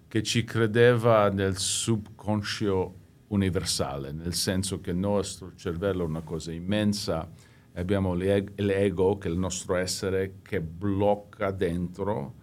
che 0.08 0.22
ci 0.22 0.44
credeva 0.44 1.30
nel 1.30 1.58
subconscio 1.58 2.96
universale, 3.28 4.12
nel 4.12 4.36
senso 4.36 4.80
che 4.80 4.92
il 4.92 4.98
nostro 4.98 5.54
cervello 5.56 6.04
è 6.04 6.08
una 6.08 6.22
cosa 6.22 6.52
immensa, 6.52 7.28
abbiamo 7.74 8.13
l'e- 8.13 8.54
l'ego, 8.58 9.18
che 9.18 9.30
è 9.30 9.32
il 9.32 9.38
nostro 9.38 9.76
essere, 9.76 10.36
che 10.44 10.62
blocca 10.62 11.50
dentro, 11.50 12.36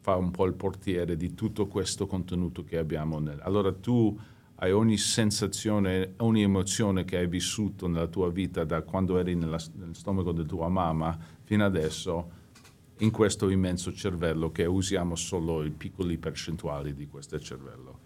fa 0.00 0.16
un 0.16 0.30
po' 0.30 0.46
il 0.46 0.54
portiere 0.54 1.16
di 1.16 1.34
tutto 1.34 1.66
questo 1.66 2.06
contenuto 2.06 2.64
che 2.64 2.78
abbiamo. 2.78 3.18
Nel. 3.18 3.40
Allora 3.42 3.72
tu 3.72 4.18
hai 4.62 4.72
ogni 4.72 4.98
sensazione, 4.98 6.14
ogni 6.18 6.42
emozione 6.42 7.04
che 7.04 7.16
hai 7.16 7.26
vissuto 7.26 7.86
nella 7.86 8.08
tua 8.08 8.30
vita 8.30 8.64
da 8.64 8.82
quando 8.82 9.18
eri 9.18 9.34
nella- 9.34 9.60
nel 9.76 9.94
stomaco 9.94 10.32
di 10.32 10.44
tua 10.44 10.68
mamma 10.68 11.18
fino 11.44 11.64
adesso, 11.64 12.38
in 12.98 13.10
questo 13.10 13.48
immenso 13.48 13.90
cervello 13.94 14.52
che 14.52 14.66
usiamo 14.66 15.16
solo 15.16 15.64
i 15.64 15.70
piccoli 15.70 16.18
percentuali 16.18 16.92
di 16.92 17.06
questo 17.06 17.40
cervello. 17.40 18.00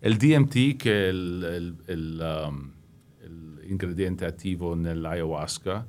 Il 0.00 0.16
DMT, 0.18 0.76
che 0.76 1.08
è 1.08 1.08
il, 1.08 1.76
um, 1.86 2.72
l'ingrediente 3.62 4.26
attivo 4.26 4.74
nell'ayahuasca, 4.74 5.86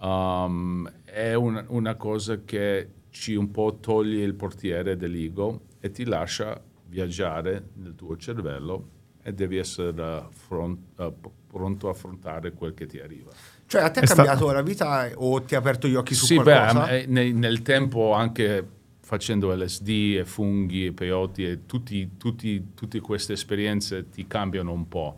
um, 0.00 0.90
è 1.04 1.34
una, 1.34 1.64
una 1.68 1.94
cosa 1.94 2.42
che 2.42 2.88
ci 3.10 3.36
un 3.36 3.52
po' 3.52 3.78
toglie 3.80 4.24
il 4.24 4.34
portiere 4.34 4.96
dell'ego 4.96 5.66
e 5.78 5.92
ti 5.92 6.04
lascia 6.04 6.60
viaggiare 6.88 7.68
nel 7.74 7.94
tuo 7.94 8.16
cervello 8.16 9.00
e 9.22 9.32
devi 9.32 9.56
essere 9.56 10.26
front- 10.32 10.98
uh, 10.98 11.12
p- 11.20 11.30
pronto 11.46 11.88
a 11.88 11.90
affrontare 11.90 12.52
quel 12.52 12.74
che 12.74 12.86
ti 12.86 12.98
arriva. 12.98 13.30
Cioè 13.66 13.82
a 13.82 13.90
te 13.90 14.00
È 14.00 14.02
è 14.02 14.06
sta- 14.06 14.14
cambiato 14.14 14.50
la 14.50 14.62
vita 14.62 15.10
o 15.14 15.42
ti 15.42 15.54
ha 15.54 15.58
aperto 15.58 15.86
gli 15.88 15.94
occhi 15.94 16.14
su 16.14 16.26
Sì, 16.26 16.34
qualcosa? 16.34 16.86
beh, 16.86 16.98
eh, 17.00 17.06
nel, 17.06 17.34
nel 17.34 17.62
tempo 17.62 18.12
anche 18.12 18.66
facendo 19.00 19.54
LSD 19.54 20.16
e 20.18 20.24
funghi 20.24 20.86
e 20.86 20.92
peyote 20.92 21.50
e 21.50 21.66
tutti, 21.66 22.12
tutti- 22.16 22.68
tutte 22.74 23.00
queste 23.00 23.34
esperienze 23.34 24.08
ti 24.08 24.26
cambiano 24.26 24.72
un 24.72 24.88
po'. 24.88 25.16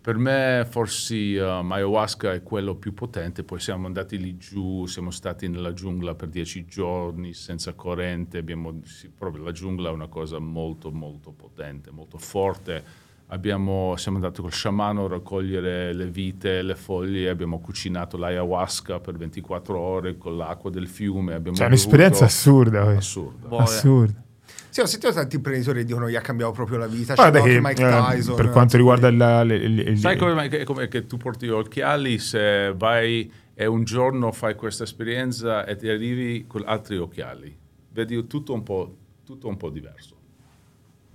Per 0.00 0.16
me 0.18 0.64
forse 0.70 1.40
um, 1.40 1.72
ayahuasca 1.72 2.32
è 2.32 2.42
quello 2.44 2.76
più 2.76 2.94
potente, 2.94 3.42
poi 3.42 3.58
siamo 3.58 3.86
andati 3.86 4.18
lì 4.18 4.36
giù, 4.36 4.86
siamo 4.86 5.10
stati 5.10 5.48
nella 5.48 5.72
giungla 5.72 6.14
per 6.14 6.28
dieci 6.28 6.64
giorni 6.64 7.32
senza 7.34 7.72
corrente, 7.74 8.38
abbiamo, 8.38 8.78
sì, 8.84 9.08
proprio 9.08 9.42
la 9.42 9.50
giungla 9.50 9.88
è 9.88 9.92
una 9.92 10.06
cosa 10.06 10.38
molto 10.38 10.92
molto 10.92 11.32
potente, 11.32 11.90
molto 11.90 12.18
forte. 12.18 12.84
Abbiamo, 13.28 13.94
siamo 13.96 14.18
andati 14.18 14.40
col 14.40 14.52
sciamano 14.52 15.06
a 15.06 15.08
raccogliere 15.08 15.92
le 15.92 16.06
vite, 16.06 16.62
le 16.62 16.76
foglie, 16.76 17.28
abbiamo 17.28 17.58
cucinato 17.60 18.16
l'ayahuasca 18.16 19.00
per 19.00 19.16
24 19.16 19.76
ore 19.76 20.16
con 20.16 20.36
l'acqua 20.36 20.70
del 20.70 20.86
fiume. 20.86 21.34
Abbiamo 21.34 21.56
Cioè, 21.56 21.66
un'esperienza 21.66 22.24
assurda. 22.26 22.82
questa. 22.82 22.98
assurda. 23.00 23.48
Boh, 23.48 23.56
Assurda. 23.58 24.24
Sì, 24.70 24.80
ho 24.80 24.86
sentito 24.86 25.12
tanti 25.12 25.36
imprenditori 25.36 25.80
che 25.80 25.84
dicono 25.86 26.04
che 26.06 26.12
gli 26.12 26.16
ha 26.16 26.20
cambiato 26.20 26.52
proprio 26.52 26.78
la 26.78 26.86
vita. 26.86 27.14
Guarda 27.14 27.40
che 27.40 27.60
Mike 27.60 27.82
eh, 27.82 27.90
Tyson. 27.90 28.36
per 28.36 28.50
quanto 28.50 28.76
riguarda 28.76 29.10
la- 29.10 29.42
le- 29.42 29.66
le- 29.66 29.82
le- 29.84 29.96
Sai 29.96 30.16
come 30.16 30.64
come 30.64 30.86
che 30.86 31.06
tu 31.06 31.16
porti 31.16 31.46
gli 31.46 31.50
occhiali 31.50 32.18
se 32.18 32.72
vai 32.76 33.28
e 33.54 33.66
un 33.66 33.84
giorno 33.84 34.30
fai 34.32 34.54
questa 34.54 34.84
esperienza 34.84 35.64
e 35.64 35.76
ti 35.76 35.88
arrivi 35.88 36.44
con 36.46 36.62
altri 36.66 36.98
occhiali? 36.98 37.56
Vedi 37.90 38.26
tutto 38.26 38.52
un 38.52 38.62
po', 38.62 38.96
tutto 39.24 39.48
un 39.48 39.56
po 39.56 39.70
diverso. 39.70 40.14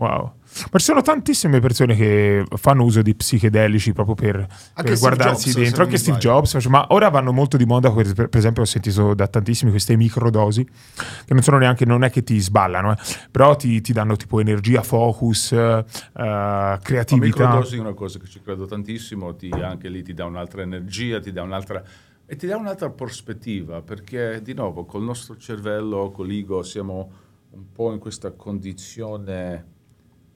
Wow. 0.02 0.34
Ma 0.72 0.80
ci 0.80 0.86
sono 0.86 1.04
tantissime 1.04 1.60
persone 1.60 1.96
che 1.96 2.44
fanno 2.56 2.84
uso 2.84 3.04
di 3.04 3.14
psichedelici 3.14 3.94
proprio 3.94 4.16
per, 4.16 4.48
per 4.74 4.98
guardarsi 4.98 5.52
Jobs, 5.52 5.62
dentro. 5.62 5.84
Anche 5.84 5.98
Steve. 6.00 6.18
Jobs, 6.18 6.66
ma 6.66 6.88
ora 6.90 7.10
vanno 7.10 7.32
molto 7.32 7.56
di 7.56 7.66
moda. 7.66 7.92
Per, 7.92 8.12
per 8.14 8.30
esempio, 8.36 8.64
ho 8.64 8.66
sentito 8.66 9.14
da 9.14 9.28
tantissimi 9.28 9.70
queste 9.70 9.96
microdosi 9.96 10.66
che 10.66 11.34
non 11.34 11.44
sono 11.44 11.60
neanche, 11.60 11.86
non 11.86 12.04
è 12.04 12.10
che 12.10 12.24
ti 12.24 12.40
sballano, 12.40 12.94
eh, 12.94 12.98
però 13.30 13.56
ti, 13.56 13.80
ti 13.82 13.94
danno 13.94 14.16
tipo 14.16 14.40
energia, 14.40 14.82
focus, 14.82 15.52
eh, 15.52 15.86
La 16.14 16.80
creatività. 16.82 17.44
microdosi 17.44 17.76
è 17.76 17.80
una 17.80 17.94
cosa 17.94 18.18
che 18.18 18.26
ci 18.26 18.42
credo 18.42 18.66
tantissimo, 18.66 19.36
ti, 19.36 19.52
anche 19.52 19.88
lì 19.88 20.02
ti 20.02 20.16
dà 20.16 20.26
un'altra 20.26 20.64
energia, 20.64 21.20
ti 21.20 21.32
dà 21.32 21.44
un'altra 21.44 21.84
e 22.26 22.36
ti 22.36 22.48
dà 22.48 22.58
un'altra 22.58 22.90
prospettiva, 22.90 23.84
perché 23.84 24.42
di 24.42 24.54
nuovo 24.54 24.84
col 24.86 25.04
nostro 25.04 25.38
cervello, 25.38 26.10
con 26.10 26.26
l'ego, 26.26 26.64
siamo 26.64 27.12
un 27.52 27.72
po' 27.72 27.92
in 27.92 28.00
questa 28.00 28.32
condizione 28.32 29.80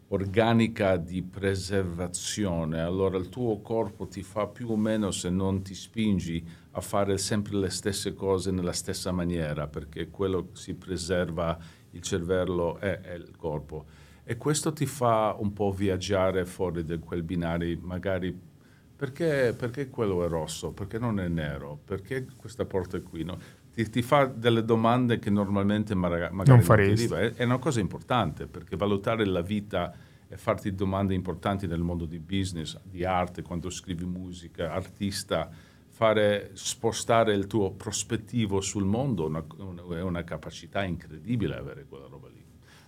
organica 0.09 0.97
di 0.97 1.23
preservazione. 1.23 2.81
Allora 2.81 3.17
il 3.17 3.29
tuo 3.29 3.59
corpo 3.61 4.07
ti 4.07 4.21
fa 4.21 4.47
più 4.47 4.69
o 4.71 4.77
meno 4.77 5.11
se 5.11 5.29
non 5.29 5.63
ti 5.63 5.73
spingi 5.73 6.45
a 6.71 6.81
fare 6.81 7.17
sempre 7.17 7.55
le 7.55 7.69
stesse 7.69 8.13
cose 8.13 8.51
nella 8.51 8.73
stessa 8.73 9.11
maniera, 9.11 9.67
perché 9.67 10.09
quello 10.09 10.49
che 10.51 10.57
si 10.57 10.75
preserva 10.75 11.57
il 11.91 12.01
cervello 12.01 12.77
è, 12.77 12.99
è 12.99 13.13
il 13.13 13.35
corpo. 13.35 13.85
E 14.23 14.37
questo 14.37 14.73
ti 14.73 14.85
fa 14.85 15.35
un 15.37 15.53
po' 15.53 15.71
viaggiare 15.71 16.45
fuori 16.45 16.83
da 16.83 16.97
quel 16.97 17.23
binario, 17.23 17.77
magari 17.81 18.53
perché, 18.95 19.53
perché 19.57 19.89
quello 19.89 20.23
è 20.23 20.27
rosso, 20.27 20.71
perché 20.71 20.97
non 20.97 21.19
è 21.19 21.27
nero, 21.27 21.79
perché 21.83 22.25
questa 22.37 22.65
porta 22.65 22.97
è 22.97 23.03
qui. 23.03 23.23
no? 23.23 23.37
Ti, 23.75 23.89
ti 23.89 24.01
fa 24.01 24.23
delle 24.25 24.63
domande 24.63 25.19
che 25.19 25.29
normalmente 25.29 25.93
magari 25.95 26.33
Non 26.33 26.59
ti 26.59 26.63
faresti. 26.63 27.03
arriva. 27.13 27.19
È, 27.19 27.33
è 27.33 27.43
una 27.43 27.57
cosa 27.59 27.81
importante 27.81 28.47
perché 28.47 28.77
valutare 28.77 29.25
la 29.25 29.41
vita 29.41 29.93
e 30.27 30.37
farti 30.37 30.73
domande 30.73 31.13
importanti 31.13 31.67
nel 31.67 31.81
mondo 31.81 32.05
di 32.05 32.17
business, 32.19 32.79
di 32.83 33.03
arte, 33.03 33.41
quando 33.41 33.69
scrivi 33.69 34.05
musica, 34.05 34.71
artista, 34.71 35.49
fare, 35.89 36.51
spostare 36.53 37.33
il 37.33 37.47
tuo 37.47 37.71
prospettivo 37.71 38.61
sul 38.61 38.85
mondo 38.85 39.25
una- 39.25 39.43
una- 39.57 39.97
è 39.97 40.01
una 40.01 40.23
capacità 40.23 40.83
incredibile 40.83 41.55
avere 41.55 41.85
quella 41.87 42.07
roba 42.07 42.27
lì. 42.29 42.43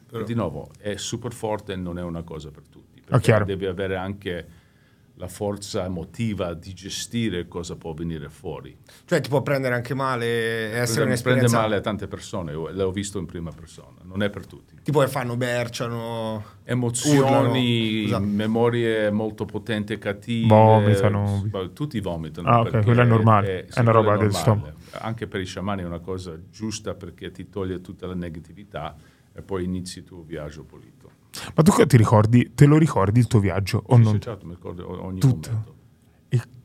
E 0.09 0.23
di 0.23 0.33
nuovo, 0.33 0.71
è 0.79 0.95
super 0.95 1.33
forte 1.33 1.73
e 1.73 1.75
non 1.75 1.97
è 1.99 2.01
una 2.01 2.23
cosa 2.23 2.49
per 2.49 2.63
tutti. 2.69 3.01
Chiaro. 3.01 3.19
Perché 3.19 3.43
devi 3.45 3.65
avere 3.65 3.97
anche 3.97 4.47
la 5.19 5.27
forza 5.27 5.83
emotiva 5.83 6.53
di 6.53 6.73
gestire 6.73 7.47
cosa 7.47 7.75
può 7.75 7.93
venire 7.93 8.29
fuori. 8.29 8.77
Cioè 9.05 9.19
ti 9.19 9.29
può 9.29 9.41
prendere 9.41 9.73
anche 9.73 9.95
male 9.95 10.25
essere 10.25 10.75
Prende, 10.75 10.91
prende 10.93 11.03
un'esperienza... 11.05 11.59
male 11.59 11.75
a 11.75 11.81
tante 11.81 12.07
persone, 12.07 12.53
l'ho 12.53 12.91
visto 12.91 13.17
in 13.17 13.25
prima 13.25 13.51
persona, 13.51 13.97
non 14.03 14.21
è 14.21 14.29
per 14.29 14.45
tutti. 14.45 14.75
Tipo 14.83 14.99
che 14.99 15.07
fanno, 15.07 15.35
berciano... 15.35 16.55
Emozioni, 16.69 18.03
Urlano, 18.05 18.25
memorie 18.25 19.09
molto 19.09 19.45
potenti 19.45 19.93
e 19.93 19.97
cattive. 19.97 20.47
Vomitano. 20.47 21.49
Tutti 21.73 21.99
vomitano. 22.01 22.49
Ah, 22.49 22.59
ok, 22.59 22.83
quello 22.83 23.01
è 23.01 23.05
normale, 23.05 23.65
è 23.65 23.71
sì, 23.71 23.79
una 23.79 23.91
roba 23.91 24.17
del 24.17 24.31
normale. 24.31 24.75
Anche 24.91 25.27
per 25.27 25.39
i 25.39 25.45
sciamani 25.45 25.81
è 25.81 25.85
una 25.85 25.99
cosa 25.99 26.37
giusta 26.51 26.93
perché 26.93 27.31
ti 27.31 27.49
toglie 27.49 27.79
tutta 27.79 28.05
la 28.05 28.15
negatività 28.15 28.95
e 29.33 29.41
poi 29.41 29.63
inizi 29.63 29.99
il 29.99 30.03
tuo 30.03 30.23
viaggio 30.23 30.63
pulito. 30.63 30.96
Ma 31.55 31.63
tu 31.63 31.85
ti 31.85 31.97
ricordi, 31.97 32.51
te 32.53 32.65
lo 32.65 32.77
ricordi 32.77 33.19
il 33.19 33.27
tuo 33.27 33.39
viaggio 33.39 33.83
o 33.85 33.95
Sì, 33.97 34.03
non? 34.03 34.13
sì, 34.13 34.21
certo, 34.21 34.45
mi 34.45 34.53
ricordo 34.53 35.03
ogni 35.03 35.19
Tutto? 35.19 35.49
momento. 35.49 35.75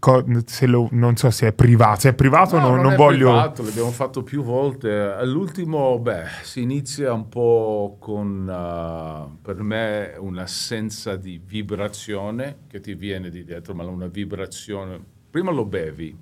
Co- 0.01 0.25
se 0.47 0.67
lo- 0.67 0.89
non 0.91 1.17
so 1.17 1.31
se 1.31 1.47
è 1.47 1.53
privato, 1.53 2.01
se 2.01 2.09
è 2.09 2.15
privato 2.15 2.59
No, 2.59 2.71
non, 2.71 2.81
non 2.81 2.93
è 2.93 2.97
voglio... 2.97 3.31
privato, 3.31 3.63
l'abbiamo 3.63 3.93
fatto 3.93 4.25
più 4.25 4.43
volte. 4.43 4.91
All'ultimo, 4.91 6.01
beh, 6.01 6.25
si 6.43 6.61
inizia 6.63 7.13
un 7.13 7.29
po' 7.29 7.97
con, 8.01 8.41
uh, 8.49 9.41
per 9.41 9.63
me, 9.63 10.15
un'assenza 10.19 11.15
di 11.15 11.41
vibrazione 11.45 12.63
che 12.67 12.81
ti 12.81 12.95
viene 12.95 13.31
di 13.31 13.45
dietro, 13.45 13.75
ma 13.75 13.85
una 13.85 14.09
vibrazione... 14.09 15.01
Prima 15.31 15.53
lo 15.53 15.65
bevi, 15.65 16.19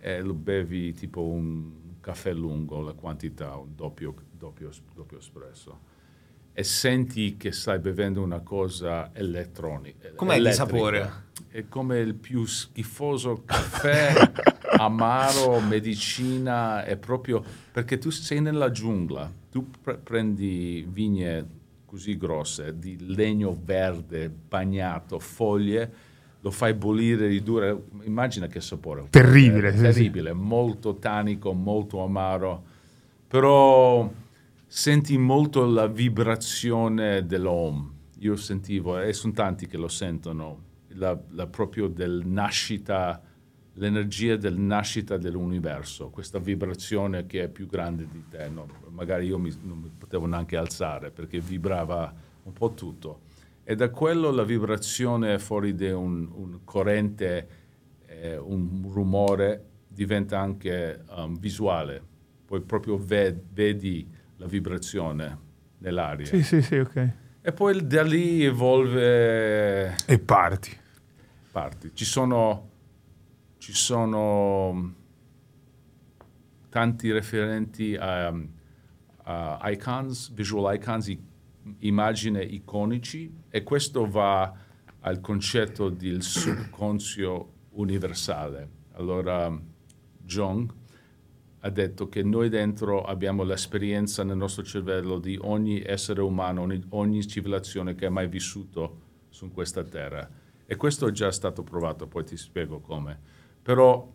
e 0.00 0.20
lo 0.20 0.34
bevi 0.34 0.92
tipo 0.94 1.22
un 1.22 1.70
caffè 2.00 2.32
lungo, 2.32 2.80
la 2.80 2.94
quantità, 2.94 3.54
un 3.54 3.76
doppio, 3.76 4.12
doppio, 4.32 4.70
doppio 4.92 5.18
espresso. 5.18 5.78
E 6.54 6.64
senti 6.64 7.36
che 7.38 7.50
stai 7.52 7.78
bevendo 7.78 8.22
una 8.22 8.40
cosa 8.40 9.10
elettronica. 9.14 10.10
Com'è 10.14 10.34
elettrica. 10.34 10.66
sapore? 10.66 11.12
È 11.48 11.64
come 11.68 11.98
il 11.98 12.14
più 12.14 12.44
schifoso 12.44 13.42
caffè 13.44 14.12
amaro, 14.76 15.60
medicina, 15.60 16.84
è 16.84 16.96
proprio 16.96 17.42
perché 17.72 17.98
tu 17.98 18.10
sei 18.10 18.40
nella 18.40 18.70
giungla, 18.70 19.30
tu 19.50 19.70
pre- 19.82 19.96
prendi 19.96 20.86
vigne 20.88 21.60
così 21.86 22.16
grosse 22.16 22.78
di 22.78 22.96
legno 23.14 23.56
verde 23.64 24.30
bagnato, 24.30 25.18
foglie, 25.18 25.90
lo 26.40 26.50
fai 26.50 26.74
bollire, 26.74 27.26
ridurre, 27.28 27.82
immagina 28.02 28.46
che 28.46 28.60
sapore. 28.60 29.06
Terribile, 29.10 29.68
È 29.68 29.72
sì, 29.72 29.76
sì. 29.76 29.82
terribile, 29.84 30.32
molto 30.32 30.96
tanico, 30.96 31.52
molto 31.52 32.02
amaro, 32.02 32.62
però 33.28 34.10
senti 34.74 35.18
molto 35.18 35.66
la 35.66 35.86
vibrazione 35.86 37.26
dell'home. 37.26 37.90
Io 38.20 38.36
sentivo, 38.36 38.98
e 38.98 39.12
sono 39.12 39.34
tanti 39.34 39.66
che 39.66 39.76
lo 39.76 39.86
sentono, 39.86 40.62
la, 40.94 41.20
la 41.32 41.46
proprio 41.46 41.88
del 41.88 42.22
nascita, 42.24 43.20
l'energia 43.74 44.36
del 44.36 44.56
nascita 44.56 45.18
dell'universo, 45.18 46.08
questa 46.08 46.38
vibrazione 46.38 47.26
che 47.26 47.42
è 47.42 47.48
più 47.48 47.66
grande 47.66 48.08
di 48.10 48.24
te. 48.30 48.48
no? 48.48 48.66
Magari 48.88 49.26
io 49.26 49.38
mi- 49.38 49.54
non 49.60 49.76
mi 49.76 49.90
potevo 49.96 50.24
neanche 50.24 50.56
alzare 50.56 51.10
perché 51.10 51.38
vibrava 51.38 52.10
un 52.44 52.52
po' 52.54 52.70
tutto. 52.70 53.20
E 53.64 53.74
da 53.74 53.90
quello 53.90 54.30
la 54.30 54.44
vibrazione 54.44 55.38
fuori 55.38 55.74
di 55.74 55.90
un, 55.90 56.26
un 56.32 56.60
corrente, 56.64 57.48
eh, 58.06 58.38
un 58.38 58.88
rumore, 58.90 59.64
diventa 59.86 60.40
anche 60.40 61.04
um, 61.14 61.38
visuale. 61.38 62.02
Poi 62.46 62.62
proprio 62.62 62.96
ve- 62.96 63.38
vedi 63.52 64.20
la 64.42 64.48
vibrazione 64.48 65.38
nell'aria. 65.78 66.26
Sì, 66.26 66.42
sì, 66.42 66.60
sì, 66.62 66.76
ok. 66.76 67.08
E 67.40 67.52
poi 67.52 67.86
da 67.86 68.02
lì 68.02 68.44
evolve 68.44 69.94
E 70.06 70.18
parti. 70.18 70.76
parti. 71.52 71.90
Ci 71.94 72.04
sono, 72.04 72.70
ci 73.58 73.72
sono 73.72 74.72
mm, 74.72 74.90
tanti 76.68 77.10
referenti 77.12 77.96
a, 77.96 78.26
a 79.24 79.70
icons, 79.70 80.32
visual 80.32 80.74
icons, 80.74 81.06
i- 81.08 81.22
immagini 81.80 82.54
iconici 82.54 83.32
e 83.48 83.62
questo 83.62 84.08
va 84.08 84.52
al 85.00 85.20
concetto 85.20 85.88
del 85.88 86.22
subconscio 86.22 87.52
universale. 87.70 88.68
Allora 88.94 89.56
Jung 90.24 90.72
ha 91.64 91.70
detto 91.70 92.08
che 92.08 92.22
noi 92.24 92.48
dentro 92.48 93.02
abbiamo 93.02 93.44
l'esperienza 93.44 94.24
nel 94.24 94.36
nostro 94.36 94.64
cervello 94.64 95.18
di 95.18 95.38
ogni 95.40 95.80
essere 95.80 96.20
umano, 96.20 96.62
ogni, 96.62 96.82
ogni 96.90 97.24
civilizzazione 97.24 97.94
che 97.94 98.06
ha 98.06 98.10
mai 98.10 98.26
vissuto 98.26 99.00
su 99.28 99.50
questa 99.52 99.84
terra. 99.84 100.28
E 100.66 100.74
questo 100.74 101.06
è 101.06 101.12
già 101.12 101.30
stato 101.30 101.62
provato, 101.62 102.08
poi 102.08 102.24
ti 102.24 102.36
spiego 102.36 102.80
come. 102.80 103.16
Però 103.62 104.10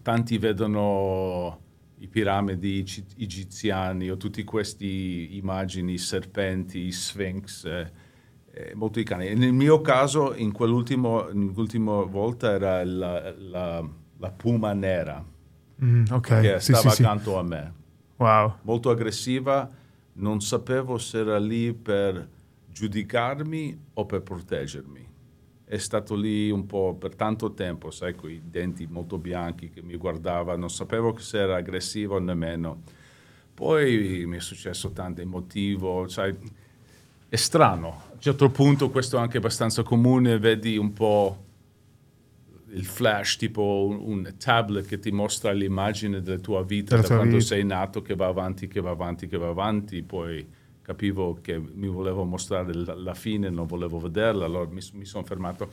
tanti 0.00 0.38
vedono 0.38 1.60
i 1.98 2.08
piramidi 2.08 2.78
egi- 2.78 3.04
egiziani 3.18 4.08
o 4.08 4.16
tutte 4.16 4.42
queste 4.44 4.86
immagini, 4.86 5.98
serpenti, 5.98 6.90
sphinx, 6.90 7.64
eh, 7.66 7.92
eh, 8.52 8.74
molto 8.74 9.00
icani. 9.00 9.26
E 9.26 9.34
Nel 9.34 9.52
mio 9.52 9.82
caso, 9.82 10.34
in 10.34 10.50
quell'ultimo, 10.50 11.28
nell'ultima 11.30 12.04
volta, 12.04 12.52
era 12.52 12.82
la, 12.84 13.34
la- 13.36 13.88
la 14.16 14.30
puma 14.30 14.72
nera 14.72 15.32
Mm, 15.84 16.04
ok, 16.10 16.40
che 16.40 16.60
sì, 16.60 16.72
stava 16.72 16.90
sì, 16.90 16.96
sì. 16.96 17.02
accanto 17.02 17.38
a 17.38 17.42
me 17.42 17.72
Wow. 18.16 18.58
molto 18.62 18.90
aggressiva, 18.90 19.68
non 20.14 20.40
sapevo 20.40 20.98
se 20.98 21.18
era 21.18 21.38
lì 21.38 21.72
per 21.74 22.28
giudicarmi 22.72 23.78
o 23.94 24.06
per 24.06 24.22
proteggermi. 24.22 25.08
È 25.64 25.76
stato 25.78 26.14
lì 26.14 26.50
un 26.50 26.66
po' 26.66 26.94
per 26.94 27.16
tanto 27.16 27.52
tempo, 27.54 27.90
sai, 27.90 28.14
con 28.14 28.30
i 28.30 28.40
denti 28.44 28.86
molto 28.88 29.18
bianchi 29.18 29.70
che 29.70 29.82
mi 29.82 29.96
guardava, 29.96 30.56
non 30.56 30.70
sapevo 30.70 31.16
se 31.18 31.38
era 31.38 31.56
aggressivo 31.56 32.16
o 32.16 32.18
nemmeno. 32.18 32.82
Poi 33.52 34.24
mi 34.26 34.36
è 34.36 34.40
successo 34.40 34.90
tanto 34.92 35.20
emotivo, 35.20 36.06
sai, 36.08 36.36
è 37.28 37.36
strano. 37.36 37.88
A 37.88 38.12
un 38.14 38.20
certo 38.20 38.48
punto 38.50 38.90
questo 38.90 39.16
è 39.16 39.20
anche 39.20 39.38
abbastanza 39.38 39.82
comune, 39.82 40.38
vedi 40.38 40.76
un 40.76 40.92
po' 40.92 41.43
il 42.74 42.84
flash, 42.84 43.36
tipo 43.36 43.86
un, 43.88 44.00
un 44.00 44.34
tablet 44.38 44.86
che 44.86 44.98
ti 44.98 45.10
mostra 45.10 45.52
l'immagine 45.52 46.20
della 46.20 46.38
tua 46.38 46.62
vita 46.64 46.90
Della 46.96 47.02
da 47.02 47.06
tua 47.08 47.16
quando 47.16 47.36
vita. 47.36 47.46
sei 47.48 47.64
nato, 47.64 48.02
che 48.02 48.14
va 48.14 48.26
avanti, 48.26 48.68
che 48.68 48.80
va 48.80 48.90
avanti, 48.90 49.26
che 49.26 49.38
va 49.38 49.48
avanti, 49.48 50.02
poi 50.02 50.46
capivo 50.82 51.38
che 51.40 51.58
mi 51.58 51.88
volevo 51.88 52.24
mostrare 52.24 52.74
la, 52.74 52.94
la 52.94 53.14
fine, 53.14 53.48
non 53.48 53.66
volevo 53.66 53.98
vederla, 53.98 54.44
allora 54.44 54.68
mi, 54.70 54.80
mi 54.94 55.04
sono 55.04 55.24
fermato. 55.24 55.70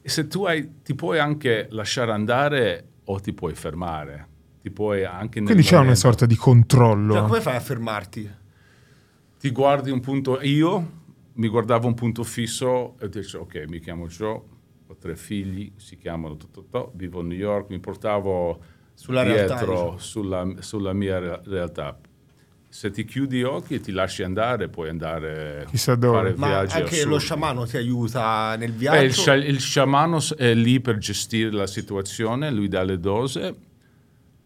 E 0.00 0.08
se 0.08 0.26
tu 0.28 0.44
hai, 0.44 0.82
ti 0.82 0.94
puoi 0.94 1.18
anche 1.18 1.66
lasciare 1.70 2.12
andare 2.12 2.86
o 3.04 3.18
ti 3.20 3.32
puoi 3.32 3.54
fermare, 3.54 4.28
ti 4.60 4.70
puoi 4.70 5.04
anche 5.04 5.42
Quindi 5.42 5.62
c'è 5.62 5.78
una 5.78 5.94
sorta 5.94 6.26
di 6.26 6.36
controllo. 6.36 7.14
Cioè, 7.14 7.22
come 7.26 7.40
fai 7.40 7.56
a 7.56 7.60
fermarti? 7.60 8.30
ti 9.38 9.50
guardi 9.50 9.92
un 9.92 10.00
punto 10.00 10.40
io 10.42 10.96
mi 11.34 11.46
guardavo 11.46 11.86
un 11.86 11.94
punto 11.94 12.24
fisso 12.24 12.96
e 12.98 13.08
dicevo, 13.08 13.44
ok, 13.44 13.64
mi 13.68 13.78
chiamo 13.78 14.08
Joe, 14.08 14.40
ho 14.90 14.96
tre 14.96 15.16
figli, 15.16 15.72
si 15.76 15.96
chiamano 15.96 16.36
Tototò, 16.36 16.90
vivo 16.94 17.20
a 17.20 17.22
New 17.22 17.36
York, 17.36 17.68
mi 17.70 17.78
portavo 17.78 18.60
Sulla 18.94 19.22
realtà, 19.22 19.54
dietro 19.56 19.72
diciamo. 19.74 19.98
sulla, 19.98 20.52
sulla 20.60 20.92
mia 20.92 21.18
re- 21.18 21.40
realtà. 21.44 21.98
Se 22.70 22.90
ti 22.90 23.04
chiudi 23.04 23.38
gli 23.38 23.42
occhi 23.42 23.74
e 23.74 23.80
ti 23.80 23.92
lasci 23.92 24.22
andare, 24.22 24.68
puoi 24.68 24.88
andare 24.90 25.66
Chissà 25.70 25.92
a 25.92 25.98
fare 25.98 26.34
Ma 26.36 26.48
viaggi 26.48 26.76
anche 26.76 26.96
lo 27.04 27.16
assurdi. 27.16 27.18
sciamano 27.24 27.66
ti 27.66 27.76
aiuta 27.78 28.56
nel 28.56 28.72
Beh, 28.72 28.76
viaggio? 28.78 29.04
il, 29.04 29.12
scia- 29.12 29.34
il 29.34 29.60
sciamano 29.60 30.18
è 30.36 30.54
lì 30.54 30.80
per 30.80 30.98
gestire 30.98 31.50
la 31.50 31.66
situazione, 31.66 32.50
lui 32.50 32.68
dà 32.68 32.82
le 32.82 32.98
dose, 32.98 33.54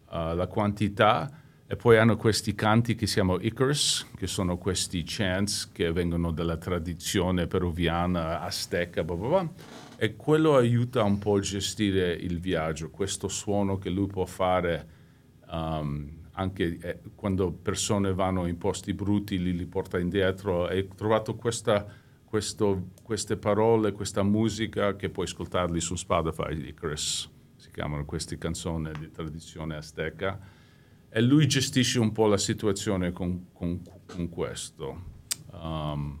uh, 0.09 0.35
la 0.35 0.47
quantità, 0.47 1.29
e 1.73 1.75
poi 1.75 1.97
hanno 1.97 2.17
questi 2.17 2.53
canti 2.53 2.93
che 2.93 3.07
si 3.07 3.15
chiamano 3.15 3.39
Icarus, 3.41 4.05
che 4.15 4.27
sono 4.27 4.59
questi 4.59 5.01
chants 5.03 5.71
che 5.71 5.91
vengono 5.91 6.29
dalla 6.29 6.57
tradizione 6.57 7.47
peruviana, 7.47 8.41
azteca, 8.41 9.03
bla 9.03 9.15
bla 9.15 9.27
bla, 9.27 9.51
e 9.97 10.15
quello 10.15 10.55
aiuta 10.55 11.01
un 11.01 11.17
po' 11.17 11.37
a 11.37 11.39
gestire 11.39 12.13
il 12.13 12.39
viaggio, 12.39 12.91
questo 12.91 13.27
suono 13.27 13.79
che 13.79 13.89
lui 13.89 14.05
può 14.05 14.23
fare 14.25 14.87
um, 15.49 16.11
anche 16.33 16.77
eh, 16.79 16.99
quando 17.15 17.51
persone 17.51 18.13
vanno 18.13 18.45
in 18.45 18.59
posti 18.59 18.93
brutti, 18.93 19.41
li, 19.41 19.57
li 19.57 19.65
porta 19.65 19.97
indietro. 19.97 20.69
E 20.69 20.87
ho 20.87 20.93
trovato 20.93 21.33
questa, 21.33 21.87
questo- 22.23 22.89
queste 23.01 23.35
parole, 23.35 23.93
questa 23.93 24.21
musica 24.21 24.95
che 24.95 25.09
puoi 25.09 25.25
ascoltarli 25.25 25.81
su 25.81 25.95
Spotify 25.95 26.55
di 26.55 26.71
Chris, 26.75 27.27
si 27.55 27.71
chiamano 27.71 28.05
queste 28.05 28.37
canzoni 28.37 28.91
di 28.99 29.09
tradizione 29.09 29.75
azteca. 29.75 30.52
E 31.15 31.21
lui 31.21 31.45
gestisce 31.47 31.99
un 31.99 32.11
po' 32.11 32.25
la 32.25 32.37
situazione 32.37 33.11
con, 33.11 33.47
con- 33.53 33.81
con 34.07 34.29
questo. 34.29 35.11
Um, 35.51 35.59
a 35.59 35.91
un 35.93 36.17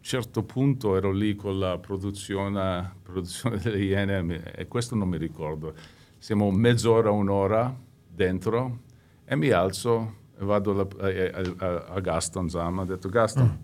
certo 0.00 0.42
punto 0.44 0.96
ero 0.96 1.12
lì 1.12 1.34
con 1.36 1.58
la 1.58 1.78
produzione, 1.78 2.94
produzione 3.02 3.58
delle 3.58 3.82
Iene 3.82 4.42
e 4.54 4.66
questo 4.66 4.94
non 4.94 5.08
mi 5.08 5.18
ricordo. 5.18 5.74
Siamo 6.18 6.50
mezz'ora, 6.50 7.10
un'ora 7.10 7.74
dentro 8.08 8.80
e 9.26 9.36
mi 9.36 9.50
alzo 9.50 10.16
e 10.38 10.44
vado 10.44 10.70
alla- 10.70 10.88
a, 10.98 11.66
a- 11.66 11.84
a 11.94 12.00
Gaston 12.00 12.48
Zama. 12.48 12.82
Ho 12.82 12.86
detto 12.86 13.10
Gaston, 13.10 13.58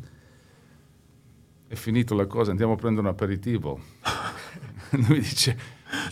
è 1.68 1.74
finito 1.74 2.14
la 2.14 2.26
cosa, 2.26 2.50
andiamo 2.50 2.74
a 2.74 2.76
prendere 2.76 3.06
un 3.06 3.12
aperitivo. 3.12 3.80
Lui 5.08 5.20
dice, 5.20 5.56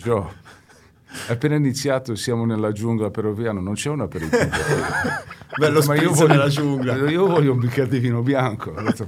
Joe, 0.01 0.27
appena 1.27 1.55
iniziato, 1.55 2.15
siamo 2.15 2.45
nella 2.45 2.71
giungla 2.71 3.09
peruviana, 3.09 3.59
non 3.59 3.73
c'è 3.73 3.89
un 3.89 4.01
aperitivo. 4.01 4.49
Bello 5.57 5.81
Ma 5.85 5.95
io 5.95 6.11
voglio, 6.11 6.27
nella 6.27 6.47
giungla. 6.49 6.95
io 7.09 7.25
voglio 7.25 7.51
un 7.53 7.59
bicchiere 7.59 7.89
di 7.89 7.99
vino 7.99 8.21
bianco. 8.21 8.71
Detto, 8.79 9.07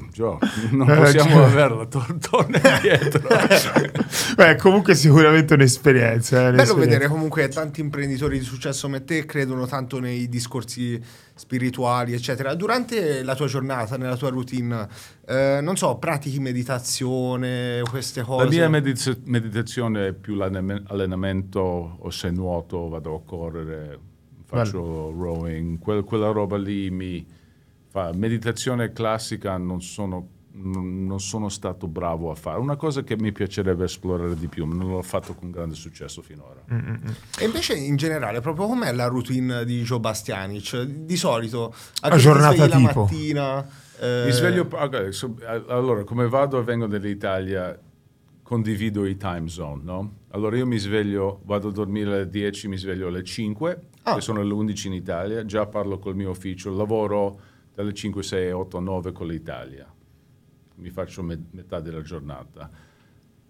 non 0.72 0.90
Eh, 0.90 0.96
possiamo 0.96 1.30
cioè- 1.36 1.44
averla, 1.44 1.86
tor- 1.86 2.18
torna 2.20 2.60
indietro. 2.64 3.28
Beh, 4.36 4.56
comunque 4.56 4.96
sicuramente 4.96 5.54
un'esperienza. 5.54 6.48
eh, 6.50 6.52
Bello 6.54 6.74
vedere 6.76 7.08
comunque 7.08 7.48
tanti 7.50 7.82
imprenditori 7.82 8.40
di 8.40 8.46
successo 8.46 8.88
come 8.88 9.04
te 9.04 9.26
credono 9.26 9.68
tanto 9.68 10.00
nei 10.00 10.28
discorsi 10.30 11.00
spirituali, 11.36 12.14
eccetera. 12.14 12.54
Durante 12.56 13.24
la 13.24 13.36
tua 13.36 13.48
giornata, 13.48 13.96
nella 13.98 14.18
tua 14.18 14.30
routine, 14.30 14.88
eh, 15.26 15.60
non 15.62 15.78
so, 15.78 15.98
pratichi 15.98 16.40
meditazione, 16.40 17.82
queste 17.90 18.22
cose? 18.22 18.44
La 18.44 18.50
mia 18.50 18.70
meditaz- 18.70 19.20
meditazione 19.26 20.08
è 20.08 20.14
più 20.14 20.36
l'allenam- 20.36 20.84
allenamento, 20.88 21.60
o 22.00 22.10
se 22.10 22.30
nuoto, 22.32 22.90
vado 22.90 23.16
a 23.16 23.22
correre, 23.24 24.00
faccio 24.58 25.12
rowing, 25.12 25.78
quel- 25.80 26.04
quella 26.04 26.32
roba 26.32 26.58
lì 26.58 26.90
mi 26.90 27.26
fa. 27.88 28.12
Meditazione 28.14 28.92
classica 28.92 29.58
non 29.58 29.82
sono, 29.82 30.28
non, 30.54 31.06
non 31.06 31.20
sono 31.20 31.50
stato 31.50 31.88
bravo 31.88 32.32
a 32.32 32.36
fare. 32.36 32.60
Una 32.60 32.76
cosa 32.76 33.04
che 33.04 33.16
mi 33.18 33.32
piacerebbe 33.32 33.84
esplorare 33.86 34.36
di 34.36 34.48
più, 34.48 34.66
ma 34.66 34.76
non 34.76 34.90
l'ho 34.92 35.02
fatto 35.02 35.34
con 35.36 35.52
grande 35.52 35.76
successo 35.76 36.22
finora. 36.22 36.62
E 37.40 37.46
invece 37.46 37.76
in 37.76 37.96
generale, 37.96 38.42
proprio 38.42 38.68
com'è 38.68 38.92
la 38.92 39.06
routine 39.08 39.64
di 39.66 39.82
Joe 39.84 40.00
Bastianic? 40.00 40.82
Di 40.84 41.16
solito, 41.16 41.74
a 42.02 42.08
A 42.08 42.08
che 42.08 42.08
ora 42.08 42.16
ti 42.16 42.22
giornata 42.22 42.56
svegli 42.56 42.70
la 42.70 42.78
tipo? 42.88 43.02
mattina... 43.04 43.70
eh, 44.00 44.24
Mi 44.26 44.32
sveglio, 44.32 44.68
ok, 44.72 45.14
so- 45.14 45.36
a- 45.46 45.64
allora 45.76 46.04
come 46.04 46.28
vado 46.28 46.60
e 46.60 46.64
vengo 46.64 46.88
dall'Italia 46.88 47.78
condivido 48.54 49.06
i 49.06 49.16
time 49.16 49.48
zone, 49.48 49.84
no? 49.84 50.14
Allora 50.30 50.58
io 50.58 50.66
mi 50.66 50.80
sveglio, 50.80 51.42
vado 51.44 51.68
a 51.68 51.72
dormire 51.72 52.12
alle 52.12 52.30
10, 52.30 52.68
mi 52.68 52.78
sveglio 52.78 53.08
alle 53.10 53.24
5, 53.24 53.82
Ah. 54.02 54.16
che 54.16 54.22
sono 54.22 54.42
le 54.42 54.52
11 54.52 54.88
in 54.88 54.94
Italia, 54.94 55.46
già 55.46 55.68
parlo 55.68 56.00
col 56.00 56.16
mio 56.16 56.32
ufficio, 56.32 56.76
lavoro 56.76 57.40
dalle 57.76 57.94
5, 57.94 58.24
6, 58.24 58.52
8, 58.52 58.80
9 58.80 59.12
con 59.12 59.28
l'Italia, 59.28 59.86
mi 60.78 60.90
faccio 60.90 61.22
me- 61.22 61.40
metà 61.52 61.80
della 61.80 62.02
giornata. 62.02 62.68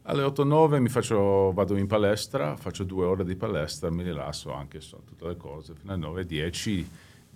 Alle 0.02 0.22
8, 0.24 0.44
9 0.44 0.82
mi 0.82 0.90
faccio, 0.90 1.54
vado 1.54 1.78
in 1.78 1.88
palestra, 1.88 2.58
faccio 2.58 2.84
due 2.84 3.06
ore 3.06 3.24
di 3.24 3.38
palestra, 3.38 3.90
mi 3.90 4.04
rilasso 4.04 4.52
anche 4.52 4.82
su 4.82 4.98
tutte 5.06 5.26
le 5.26 5.38
cose, 5.38 5.76
fino 5.76 5.94
alle 5.94 6.02
9, 6.02 6.26
10, 6.26 6.86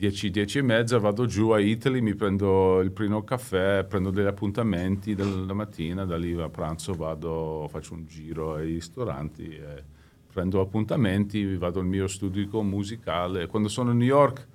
10, 0.04 0.32
10 0.32 0.58
e 0.58 0.62
mezza 0.64 0.98
vado 0.98 1.26
giù 1.26 1.52
a 1.52 1.62
Italy, 1.62 2.02
mi 2.02 2.14
prendo 2.14 2.82
il 2.82 2.92
primo 2.92 3.24
caffè, 3.24 3.86
prendo 3.88 4.10
degli 4.10 4.26
appuntamenti 4.26 5.16
della 5.16 5.54
mattina, 5.54 6.04
da 6.04 6.18
lì 6.18 6.38
a 6.38 6.50
pranzo 6.50 6.92
vado, 6.92 7.70
faccio 7.70 7.94
un 7.94 8.06
giro 8.06 8.56
ai 8.56 8.74
ristoranti, 8.74 9.48
e 9.48 9.84
prendo 10.30 10.60
appuntamenti, 10.60 11.56
vado 11.56 11.80
al 11.80 11.86
mio 11.86 12.08
studio 12.08 12.62
musicale. 12.64 13.48
Quando 13.48 13.70
sono 13.70 13.92
a 13.92 13.94
New 13.94 14.06
York 14.06 14.46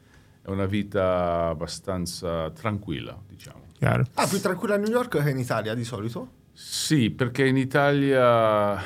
è 0.42 0.50
una 0.50 0.66
vita 0.66 1.46
abbastanza 1.46 2.50
tranquilla, 2.50 3.18
diciamo. 3.26 3.68
Chiaro. 3.78 4.04
Ah, 4.14 4.26
più 4.26 4.40
tranquilla 4.40 4.74
a 4.74 4.78
New 4.78 4.90
York 4.90 5.22
che 5.22 5.30
in 5.30 5.38
Italia 5.38 5.72
di 5.72 5.84
solito? 5.84 6.28
Sì, 6.52 7.08
perché 7.08 7.46
in 7.46 7.56
Italia 7.56 8.78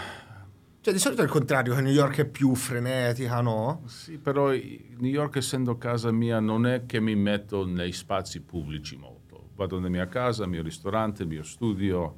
Cioè, 0.82 0.92
di 0.92 0.98
solito 0.98 1.20
è 1.20 1.24
il 1.24 1.30
contrario, 1.30 1.76
che 1.76 1.80
New 1.80 1.92
York 1.92 2.18
è 2.18 2.24
più 2.24 2.56
frenetica, 2.56 3.40
no? 3.40 3.82
Sì, 3.86 4.18
però 4.18 4.48
New 4.48 5.10
York 5.10 5.36
essendo 5.36 5.78
casa 5.78 6.10
mia 6.10 6.40
non 6.40 6.66
è 6.66 6.86
che 6.86 6.98
mi 6.98 7.14
metto 7.14 7.64
nei 7.64 7.92
spazi 7.92 8.40
pubblici 8.40 8.96
molto. 8.96 9.50
Vado 9.54 9.76
nella 9.76 9.90
mia 9.90 10.08
casa, 10.08 10.42
il 10.42 10.50
mio 10.50 10.60
ristorante, 10.60 11.22
il 11.22 11.28
mio 11.28 11.44
studio, 11.44 12.16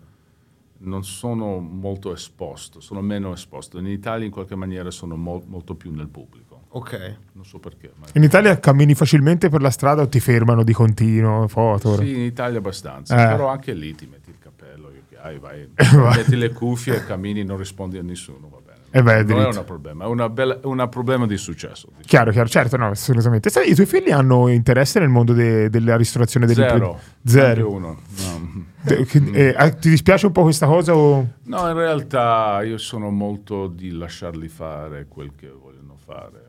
non 0.78 1.04
sono 1.04 1.58
molto 1.58 2.10
esposto, 2.14 2.80
sono 2.80 3.02
meno 3.02 3.34
esposto. 3.34 3.78
In 3.78 3.86
Italia 3.86 4.24
in 4.24 4.32
qualche 4.32 4.54
maniera 4.54 4.90
sono 4.90 5.14
mol- 5.14 5.44
molto 5.44 5.74
più 5.74 5.90
nel 5.90 6.08
pubblico. 6.08 6.53
Ok. 6.76 7.16
Non 7.34 7.44
so 7.44 7.58
perché. 7.60 7.92
Ma... 7.96 8.06
In 8.14 8.22
Italia 8.24 8.58
cammini 8.58 8.94
facilmente 8.94 9.48
per 9.48 9.60
la 9.60 9.70
strada 9.70 10.02
o 10.02 10.08
ti 10.08 10.18
fermano 10.18 10.64
di 10.64 10.72
continuo? 10.72 11.46
Foto? 11.46 11.96
Sì, 11.98 12.14
in 12.14 12.20
Italia 12.20 12.58
abbastanza, 12.58 13.14
Eh. 13.14 13.28
però 13.36 13.48
anche 13.48 13.72
lì 13.74 13.94
ti 13.94 14.08
metti 14.10 14.30
il 14.30 14.36
cappello, 14.40 14.90
hai, 15.22 15.38
vai, 15.38 15.68
metti 16.16 16.36
le 16.36 16.52
cuffie 16.52 16.96
e 16.96 17.04
cammini, 17.06 17.44
non 17.44 17.56
rispondi 17.58 17.96
a 17.98 18.02
nessuno, 18.02 18.48
va 18.50 18.58
bene. 18.64 18.72
E 18.90 19.02
vai 19.02 19.24
non 19.24 19.40
è 19.40 19.56
un 19.56 19.64
problema, 19.64 20.04
è 20.04 20.06
una 20.08 20.28
bella- 20.28 20.60
è 20.60 20.66
un 20.66 20.86
problema 20.90 21.26
di 21.26 21.36
successo. 21.36 21.86
diciamo. 21.88 22.04
Chiaro, 22.06 22.30
chiaro, 22.32 22.48
certo, 22.48 22.76
no, 22.76 22.88
assolutamente. 22.88 23.50
Sai, 23.50 23.70
I 23.70 23.74
tuoi 23.74 23.86
figli 23.86 24.10
hanno 24.10 24.48
interesse 24.48 24.98
nel 25.00 25.08
mondo 25.08 25.32
de- 25.32 25.68
della 25.70 25.96
ristorazione 25.96 26.46
Zero. 26.48 27.00
Zero. 27.24 27.46
Anche 27.46 27.62
uno. 27.62 27.98
No. 28.18 28.64
De- 28.82 29.04
che- 29.04 29.30
eh, 29.32 29.54
ah, 29.56 29.70
ti 29.70 29.90
dispiace 29.90 30.26
un 30.26 30.32
po' 30.32 30.42
questa 30.42 30.66
cosa? 30.66 30.94
O... 30.94 31.26
No, 31.44 31.68
in 31.68 31.74
realtà 31.74 32.62
io 32.64 32.78
sono 32.78 33.10
molto 33.10 33.66
di 33.68 33.90
lasciarli 33.92 34.48
fare 34.48 35.06
quel 35.08 35.32
che 35.36 35.48
vogliono 35.50 35.96
fare. 36.04 36.43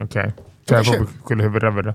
Ok. 0.00 0.32
Cioè, 0.66 0.78
Invece- 0.78 0.96
proprio 0.96 1.18
quello 1.22 1.42
che 1.42 1.48
verrà, 1.48 1.70
verrà. 1.70 1.94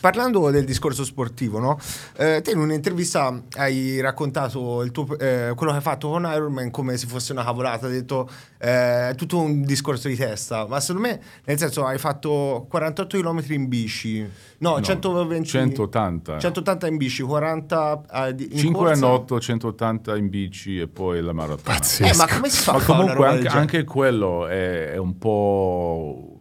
Parlando 0.00 0.50
del 0.50 0.64
discorso 0.64 1.04
sportivo, 1.04 1.60
no? 1.60 1.78
Eh, 2.16 2.40
te 2.42 2.50
in 2.50 2.58
un'intervista 2.58 3.42
hai 3.52 4.00
raccontato 4.00 4.82
il 4.82 4.90
tuo- 4.90 5.16
eh, 5.20 5.52
quello 5.54 5.70
che 5.70 5.78
hai 5.78 5.82
fatto 5.84 6.08
con 6.08 6.28
Ironman 6.28 6.72
come 6.72 6.96
se 6.96 7.06
fosse 7.06 7.30
una 7.30 7.44
cavolata, 7.44 7.86
hai 7.86 7.92
detto 7.92 8.28
eh, 8.58 9.10
è 9.10 9.14
tutto 9.16 9.38
un 9.38 9.62
discorso 9.62 10.08
di 10.08 10.16
testa, 10.16 10.66
ma 10.66 10.80
secondo 10.80 11.06
me, 11.06 11.20
nel 11.44 11.58
senso, 11.58 11.86
hai 11.86 11.98
fatto 11.98 12.66
48 12.68 13.18
km 13.18 13.40
in 13.50 13.68
bici, 13.68 14.28
no, 14.58 14.70
No, 14.70 14.80
120, 14.80 15.46
180. 15.48 16.38
180 16.40 16.86
in 16.88 16.96
bici, 16.96 17.22
40 17.22 18.02
eh, 18.12 18.34
in 18.36 18.58
5 18.58 18.80
a 18.80 18.88
corsa. 18.88 19.06
8, 19.06 19.40
180 19.40 20.16
in 20.16 20.28
bici 20.28 20.80
e 20.80 20.88
poi 20.88 21.22
la 21.22 21.32
maratona. 21.32 21.78
Eh, 22.00 22.16
ma 22.16 22.26
come 22.26 22.48
si 22.48 22.62
fa 22.64 22.72
Ma 22.72 22.82
comunque 22.82 23.28
anche, 23.28 23.46
anche 23.46 23.84
quello 23.84 24.48
è, 24.48 24.90
è 24.90 24.96
un 24.96 25.16
po'. 25.18 26.32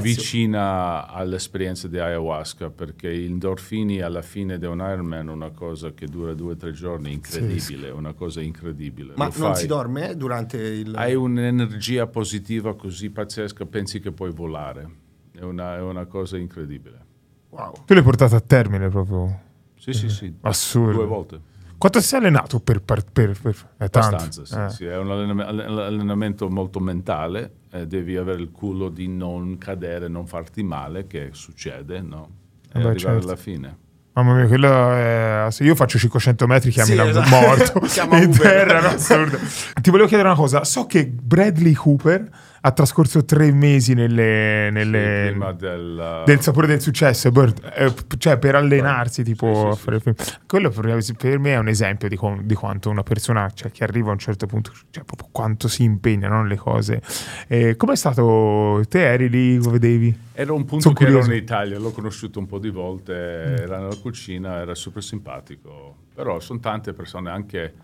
Vicina 0.00 1.06
all'esperienza 1.08 1.88
di 1.88 1.98
ayahuasca 1.98 2.70
perché 2.70 3.14
gli 3.14 3.24
endorfini 3.24 4.00
alla 4.00 4.22
fine 4.22 4.58
di 4.58 4.66
un 4.66 4.78
Ironman 4.78 5.28
è 5.28 5.30
una 5.30 5.50
cosa 5.50 5.92
che 5.92 6.06
dura 6.06 6.34
due 6.34 6.52
o 6.52 6.56
tre 6.56 6.72
giorni, 6.72 7.12
incredibile, 7.12 7.88
è 7.88 7.92
una 7.92 8.12
cosa 8.12 8.40
incredibile. 8.40 9.14
Ma 9.16 9.26
Lo 9.26 9.32
non 9.36 9.52
fai- 9.52 9.56
si 9.56 9.66
dorme 9.66 10.16
durante 10.16 10.56
il... 10.56 10.94
Hai 10.96 11.14
un'energia 11.14 12.06
positiva 12.06 12.74
così 12.74 13.10
pazzesca, 13.10 13.66
pensi 13.66 14.00
che 14.00 14.12
puoi 14.12 14.32
volare. 14.32 14.88
È 15.32 15.42
una, 15.42 15.76
è 15.76 15.80
una 15.80 16.06
cosa 16.06 16.36
incredibile. 16.36 17.06
Wow. 17.50 17.72
Tu 17.84 17.94
l'hai 17.94 18.02
portato 18.02 18.36
a 18.36 18.40
termine 18.40 18.88
proprio. 18.88 19.48
Sì, 19.76 19.92
sì, 19.92 20.08
sì. 20.08 20.32
Assurdo. 20.42 20.92
Due 20.92 21.06
volte. 21.06 21.40
Quanto 21.80 22.00
sei 22.02 22.18
allenato 22.18 22.60
per... 22.60 22.82
per, 22.82 23.04
per, 23.10 23.34
per- 23.40 23.56
È. 23.78 23.84
Abbastanza, 23.84 24.44
sì, 24.44 24.54
Eh. 24.54 24.68
sì. 24.68 24.84
È 24.84 24.96
un 24.98 25.10
allenam- 25.10 25.40
all- 25.40 25.78
allenamento 25.78 26.50
molto 26.50 26.78
mentale, 26.78 27.52
eh, 27.72 27.86
devi 27.86 28.16
avere 28.18 28.40
il 28.42 28.50
culo 28.50 28.90
di 28.90 29.08
non 29.08 29.56
cadere, 29.56 30.06
non 30.06 30.26
farti 30.26 30.62
male, 30.62 31.06
che 31.06 31.30
succede, 31.32 32.02
no? 32.02 32.28
E 32.72 32.78
Eh 32.78 32.82
beh, 32.82 32.88
arrivare 32.88 32.98
certo. 32.98 33.26
alla 33.26 33.36
fine. 33.36 33.76
Mamma 34.12 34.34
mia, 34.34 34.46
quello 34.46 34.92
è... 34.92 35.46
Se 35.50 35.64
io 35.64 35.74
faccio 35.74 35.96
500 35.96 36.46
metri, 36.46 36.70
chiami 36.70 36.90
Sì, 36.90 36.94
la- 36.96 37.08
esatto. 37.08 37.28
morto 37.30 37.80
in 38.16 38.24
Uber. 38.28 38.38
terra, 38.40 38.80
no? 38.82 38.88
assurdo. 38.88 39.38
Ti 39.80 39.90
volevo 39.90 40.06
chiedere 40.08 40.28
una 40.28 40.36
cosa. 40.36 40.64
So 40.64 40.84
che 40.86 41.06
Bradley 41.06 41.72
Cooper 41.72 42.28
ha 42.62 42.72
trascorso 42.72 43.24
tre 43.24 43.52
mesi 43.52 43.94
nelle, 43.94 44.68
nelle- 44.70 45.28
prima 45.30 45.52
del, 45.52 46.22
del 46.26 46.40
sapore 46.40 46.66
del 46.66 46.80
successo, 46.80 47.30
eh, 47.74 47.94
cioè 48.18 48.38
per 48.38 48.54
allenarsi, 48.54 49.22
tipo 49.22 49.72
Sì, 49.74 49.98
sì, 49.98 50.12
sì. 50.22 50.34
Quello 50.46 50.68
per, 50.68 51.38
me 51.38 51.52
è 51.52 51.56
un 51.56 51.68
esempio 51.68 52.08
di, 52.08 52.16
com- 52.16 52.42
di 52.42 52.54
quanto 52.54 52.90
una 52.90 53.02
persona 53.02 53.48
cioè, 53.54 53.70
che 53.70 53.82
arriva 53.82 54.10
a 54.10 54.12
un 54.12 54.18
certo 54.18 54.46
punto, 54.46 54.72
cioè 54.90 55.04
proprio 55.04 55.28
quanto 55.32 55.68
si 55.68 55.84
impegna 55.84 56.28
no, 56.28 56.42
nelle 56.42 56.56
cose. 56.56 57.00
Eh, 57.48 57.76
com'è 57.76 57.96
stato? 57.96 58.82
Te 58.88 59.04
eri 59.06 59.30
lì, 59.30 59.56
lo 59.56 59.70
vedevi? 59.70 60.18
Era 60.32 60.52
un 60.52 60.64
punto 60.64 60.82
Sono 60.82 60.94
che 60.94 61.04
ero 61.04 61.12
curioso. 61.12 61.32
in 61.32 61.42
Italia, 61.42 61.78
l'ho 61.78 61.92
conosciuto 61.92 62.38
un 62.38 62.46
po' 62.46 62.58
di 62.58 62.70
volte, 62.70 63.12
era 63.14 63.78
nella 63.78 63.96
cucina, 63.96 64.58
era 64.58 64.74
super 64.74 65.02
simpatico. 65.02 65.96
Però 66.14 66.40
sono 66.40 66.60
tante 66.60 66.92
persone 66.92 67.30
anche 67.30 67.74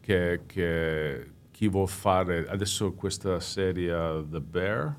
che, 0.00 0.40
che 0.46 1.26
chi 1.56 1.68
vuol 1.68 1.88
fare 1.88 2.46
adesso 2.48 2.92
questa 2.92 3.40
serie 3.40 4.26
The 4.28 4.40
Bear. 4.42 4.94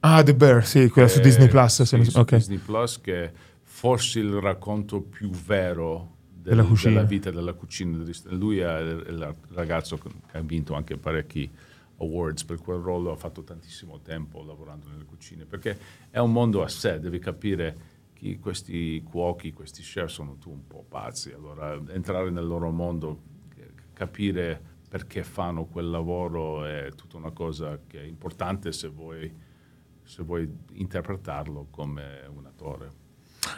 Ah, 0.00 0.22
The 0.22 0.32
Bear, 0.32 0.64
sì, 0.64 0.88
quella 0.88 1.08
su 1.08 1.18
Disney 1.18 1.48
Plus. 1.48 1.74
se 1.74 1.84
sì, 1.84 1.96
non- 1.96 2.04
su 2.04 2.16
ok. 2.16 2.36
Disney 2.36 2.58
Plus 2.58 3.00
che 3.00 3.32
forse 3.60 4.20
il 4.20 4.34
racconto 4.40 5.00
più 5.00 5.30
vero 5.30 6.14
del- 6.32 6.54
Della 6.58 6.68
della 6.80 7.02
vita 7.02 7.32
della 7.32 7.54
cucina. 7.54 8.04
Lui 8.28 8.58
è 8.60 8.78
il 8.78 9.34
ragazzo 9.48 9.98
che 9.98 10.10
ha 10.38 10.40
vinto 10.42 10.74
anche 10.74 10.96
parecchi 10.96 11.50
awards 11.98 12.44
per 12.44 12.58
quel 12.60 12.78
ruolo, 12.78 13.10
ha 13.10 13.16
fatto 13.16 13.42
tantissimo 13.42 13.98
tempo 14.00 14.44
lavorando 14.44 14.86
nelle 14.88 15.04
cucine, 15.04 15.44
perché 15.44 15.76
è 16.08 16.20
un 16.20 16.30
mondo 16.30 16.62
a 16.62 16.68
sé, 16.68 17.00
devi 17.00 17.18
capire 17.18 17.76
che 18.12 18.38
questi 18.38 19.02
cuochi, 19.02 19.52
questi 19.52 19.82
chef 19.82 20.08
sono 20.08 20.36
tu 20.36 20.50
un 20.52 20.68
po' 20.68 20.84
pazzi, 20.88 21.32
allora 21.32 21.76
entrare 21.88 22.30
nel 22.30 22.46
loro 22.46 22.70
mondo, 22.70 23.20
capire 23.92 24.73
perché 24.94 25.24
fanno 25.24 25.64
quel 25.64 25.90
lavoro 25.90 26.64
è 26.64 26.90
tutta 26.94 27.16
una 27.16 27.32
cosa 27.32 27.80
che 27.84 28.00
è 28.00 28.04
importante 28.04 28.70
se 28.70 28.86
vuoi, 28.86 29.28
se 30.04 30.22
vuoi 30.22 30.48
interpretarlo 30.74 31.66
come 31.68 32.20
un 32.32 32.46
attore. 32.46 32.90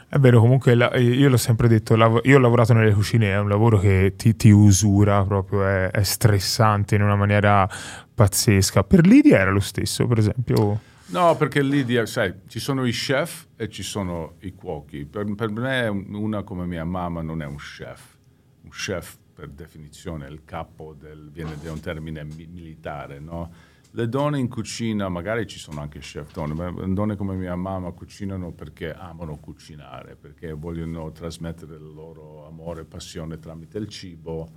È 0.09 0.19
vero, 0.19 0.41
comunque 0.41 0.73
io 0.73 1.29
l'ho 1.29 1.37
sempre 1.37 1.69
detto, 1.69 1.95
io 2.23 2.37
ho 2.37 2.41
lavorato 2.41 2.73
nelle 2.73 2.95
cucine, 2.95 3.33
è 3.33 3.39
un 3.39 3.51
lavoro 3.51 3.79
che 3.79 4.15
ti, 4.17 4.35
ti 4.35 4.49
usura 4.49 5.23
proprio, 5.27 5.67
è, 5.67 5.91
è 5.91 6.03
stressante 6.05 6.95
in 6.95 7.03
una 7.03 7.17
maniera 7.17 7.69
pazzesca. 8.15 8.83
Per 8.85 9.07
Lidia 9.07 9.39
era 9.39 9.51
lo 9.51 9.61
stesso, 9.61 10.07
per 10.07 10.17
esempio. 10.17 10.81
No, 11.09 11.37
perché 11.37 11.63
lì, 11.63 11.85
di- 11.85 12.01
sai, 12.07 12.33
ci 12.47 12.61
sono 12.61 12.87
i 12.87 12.93
chef 12.93 13.49
e 13.57 13.69
ci 13.69 13.83
sono 13.83 14.37
i 14.41 14.55
cuochi. 14.55 15.05
Per, 15.05 15.35
per 15.35 15.51
me 15.51 15.87
un- 15.87 16.15
una 16.15 16.43
come 16.45 16.65
mia 16.65 16.87
mamma 16.87 17.21
non 17.21 17.43
è 17.43 17.45
un 17.45 17.57
chef. 17.57 18.17
Un 18.63 18.71
chef, 18.71 19.19
per 19.37 19.51
definizione, 19.51 20.27
il 20.29 20.45
capo 20.47 20.95
del, 20.99 21.31
viene 21.31 21.59
da 21.63 21.71
un 21.71 21.81
termine 21.81 22.25
mi- 22.25 22.47
militare, 22.47 23.21
no? 23.21 23.75
Le 23.91 24.09
donne 24.09 24.39
in 24.39 24.49
cucina, 24.49 25.11
magari 25.11 25.47
ci 25.47 25.59
sono 25.59 25.81
anche 25.83 25.99
chef 25.99 26.33
donne, 26.33 26.55
ma 26.55 26.71
donne 26.87 27.17
come 27.17 27.35
mia 27.35 27.55
mamma 27.55 27.93
cucinano 27.93 28.53
perché 28.53 28.95
amano 28.95 29.37
cucinare, 29.37 30.17
perché 30.17 30.53
vogliono 30.53 31.13
trasmettere 31.13 31.77
il 31.77 31.93
loro 31.95 32.47
amore 32.47 32.83
e 32.83 32.85
passione 32.85 33.39
tramite 33.39 33.77
il 33.79 33.89
cibo, 33.89 34.49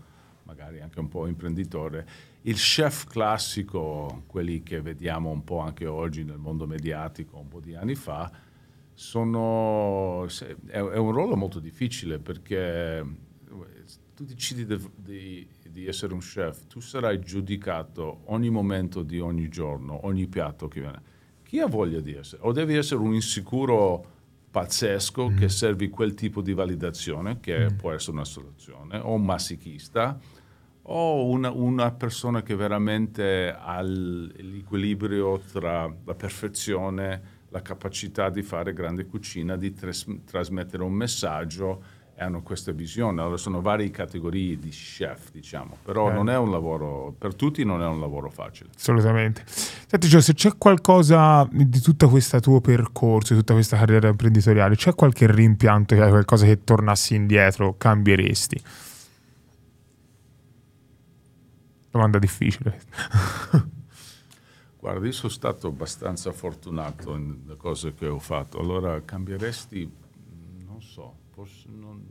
magari 0.44 0.80
anche 0.80 1.00
un 1.00 1.10
po' 1.10 1.28
imprenditore. 1.28 2.08
Il 2.44 2.56
chef 2.56 3.06
classico, 3.06 4.24
quelli 4.28 4.64
che 4.64 4.82
vediamo 4.82 5.30
un 5.30 5.44
po' 5.44 5.60
anche 5.60 5.86
oggi 5.86 6.24
nel 6.24 6.38
mondo 6.38 6.66
mediatico, 6.66 7.38
un 7.38 7.50
po' 7.50 7.60
di 7.60 7.76
anni 7.76 7.96
fa, 7.96 8.32
sono, 8.94 10.26
è, 10.68 10.80
un 10.80 11.12
ruolo 11.12 11.36
molto 11.36 11.60
difficile 11.60 12.20
perché 12.20 13.28
tu 14.20 14.26
decidi 14.26 14.66
di, 14.66 15.88
essere 15.88 16.12
un 16.12 16.20
chef, 16.20 16.68
tu 16.68 16.82
sarai 16.82 17.22
giudicato 17.22 18.24
ogni 18.26 18.50
momento 18.50 19.02
di 19.02 19.22
ogni 19.22 19.48
giorno, 19.48 20.06
ogni 20.06 20.28
piatto 20.28 20.68
che 20.68 20.82
viene. 20.82 21.02
Chi 21.42 21.60
ha 21.60 21.68
voglia 21.68 22.02
di 22.02 22.14
essere? 22.14 22.42
O 22.44 22.52
devi 22.52 22.76
essere 22.76 23.00
un 23.00 23.14
insicuro 23.14 24.18
pazzesco 24.52 25.32
che 25.38 25.48
servi 25.48 25.88
quel 25.88 26.16
tipo 26.16 26.42
di 26.42 26.52
validazione, 26.52 27.40
che 27.40 27.74
può 27.78 27.94
essere 27.94 28.12
una 28.12 28.26
soluzione, 28.26 28.98
o 28.98 29.14
un 29.14 29.24
massichista, 29.24 30.20
o 30.82 31.26
una, 31.26 31.50
una 31.52 31.92
persona 31.92 32.44
che 32.44 32.56
veramente 32.56 33.56
ha 33.58 33.82
l'equilibrio 33.82 35.40
tra 35.40 35.90
la 36.04 36.16
perfezione, 36.16 37.38
la 37.52 37.62
capacità 37.62 38.30
di 38.30 38.42
fare 38.42 38.74
grande 38.74 39.06
cucina, 39.06 39.56
di 39.56 39.72
tras- 39.72 40.06
trasmettere 40.26 40.84
un 40.84 40.94
messaggio 40.94 41.99
hanno 42.20 42.42
questa 42.42 42.72
visione. 42.72 43.22
Allora 43.22 43.38
sono 43.38 43.62
varie 43.62 43.90
categorie 43.90 44.60
di 44.60 44.70
chef, 44.70 45.32
diciamo, 45.32 45.78
però 45.84 46.10
Eh. 46.10 46.14
non 46.14 46.30
è 46.30 46.38
un 46.38 46.52
lavoro, 46.52 47.14
per 47.18 47.34
tutti 47.36 47.64
non 47.64 47.82
è 47.82 47.86
un 47.86 48.00
lavoro 48.00 48.30
facile. 48.30 48.70
Assolutamente. 48.76 49.44
Senti, 49.48 50.08
Gio, 50.08 50.22
se 50.22 50.34
c'è 50.34 50.58
qualcosa 50.58 51.48
di 51.52 51.80
tutto 51.80 52.10
questo 52.10 52.40
tuo 52.40 52.62
percorso, 52.62 53.34
di 53.34 53.40
tutta 53.40 53.54
questa 53.54 53.78
carriera 53.78 54.10
imprenditoriale, 54.10 54.76
c'è 54.76 54.94
qualche 54.96 55.32
rimpianto, 55.32 55.96
c'è 55.96 56.10
qualcosa 56.10 56.46
che 56.46 56.64
tornassi 56.64 57.16
indietro, 57.16 57.76
cambieresti? 57.78 58.62
Domanda 61.92 62.20
difficile. 62.20 62.80
Guarda, 64.80 65.06
io 65.06 65.12
sono 65.12 65.32
stato 65.32 65.68
abbastanza 65.68 66.32
fortunato 66.32 67.18
nelle 67.18 67.58
cose 67.58 67.94
che 67.94 68.08
ho 68.08 68.20
fatto, 68.20 68.60
allora 68.60 69.02
cambieresti, 69.04 69.92
non 70.66 70.82
so, 70.82 71.16
forse, 71.40 71.70
non- 71.70 72.06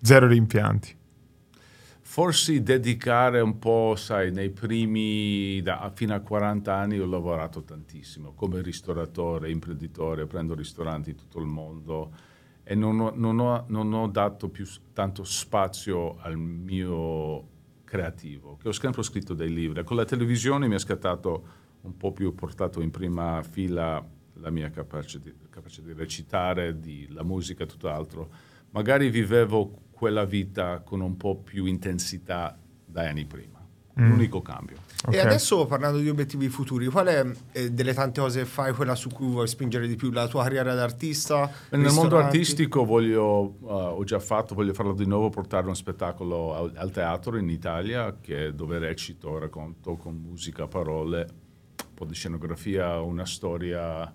Zero 0.00 0.26
rimpianti. 0.28 0.96
forse 2.04 2.62
dedicare 2.62 3.40
un 3.40 3.58
po', 3.58 3.94
sai, 3.96 4.30
nei 4.32 4.50
primi, 4.50 5.60
da, 5.62 5.90
fino 5.94 6.14
a 6.14 6.20
40 6.20 6.74
anni 6.74 6.98
ho 6.98 7.06
lavorato 7.06 7.62
tantissimo 7.62 8.32
come 8.34 8.60
ristoratore, 8.60 9.50
imprenditore, 9.50 10.26
prendo 10.26 10.54
ristoranti 10.54 11.10
in 11.10 11.16
tutto 11.16 11.38
il 11.40 11.46
mondo 11.46 12.12
e 12.64 12.74
non 12.74 13.00
ho, 13.00 13.12
non 13.14 13.38
ho- 13.40 13.64
non 13.68 13.92
ho 13.94 14.06
dato 14.08 14.48
più 14.48 14.66
tanto 14.92 15.24
spazio 15.24 16.18
al 16.18 16.36
mio 16.36 17.48
creativo, 17.84 18.56
che 18.60 18.68
ho 18.68 18.72
sempre 18.72 19.02
scritto 19.02 19.32
dei 19.34 19.52
libri. 19.52 19.82
Con 19.84 19.96
la 19.96 20.04
televisione 20.04 20.68
mi 20.68 20.74
ha 20.74 20.78
scattato 20.78 21.46
un 21.82 21.96
po' 21.96 22.12
più 22.12 22.32
portato 22.34 22.80
in 22.80 22.90
prima 22.90 23.42
fila 23.42 24.04
la 24.34 24.50
mia 24.50 24.70
capacità 24.70 25.24
di, 25.30 25.34
capacità 25.50 25.86
di 25.86 25.92
recitare, 25.94 26.78
di 26.78 27.06
la 27.10 27.22
musica 27.22 27.64
e 27.64 27.66
tutto 27.66 27.88
altro. 27.88 28.50
Magari 28.72 29.10
vivevo 29.10 29.70
quella 29.90 30.24
vita 30.24 30.80
con 30.80 31.00
un 31.00 31.16
po' 31.16 31.36
più 31.36 31.66
intensità 31.66 32.58
dai 32.84 33.08
anni 33.08 33.24
prima. 33.24 33.60
L'unico 33.94 34.40
cambio. 34.40 34.78
Ok. 35.04 35.14
E 35.14 35.18
adesso 35.18 35.66
parlando 35.66 35.98
di 35.98 36.08
obiettivi 36.08 36.48
futuri, 36.48 36.86
qual 36.86 37.06
è 37.08 37.26
eh, 37.52 37.70
delle 37.72 37.92
tante 37.92 38.20
cose 38.20 38.40
che 38.40 38.46
fai 38.46 38.72
quella 38.72 38.94
su 38.94 39.10
cui 39.10 39.26
vuoi 39.26 39.46
spingere 39.46 39.86
di 39.86 39.96
più? 39.96 40.10
La 40.10 40.26
tua 40.28 40.44
carriera 40.44 40.74
d'artista? 40.74 41.50
Nel 41.70 41.92
mondo 41.92 42.16
artistico 42.16 42.86
voglio, 42.86 43.56
uh, 43.60 43.66
ho 43.66 44.04
già 44.04 44.18
fatto, 44.18 44.54
voglio 44.54 44.72
farlo 44.72 44.94
di 44.94 45.06
nuovo, 45.06 45.28
portare 45.28 45.66
un 45.66 45.76
spettacolo 45.76 46.54
al, 46.54 46.72
al 46.74 46.90
teatro 46.90 47.36
in 47.36 47.50
Italia 47.50 48.16
che, 48.18 48.54
dove 48.54 48.78
recito, 48.78 49.38
racconto 49.38 49.96
con 49.96 50.14
musica, 50.14 50.66
parole, 50.66 51.28
un 51.86 51.94
po' 51.94 52.06
di 52.06 52.14
scenografia, 52.14 52.98
una 53.00 53.26
storia, 53.26 54.10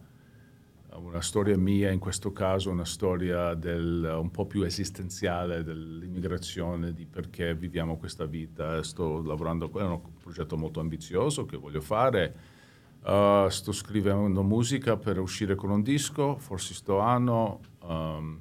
una 0.95 1.21
storia 1.21 1.57
mia, 1.57 1.91
in 1.91 1.99
questo 1.99 2.31
caso 2.31 2.69
una 2.69 2.85
storia 2.85 3.53
del, 3.53 4.17
un 4.19 4.31
po' 4.31 4.45
più 4.45 4.63
esistenziale 4.63 5.63
dell'immigrazione, 5.63 6.93
di 6.93 7.05
perché 7.05 7.53
viviamo 7.53 7.97
questa 7.97 8.25
vita. 8.25 8.81
Sto 8.83 9.21
lavorando, 9.21 9.71
è 9.77 9.83
un 9.83 9.99
progetto 10.21 10.57
molto 10.57 10.79
ambizioso 10.79 11.45
che 11.45 11.57
voglio 11.57 11.81
fare. 11.81 12.55
Uh, 13.03 13.47
sto 13.47 13.71
scrivendo 13.71 14.43
musica 14.43 14.97
per 14.97 15.19
uscire 15.19 15.55
con 15.55 15.69
un 15.69 15.81
disco, 15.81 16.37
forse 16.37 16.73
sto 16.73 16.99
anno. 16.99 17.59
Um, 17.81 18.39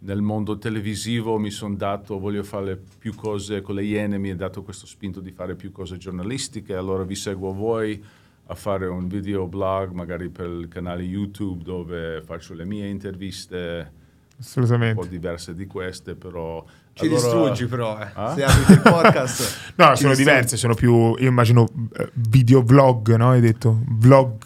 nel 0.00 0.20
mondo 0.20 0.58
televisivo 0.58 1.38
mi 1.38 1.50
sono 1.50 1.76
dato, 1.76 2.18
voglio 2.18 2.42
fare 2.42 2.78
più 2.98 3.14
cose 3.14 3.62
con 3.62 3.76
le 3.76 3.84
Iene, 3.84 4.18
mi 4.18 4.30
ha 4.30 4.36
dato 4.36 4.62
questo 4.62 4.84
spinto 4.86 5.20
di 5.20 5.30
fare 5.30 5.54
più 5.54 5.72
cose 5.72 5.96
giornalistiche, 5.96 6.74
allora 6.74 7.04
vi 7.04 7.14
seguo 7.14 7.54
voi 7.54 8.04
a 8.46 8.54
fare 8.54 8.86
un 8.86 9.06
video 9.08 9.46
blog, 9.46 9.92
magari 9.92 10.28
per 10.28 10.46
il 10.48 10.68
canale 10.68 11.02
YouTube 11.02 11.62
dove 11.64 12.22
faccio 12.22 12.54
le 12.54 12.64
mie 12.64 12.88
interviste, 12.88 13.56
un 13.56 13.86
po' 14.34 14.40
Assolutamente. 14.40 15.08
diverse 15.08 15.54
di 15.54 15.66
queste, 15.66 16.14
però... 16.14 16.64
Ci 16.92 17.06
allora- 17.06 17.20
distruggi 17.20 17.66
però, 17.66 17.98
eh. 18.00 18.08
Ah? 18.14 18.34
Se 18.34 18.44
apri 18.44 18.72
il 18.74 18.80
podcast. 18.80 19.72
No, 19.76 19.84
sono 19.84 19.90
distruggi. 19.94 20.16
diverse, 20.18 20.56
sono 20.56 20.74
più, 20.74 20.92
io 21.16 21.28
immagino, 21.28 21.66
eh, 21.96 22.10
videovlog, 22.14 23.14
no? 23.16 23.30
Hai 23.30 23.40
detto? 23.40 23.80
Vlog. 23.88 24.36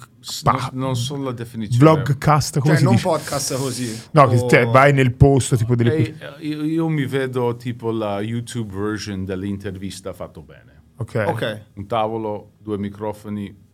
pa- 0.45 0.71
Non, 0.73 0.81
non 0.87 0.97
so 0.97 1.17
la 1.23 1.33
definizione. 1.33 1.79
vlogcast, 2.03 2.59
come 2.61 2.69
Cioè 2.69 2.77
si 2.79 2.85
non 2.85 2.93
dice? 2.95 3.07
podcast 3.07 3.57
così. 3.59 4.03
No, 4.13 4.27
che 4.29 4.37
O- 4.37 4.47
te 4.47 4.65
vai 4.65 4.93
nel 4.95 5.13
posto 5.15 5.57
tipo 5.57 5.75
delle... 5.75 5.95
Eh, 5.97 6.15
io, 6.47 6.63
io 6.65 6.89
mi 6.89 7.05
vedo 7.05 7.57
tipo 7.57 7.91
la 7.91 8.21
YouTube 8.23 8.73
version 8.75 9.25
dell'intervista 9.27 10.13
fatto 10.15 10.41
bene. 10.43 10.83
Ok. 10.97 11.25
Ok. 11.27 11.63
Un 11.75 11.87
tavolo, 11.87 12.53
due 12.59 12.79
microfoni, 12.79 13.67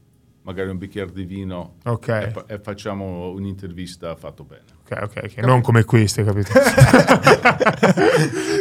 magari 0.44 0.70
un 0.70 0.78
bicchiere 0.78 1.12
di 1.12 1.24
vino 1.24 1.76
Ok. 1.84 2.08
e, 2.08 2.44
e 2.54 2.58
facciamo 2.60 3.30
un'intervista 3.30 4.14
fatto 4.16 4.44
bene. 4.44 4.64
Ok, 4.86 4.98
ok, 5.02 5.20
ok. 5.24 5.36
Non 5.44 5.62
come 5.62 5.84
queste, 5.84 6.24
capito? 6.24 6.52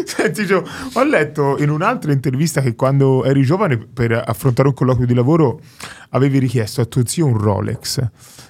Senti, 0.05 0.45
Gio, 0.45 0.63
ho 0.93 1.03
letto 1.03 1.57
in 1.61 1.69
un'altra 1.69 2.11
intervista 2.11 2.61
che 2.61 2.75
quando 2.75 3.23
eri 3.25 3.43
giovane 3.43 3.77
per 3.77 4.21
affrontare 4.25 4.67
un 4.69 4.73
colloquio 4.73 5.05
di 5.05 5.13
lavoro 5.13 5.59
avevi 6.11 6.39
richiesto 6.39 6.81
a 6.81 6.85
tuo 6.85 7.05
zio 7.05 7.25
un 7.25 7.37
Rolex. 7.37 8.01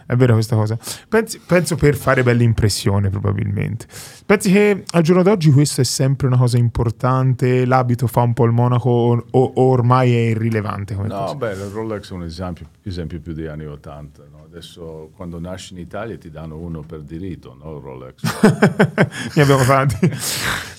È 0.06 0.16
vera 0.16 0.34
questa 0.34 0.56
cosa? 0.56 0.78
Pensi- 1.08 1.40
penso 1.46 1.76
per 1.78 1.96
fare 1.96 2.24
bella 2.24 2.44
impressione, 2.44 3.10
probabilmente. 3.10 3.88
Pensi 4.26 4.52
che 4.52 4.84
al 4.92 5.02
giorno 5.02 5.24
d'oggi 5.24 5.50
questo 5.52 5.82
è 5.82 5.86
sempre 5.86 6.28
una 6.28 6.38
cosa 6.38 6.58
importante? 6.58 7.66
L'abito 7.66 8.08
fa 8.08 8.22
un 8.22 8.34
po' 8.34 8.44
il 8.46 8.52
monaco 8.52 8.90
o, 8.90 9.26
o 9.32 9.52
ormai 9.70 10.14
è 10.14 10.20
irrilevante 10.30 10.94
No, 10.94 11.08
cosa? 11.08 11.36
beh, 11.36 11.52
il 11.54 11.70
Rolex 11.74 12.12
è 12.12 12.14
un 12.14 12.24
esempio, 12.24 12.68
esempio 12.84 13.20
più 13.22 13.34
degli 13.34 13.48
anni 13.48 13.66
80. 13.66 14.24
no? 14.30 14.42
Adesso 14.44 15.12
quando 15.16 15.40
nasci 15.40 15.74
in 15.74 15.80
Italia 15.80 16.18
ti 16.18 16.30
danno 16.30 16.58
uno 16.58 16.82
per 16.82 17.00
diritto, 17.02 17.56
no? 17.60 17.63
Il 17.66 17.80
Rolex. 17.82 18.24
ne 19.36 19.42
abbiamo 19.42 19.64
tanti. 19.64 20.10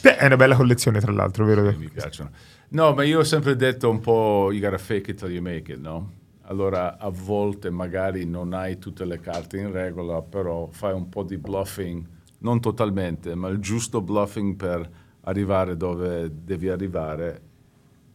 Beh, 0.03 0.17
è 0.17 0.27
una 0.27 0.37
bella 0.37 0.57
collezione, 0.57 1.01
tra 1.01 1.13
l'altro, 1.13 1.45
vero? 1.45 1.75
mi 1.77 1.89
piacciono. 1.89 2.31
No, 2.71 2.93
ma 2.93 3.05
io 3.05 3.21
ho 3.21 3.25
sempre 3.25 3.57
detto 3.57 3.89
un 3.89 4.01
po' 4.01 4.51
you 4.51 4.61
gotta 4.61 4.79
fake 4.79 5.13
it 5.13 5.19
till 5.19 5.31
you 5.31 5.41
make 5.43 5.73
it, 5.73 5.79
no? 5.79 6.23
Allora 6.47 6.99
a 6.99 7.09
volte 7.09 7.71
magari 7.71 8.27
non 8.27 8.53
hai 8.53 8.79
tutte 8.79 9.05
le 9.05 9.19
carte 9.19 9.59
in 9.59 9.73
regola, 9.73 10.21
però 10.21 10.69
fai 10.71 10.93
un 10.93 11.09
po' 11.09 11.23
di 11.23 11.39
bluffing, 11.39 12.07
non 12.41 12.61
totalmente, 12.61 13.35
ma 13.35 13.49
il 13.49 13.59
giusto 13.59 14.03
bluffing 14.03 14.57
per 14.57 14.91
arrivare 15.23 15.77
dove 15.77 16.31
devi 16.33 16.69
arrivare 16.69 17.41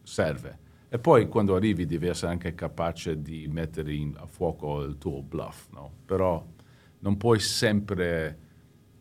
serve. 0.02 0.58
E 0.88 0.98
poi 0.98 1.26
quando 1.28 1.54
arrivi 1.54 1.86
devi 1.86 2.06
essere 2.06 2.30
anche 2.32 2.54
capace 2.54 3.20
di 3.20 3.48
mettere 3.48 3.92
in- 3.94 4.14
a 4.16 4.26
fuoco 4.26 4.82
il 4.82 4.98
tuo 4.98 5.22
bluff, 5.22 5.68
no? 5.70 5.90
Però 6.04 6.44
non 7.00 7.16
puoi 7.16 7.40
sempre 7.40 8.38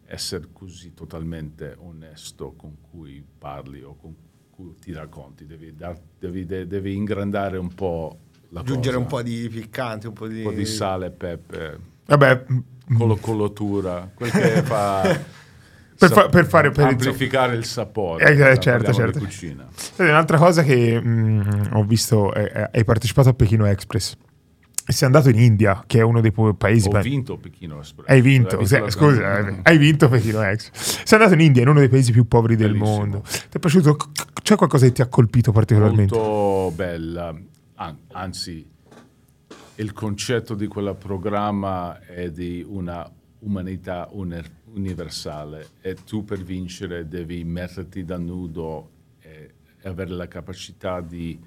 essere 0.09 0.47
così 0.51 0.93
totalmente 0.93 1.75
onesto 1.79 2.53
con 2.57 2.75
cui 2.89 3.23
parli 3.37 3.81
o 3.83 3.95
con 3.95 4.15
cui 4.49 4.75
ti 4.81 4.91
racconti. 4.91 5.45
Devi, 5.45 5.75
dar- 5.75 5.99
devi- 6.19 6.45
de- 6.45 6.67
devi 6.67 6.95
ingrandare 6.95 7.57
un 7.57 7.73
po' 7.73 8.17
la 8.49 8.61
Aggiungere 8.61 8.95
cosa. 8.95 8.97
un 8.97 9.05
po' 9.05 9.21
di 9.21 9.49
piccante, 9.49 10.07
un 10.07 10.13
po' 10.13 10.27
di... 10.27 10.39
Un 10.39 10.43
po' 10.43 10.51
di 10.51 10.65
sale 10.65 11.05
e 11.07 11.11
pepe, 11.11 11.79
Vabbè, 12.07 12.45
colo- 12.97 13.17
colotura, 13.17 14.09
quel 14.13 14.31
che 14.31 14.61
fa... 14.63 15.37
Per 15.99 16.09
fa- 16.11 16.29
per 16.29 16.45
fare- 16.45 16.71
per- 16.71 16.85
amplificare 16.87 17.55
il 17.55 17.65
sapore. 17.65 18.23
Eh, 18.25 18.51
eh, 18.51 18.57
certo, 18.59 18.93
certo. 18.93 19.19
cucina. 19.19 19.67
Senti, 19.75 20.09
Un'altra 20.09 20.37
cosa 20.37 20.63
che 20.63 20.99
mm, 20.99 21.41
ho 21.73 21.83
visto, 21.83 22.33
è- 22.33 22.69
hai 22.71 22.83
partecipato 22.85 23.27
a 23.29 23.33
Pechino 23.33 23.65
Express. 23.65 24.15
Sei 24.87 25.05
andato 25.07 25.29
in 25.29 25.39
India, 25.39 25.83
che 25.85 25.99
è 25.99 26.01
uno 26.01 26.19
dei 26.21 26.31
paesi... 26.57 26.87
Ho 26.87 26.91
beh, 26.91 27.01
vinto 27.01 27.37
Pechino 27.37 27.77
Express. 27.79 28.07
Hai 28.09 28.21
vinto, 28.21 28.65
se- 28.65 28.89
scusa, 28.89 29.37
eh, 29.47 29.59
hai 29.63 29.77
vinto 29.77 30.09
Pechino 30.09 30.41
Express. 30.41 31.03
Sei 31.03 31.17
andato 31.19 31.35
in 31.39 31.45
India, 31.45 31.61
in 31.61 31.67
uno 31.67 31.79
dei 31.79 31.89
paesi 31.89 32.11
più 32.11 32.27
poveri 32.27 32.55
del 32.55 32.71
Bellissimo. 32.71 32.97
mondo. 32.97 33.21
Ti 33.21 33.57
è 33.57 33.59
piaciuto? 33.59 33.97
C'è 34.41 34.55
qualcosa 34.55 34.85
che 34.87 34.91
ti 34.93 35.01
ha 35.01 35.07
colpito 35.07 35.51
particolarmente? 35.51 36.15
molto 36.15 36.75
bella, 36.75 37.35
An- 37.75 37.97
anzi 38.13 38.65
il 39.75 39.93
concetto 39.93 40.55
di 40.55 40.67
quel 40.67 40.95
programma 40.97 41.99
è 42.05 42.29
di 42.31 42.65
una 42.67 43.09
umanità 43.39 44.09
uner- 44.11 44.49
universale 44.73 45.67
e 45.81 45.95
tu 46.05 46.25
per 46.25 46.43
vincere 46.43 47.07
devi 47.07 47.43
metterti 47.45 48.03
da 48.03 48.17
nudo 48.17 48.89
e 49.21 49.51
avere 49.83 50.09
la 50.09 50.27
capacità 50.27 50.99
di, 50.99 51.39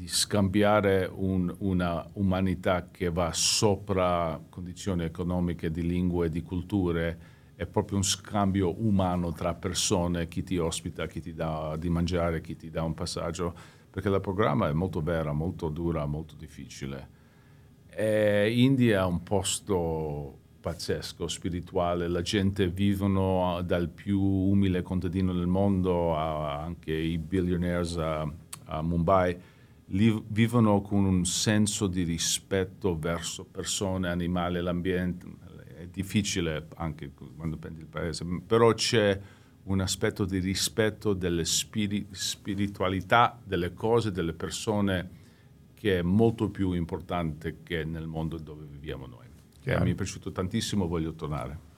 di 0.00 0.08
scambiare 0.08 1.10
un- 1.14 1.54
una 1.58 2.08
umanità 2.14 2.88
che 2.90 3.10
va 3.10 3.34
sopra 3.34 4.42
condizioni 4.48 5.04
economiche, 5.04 5.70
di 5.70 5.86
lingue, 5.86 6.30
di 6.30 6.40
culture, 6.40 7.18
è 7.54 7.66
proprio 7.66 7.98
un 7.98 8.02
scambio 8.02 8.80
umano 8.80 9.30
tra 9.32 9.52
persone, 9.52 10.26
chi 10.26 10.42
ti 10.42 10.56
ospita, 10.56 11.06
chi 11.06 11.20
ti 11.20 11.34
dà 11.34 11.76
di 11.76 11.90
mangiare, 11.90 12.40
chi 12.40 12.56
ti 12.56 12.70
dà 12.70 12.82
un 12.82 12.94
passaggio, 12.94 13.54
perché 13.90 14.08
il 14.08 14.18
programma 14.22 14.70
è 14.70 14.72
molto 14.72 15.02
vera, 15.02 15.34
molto 15.34 15.68
dura, 15.68 16.06
molto 16.06 16.34
difficile. 16.34 17.08
E 17.90 18.54
India 18.56 19.02
è 19.02 19.04
un 19.04 19.22
posto 19.22 20.38
pazzesco, 20.60 21.28
spirituale, 21.28 22.08
la 22.08 22.22
gente 22.22 22.70
vivono 22.70 23.60
dal 23.62 23.90
più 23.90 24.18
umile 24.18 24.80
contadino 24.80 25.34
del 25.34 25.46
mondo 25.46 26.16
a 26.16 26.62
anche 26.62 26.94
i 26.94 27.18
billionaires 27.18 27.98
a, 27.98 28.26
a 28.64 28.80
Mumbai, 28.80 29.49
li- 29.90 30.22
vivono 30.28 30.80
con 30.80 31.04
un 31.04 31.24
senso 31.24 31.86
di 31.86 32.02
rispetto 32.02 32.98
verso 32.98 33.44
persone, 33.44 34.08
animali, 34.08 34.60
l'ambiente. 34.60 35.26
È 35.76 35.86
difficile 35.86 36.66
anche 36.76 37.12
quando 37.36 37.56
prendi 37.56 37.80
il 37.80 37.86
paese, 37.86 38.24
però 38.46 38.74
c'è 38.74 39.18
un 39.64 39.80
aspetto 39.80 40.24
di 40.24 40.38
rispetto 40.38 41.14
delle 41.14 41.44
spiri- 41.44 42.06
spiritualità 42.10 43.38
delle 43.42 43.72
cose, 43.72 44.10
delle 44.10 44.32
persone 44.32 45.18
che 45.74 46.00
è 46.00 46.02
molto 46.02 46.50
più 46.50 46.72
importante 46.72 47.62
che 47.62 47.84
nel 47.84 48.06
mondo 48.06 48.36
dove 48.36 48.66
viviamo 48.66 49.06
noi. 49.06 49.28
Chiaro. 49.60 49.84
mi 49.84 49.92
è 49.92 49.94
piaciuto 49.94 50.32
tantissimo, 50.32 50.86
voglio 50.86 51.12
tornare. 51.12 51.69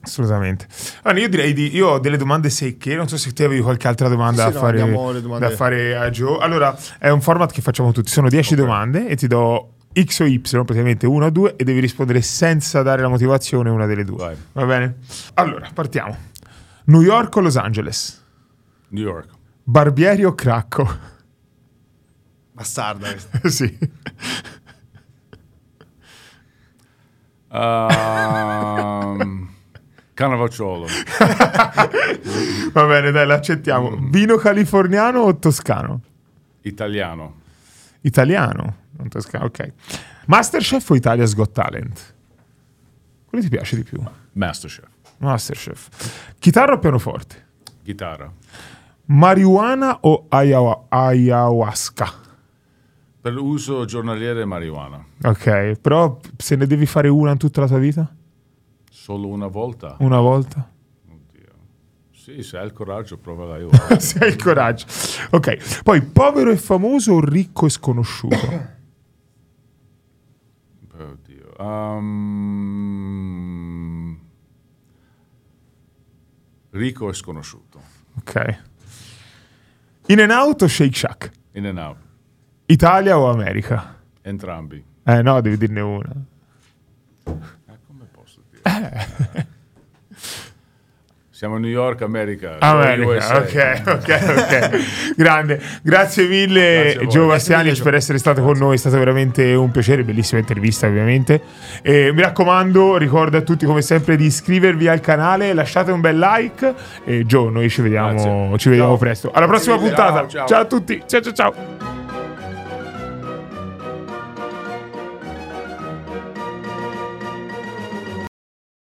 Assolutamente. 0.00 0.66
Allora, 1.02 1.20
io 1.20 1.28
direi 1.28 1.52
di. 1.52 1.74
Io 1.74 1.88
ho 1.88 1.98
delle 1.98 2.16
domande 2.16 2.50
secche. 2.50 2.94
Non 2.94 3.08
so 3.08 3.16
se 3.16 3.32
te 3.32 3.44
avevi 3.44 3.60
qualche 3.60 3.88
altra 3.88 4.08
domanda 4.08 4.46
Sì, 4.46 4.52
da, 4.52 4.60
no, 4.60 4.66
fare, 4.66 5.38
da 5.38 5.50
fare 5.50 5.96
a 5.96 6.10
Joe. 6.10 6.38
Allora, 6.40 6.76
è 6.98 7.08
un 7.08 7.20
format 7.20 7.52
che 7.52 7.60
facciamo 7.60 7.92
tutti. 7.92 8.10
Sono 8.10 8.28
10 8.28 8.54
domande 8.54 9.08
e 9.08 9.16
ti 9.16 9.26
do 9.26 9.74
X 10.00 10.20
o 10.20 10.24
Y, 10.24 10.38
praticamente 10.38 11.06
una 11.06 11.26
o 11.26 11.30
due, 11.30 11.56
e 11.56 11.64
devi 11.64 11.80
rispondere 11.80 12.22
senza 12.22 12.82
dare 12.82 13.02
la 13.02 13.08
motivazione 13.08 13.70
una 13.70 13.86
delle 13.86 14.04
due. 14.04 14.16
Vai. 14.16 14.36
Va 14.52 14.64
bene? 14.64 14.96
Allora, 15.34 15.68
partiamo. 15.72 16.16
New 16.84 17.02
York 17.02 17.34
o 17.36 17.40
Los 17.40 17.56
Angeles? 17.56 18.24
New 18.88 19.04
York. 19.04 19.28
Barbieri 19.64 20.24
o 20.24 20.34
Cracco? 20.34 20.88
Bastarda 22.52 23.08
sì. 23.44 23.78
Um, 27.50 29.37
Cannavacciolo. 30.18 30.86
Va 32.74 32.86
bene, 32.86 33.12
dai, 33.12 33.24
l'accettiamo. 33.24 33.96
Vino 34.10 34.34
californiano 34.34 35.20
o 35.20 35.36
toscano? 35.38 36.00
Italiano. 36.62 37.34
Italiano, 38.00 38.76
non 38.96 39.08
toscano, 39.08 39.44
ok. 39.44 39.72
Masterchef 40.26 40.90
o 40.90 40.96
Italia's 40.96 41.36
Got 41.36 41.52
Talent? 41.52 42.14
Quello 43.28 43.44
ti 43.44 43.48
piace 43.48 43.76
di 43.76 43.84
più? 43.84 44.02
Masterchef. 44.32 44.88
Masterchef. 45.18 45.88
Chitarra 46.40 46.72
o 46.72 46.78
pianoforte? 46.80 47.46
Chitarra. 47.84 48.28
Marijuana 49.04 49.98
o 50.00 50.26
ayahu- 50.30 50.86
ayahuasca? 50.88 52.12
Per 53.20 53.36
uso 53.36 53.84
giornaliere 53.84 54.44
marijuana. 54.44 55.00
Ok, 55.22 55.78
però 55.80 56.18
se 56.36 56.56
ne 56.56 56.66
devi 56.66 56.86
fare 56.86 57.06
una 57.06 57.30
in 57.30 57.38
tutta 57.38 57.60
la 57.60 57.68
tua 57.68 57.78
vita? 57.78 58.12
Solo 59.08 59.28
una 59.28 59.46
volta? 59.46 59.96
Una 60.00 60.20
volta? 60.20 60.70
Oddio. 61.08 61.52
Sì, 62.10 62.42
se 62.42 62.58
hai 62.58 62.66
il 62.66 62.74
coraggio, 62.74 63.16
provala 63.16 63.56
io. 63.56 63.70
Se 63.98 64.18
hai 64.18 64.28
il 64.28 64.36
coraggio. 64.36 64.84
Ok, 65.30 65.82
poi 65.82 66.02
povero 66.02 66.50
e 66.50 66.58
famoso 66.58 67.14
o 67.14 67.24
ricco 67.24 67.64
e 67.64 67.70
sconosciuto? 67.70 68.36
Oddio. 70.92 71.54
Um, 71.58 72.18
Rico 76.68 77.08
e 77.08 77.14
sconosciuto. 77.14 77.80
Ok. 78.18 78.58
In 80.08 80.20
and 80.20 80.32
out 80.32 80.60
o 80.60 80.68
Shake 80.68 80.94
Shack? 80.94 81.30
In 81.52 81.64
and 81.64 81.78
out. 81.78 81.96
Italia 82.66 83.18
o 83.18 83.30
America? 83.30 84.02
Entrambi. 84.20 84.84
Eh 85.02 85.22
no, 85.22 85.40
devi 85.40 85.56
dirne 85.56 85.80
una. 85.80 86.12
Eh? 88.92 89.56
Siamo 91.38 91.54
a 91.54 91.58
New 91.60 91.70
York, 91.70 92.02
America. 92.02 92.56
America, 92.58 93.36
ok, 93.36 93.82
ok, 93.86 94.34
ok. 94.36 95.14
Grande. 95.14 95.62
Grazie 95.84 96.26
mille 96.26 96.94
Grazie. 96.94 97.06
Gio 97.06 97.26
Bastianic 97.28 97.80
per 97.80 97.94
essere 97.94 98.18
stato 98.18 98.42
con 98.42 98.58
noi, 98.58 98.74
è 98.74 98.76
stato 98.76 98.98
veramente 98.98 99.54
un 99.54 99.70
piacere, 99.70 100.02
bellissima 100.02 100.40
intervista 100.40 100.88
ovviamente. 100.88 101.40
E 101.80 102.10
mi 102.12 102.22
raccomando, 102.22 102.96
ricordo 102.96 103.36
a 103.36 103.42
tutti 103.42 103.66
come 103.66 103.82
sempre 103.82 104.16
di 104.16 104.24
iscrivervi 104.24 104.88
al 104.88 104.98
canale, 104.98 105.52
lasciate 105.52 105.92
un 105.92 106.00
bel 106.00 106.18
like 106.18 106.74
e 107.04 107.24
Gio, 107.24 107.50
noi 107.50 107.70
ci 107.70 107.82
vediamo, 107.82 108.58
ci 108.58 108.68
vediamo 108.68 108.96
presto. 108.96 109.30
Alla 109.32 109.46
prossima 109.46 109.76
Ciao, 109.76 109.84
puntata. 109.84 110.26
ciao. 110.26 110.46
ciao 110.48 110.60
a 110.62 110.64
tutti. 110.64 111.02
Ciao 111.06 111.20
ciao 111.20 111.32
ciao. 111.32 111.77